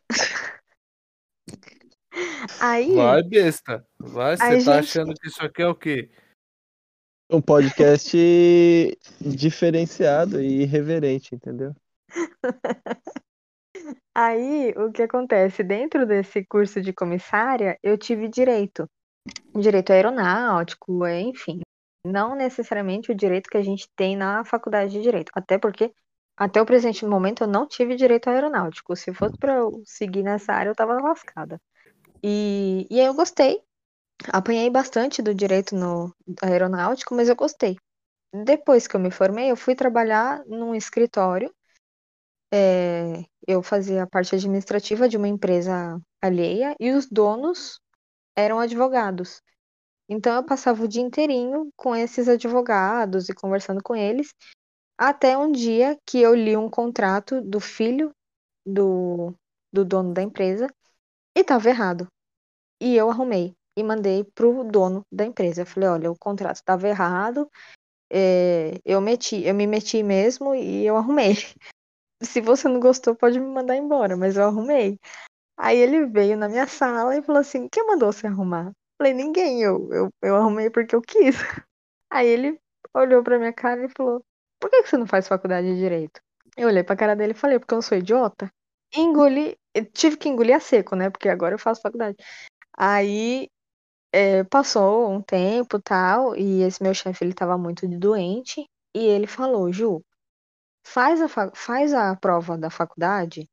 [2.59, 3.85] Aí, Vai, besta.
[3.99, 4.79] Vai, você tá gente.
[4.79, 6.09] achando que isso aqui é o quê?
[7.29, 8.17] Um podcast
[9.21, 11.75] diferenciado e irreverente, entendeu?
[14.15, 15.63] Aí, o que acontece?
[15.63, 18.89] Dentro desse curso de comissária, eu tive direito.
[19.55, 21.61] Direito aeronáutico, enfim.
[22.05, 25.31] Não necessariamente o direito que a gente tem na faculdade de direito.
[25.35, 25.93] Até porque,
[26.35, 28.95] até o presente momento, eu não tive direito aeronáutico.
[28.95, 31.61] Se fosse para eu seguir nessa área, eu tava lascada.
[32.23, 33.61] E, e aí eu gostei.
[34.27, 37.77] Apanhei bastante do direito no aeronáutico, mas eu gostei.
[38.45, 41.53] Depois que eu me formei, eu fui trabalhar num escritório
[42.51, 47.79] é, eu fazia a parte administrativa de uma empresa alheia e os donos
[48.35, 49.41] eram advogados.
[50.09, 54.33] Então eu passava o dia inteirinho com esses advogados e conversando com eles,
[54.97, 58.11] até um dia que eu li um contrato do filho
[58.65, 59.33] do,
[59.71, 60.67] do dono da empresa
[61.35, 62.07] e estava errado.
[62.81, 65.61] E eu arrumei e mandei pro dono da empresa.
[65.61, 67.49] Eu falei, olha, o contrato estava errado,
[68.11, 71.35] é, eu meti, eu me meti mesmo e eu arrumei
[72.21, 74.99] se você não gostou, pode me mandar embora, mas eu arrumei.
[75.57, 78.71] Aí ele veio na minha sala e falou assim: quem mandou você arrumar?
[78.97, 81.35] Falei, ninguém, eu, eu, eu arrumei porque eu quis.
[82.09, 82.59] Aí ele
[82.93, 84.23] olhou pra minha cara e falou:
[84.59, 86.21] por que que você não faz faculdade de direito?
[86.57, 88.51] Eu olhei pra cara dele e falei: porque eu não sou idiota.
[88.95, 91.09] Engoli, eu tive que engolir a seco, né?
[91.09, 92.17] Porque agora eu faço faculdade.
[92.77, 93.47] Aí
[94.11, 98.65] é, passou um tempo tal, e esse meu chefe ele tava muito doente,
[98.95, 100.03] e ele falou: Ju,
[100.85, 103.49] faz a, fa- faz a prova da faculdade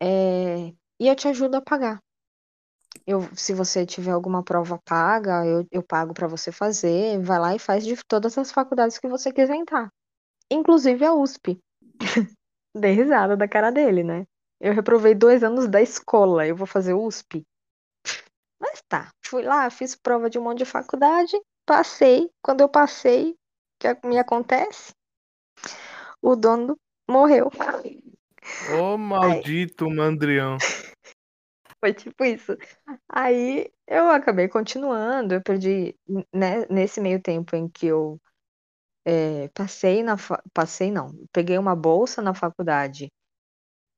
[0.00, 0.68] é,
[1.00, 2.00] e eu te ajudo a pagar.
[3.06, 7.20] Eu, se você tiver alguma prova paga, eu, eu pago para você fazer.
[7.22, 9.90] Vai lá e faz de todas as faculdades que você quiser entrar.
[10.50, 11.58] Inclusive a USP.
[12.74, 14.26] Dei risada da cara dele, né?
[14.60, 16.46] Eu reprovei dois anos da escola.
[16.46, 17.44] Eu vou fazer USP.
[18.60, 22.30] Mas tá, fui lá, fiz prova de um monte de faculdade, passei.
[22.42, 23.36] Quando eu passei, o
[23.78, 24.92] que me acontece?
[26.20, 26.76] O dono
[27.08, 27.50] morreu.
[28.80, 30.56] Ô, maldito mandrião.
[31.80, 32.56] Foi tipo isso.
[33.08, 35.94] Aí eu acabei continuando, eu perdi,
[36.34, 38.20] né, nesse meio tempo em que eu
[39.04, 40.16] é, passei na,
[40.52, 43.08] passei não, peguei uma bolsa na faculdade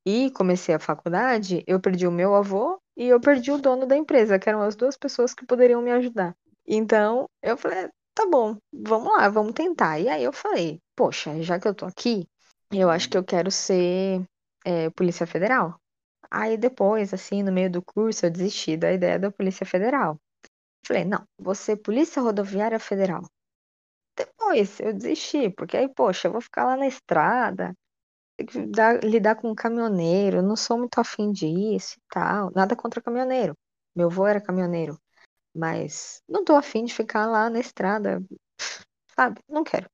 [0.04, 3.96] e comecei a faculdade, eu perdi o meu avô e eu perdi o dono da
[3.96, 6.34] empresa, que eram as duas pessoas que poderiam me ajudar.
[6.66, 9.98] Então eu falei, tá bom, vamos lá, vamos tentar.
[9.98, 12.26] E aí eu falei, poxa, já que eu tô aqui,
[12.72, 14.22] eu acho que eu quero ser
[14.64, 15.78] é, Polícia Federal.
[16.30, 20.16] Aí depois, assim, no meio do curso, eu desisti da ideia da Polícia Federal.
[20.86, 23.22] Falei, não, vou ser Polícia Rodoviária Federal.
[24.16, 27.74] Depois eu desisti, porque aí, poxa, eu vou ficar lá na estrada,
[28.68, 32.50] dar- lidar com um caminhoneiro, não sou muito afim disso e tal.
[32.54, 33.54] Nada contra caminhoneiro.
[33.94, 34.98] Meu avô era caminhoneiro,
[35.54, 38.22] mas não tô afim de ficar lá na estrada,
[39.16, 39.40] sabe?
[39.48, 39.86] Não quero.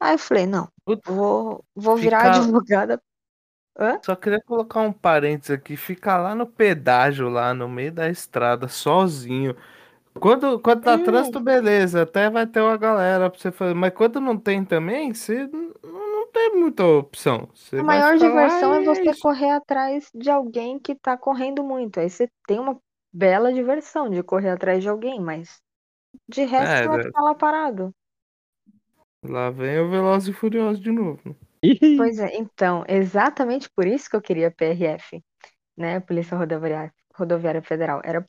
[0.00, 0.68] Aí eu falei, não,
[1.04, 3.00] vou, vou virar Ficar- advogada.
[3.78, 4.00] Hã?
[4.04, 5.76] Só queria colocar um parênteses aqui.
[5.76, 9.54] Ficar lá no pedágio, lá no meio da estrada, sozinho.
[10.18, 11.02] Quando, quando tá Hum.
[11.04, 12.02] trânsito, beleza.
[12.02, 13.74] Até vai ter uma galera pra você fazer.
[13.74, 15.72] Mas quando não tem também, você n-
[16.26, 17.48] não tem muita opção.
[17.54, 19.20] Você A maior diversão é e você isso.
[19.20, 22.00] correr atrás de alguém que tá correndo muito.
[22.00, 22.78] Aí você tem uma
[23.12, 25.60] bela diversão de correr atrás de alguém, mas
[26.28, 27.94] de resto É, vai ficar lá parado.
[29.22, 31.36] Lá vem o Veloz e Furioso de novo.
[31.96, 35.20] Pois é, então, exatamente por isso que eu queria PRF,
[35.76, 35.98] né?
[36.00, 38.00] Polícia Rodoviária, Rodoviária Federal.
[38.04, 38.24] Era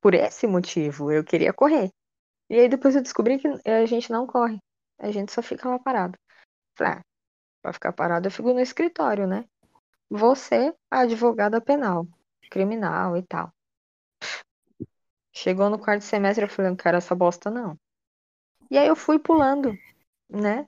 [0.00, 1.90] por esse motivo, eu queria correr.
[2.48, 4.58] E aí depois eu descobri que a gente não corre,
[4.98, 6.16] a gente só fica lá parado.
[6.78, 7.02] Falei, ah,
[7.68, 9.44] pra ficar parado eu fico no escritório, né?
[10.10, 12.06] Você, a advogada penal,
[12.50, 13.52] criminal e tal.
[15.32, 17.78] Chegou no quarto semestre, eu falei, não quero essa bosta, não.
[18.70, 19.76] E aí eu fui pulando,
[20.28, 20.66] né?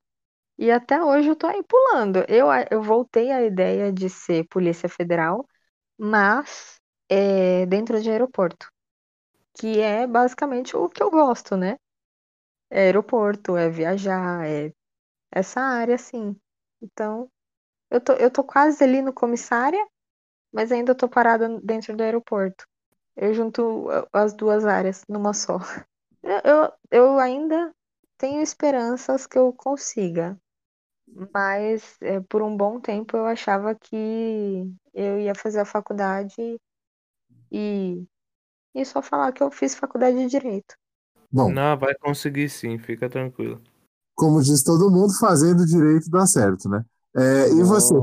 [0.59, 2.25] E até hoje eu tô aí pulando.
[2.29, 5.47] Eu, eu voltei à ideia de ser Polícia Federal,
[5.99, 8.71] mas é, dentro de aeroporto.
[9.59, 11.77] Que é basicamente o que eu gosto, né?
[12.71, 14.73] É aeroporto, é viajar, é
[15.33, 16.37] essa área, assim.
[16.83, 17.31] Então,
[17.91, 19.81] eu tô, eu tô quase ali no comissária,
[20.53, 22.67] mas ainda tô parada dentro do aeroporto.
[23.17, 25.59] Eu junto as duas áreas numa só.
[26.23, 27.73] Eu, eu, eu ainda
[28.19, 30.39] tenho esperanças que eu consiga,
[31.35, 33.97] mas é, por um bom tempo eu achava que
[34.95, 36.35] eu ia fazer a faculdade
[37.53, 38.05] e,
[38.75, 40.77] e só falar que eu fiz faculdade de Direito.
[41.33, 43.61] Bom, Não, vai conseguir sim, fica tranquilo.
[44.21, 46.85] Como diz todo mundo, fazendo direito dá certo, né?
[47.17, 47.95] É, e você?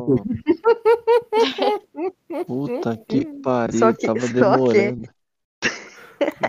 [2.45, 5.09] Puta que pariu, Só que- tava só que- demorando.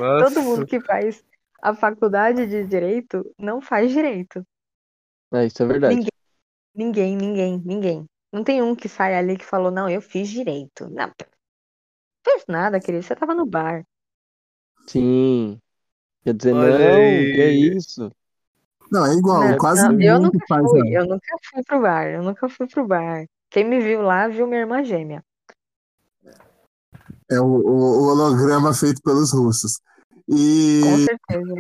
[0.00, 1.22] Nossa, Todo mundo que faz
[1.62, 4.42] a faculdade de Direito não faz Direito.
[5.32, 5.94] É, isso é verdade.
[5.94, 6.10] Ninguém.
[6.74, 8.06] Ninguém, ninguém, ninguém.
[8.32, 10.88] Não tem um que sai ali que falou, não, eu fiz Direito.
[10.88, 11.12] Não,
[12.24, 13.84] fez nada, querido, você tava no bar.
[14.86, 15.60] Sim.
[16.24, 17.34] Quer dizer, Olha não, aí.
[17.34, 18.10] que é isso?
[18.90, 20.70] Não, é igual, Não, quase não, ninguém eu que nunca faz.
[20.70, 23.26] fui, eu nunca fui pro bar, eu nunca fui pro bar.
[23.50, 25.22] Quem me viu lá viu minha irmã gêmea.
[27.30, 29.80] É o, o- o holograma feito pelos russos.
[30.28, 31.54] E, Com certeza.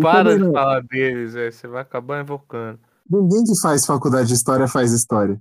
[0.00, 2.78] para de falar deles, você vai acabar invocando.
[3.10, 5.38] ninguém que faz faculdade de história faz história.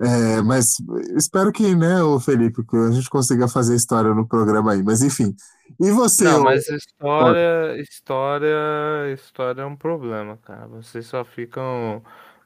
[0.00, 0.76] É, mas
[1.16, 4.82] espero que, né, o Felipe, que a gente consiga fazer história no programa aí.
[4.82, 5.34] Mas enfim.
[5.80, 6.24] E você?
[6.24, 10.66] Não, mas história, história, história é um problema, cara.
[10.66, 12.02] Vocês só ficam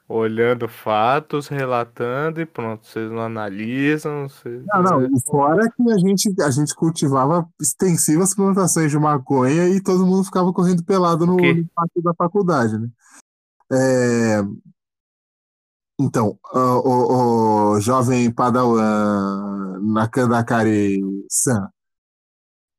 [0.07, 2.85] olhando fatos, relatando e pronto.
[2.85, 4.63] Vocês não analisam, vocês...
[4.65, 10.07] Não, não, fora que a gente, a gente cultivava extensivas plantações de maconha e todo
[10.07, 12.89] mundo ficava correndo pelado no, no pátio da faculdade, né?
[13.71, 14.41] É,
[15.99, 21.69] Então, o, o- o jovem Padawan Nakandakari-san,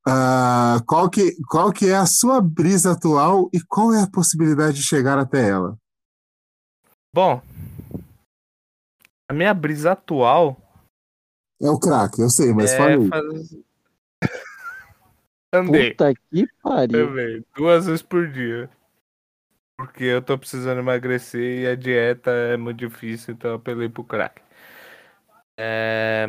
[0.06, 4.78] ah, qual que, qual que é a sua brisa atual e qual é a possibilidade
[4.78, 5.76] de chegar até ela?
[7.14, 7.42] Bom,
[9.28, 10.56] a minha brisa atual
[11.60, 13.08] É o crack, eu sei, mas é fala aí.
[13.08, 13.64] fazer...
[15.52, 15.90] Andei.
[15.90, 17.08] Puta que pariu.
[17.08, 18.70] Também, duas vezes por dia.
[19.80, 24.04] Porque eu tô precisando emagrecer e a dieta é muito difícil, então eu apelei pro
[24.04, 24.42] crack.
[25.58, 26.28] É...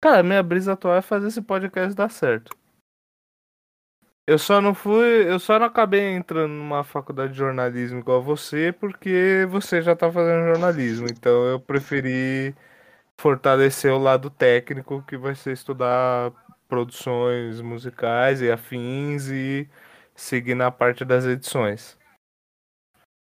[0.00, 2.50] Cara, minha brisa atual é fazer esse podcast dar certo.
[4.26, 8.72] Eu só não fui, eu só não acabei entrando numa faculdade de jornalismo igual você,
[8.72, 12.52] porque você já tá fazendo jornalismo, então eu preferi
[13.16, 16.32] fortalecer o lado técnico, que vai ser estudar
[16.68, 19.68] produções musicais e afins e
[20.16, 21.96] seguir na parte das edições.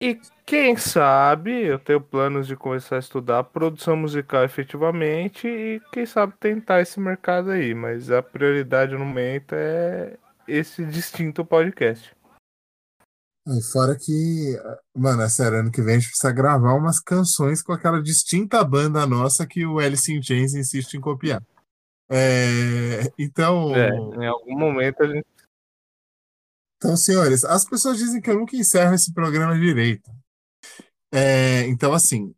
[0.04, 6.06] E quem sabe eu tenho planos de começar a estudar produção musical efetivamente e quem
[6.06, 12.14] sabe tentar esse mercado aí, mas a prioridade no momento é esse distinto podcast.
[13.48, 14.60] E fora que,
[14.94, 18.62] mano, é sério, ano que vem a gente precisa gravar umas canções com aquela distinta
[18.62, 21.42] banda nossa que o Alice in Chains insiste em copiar.
[22.10, 25.26] É, então, É, em algum momento a gente
[26.84, 30.12] então, senhores, as pessoas dizem que eu nunca encerro esse programa direito.
[31.14, 32.36] É, então, assim,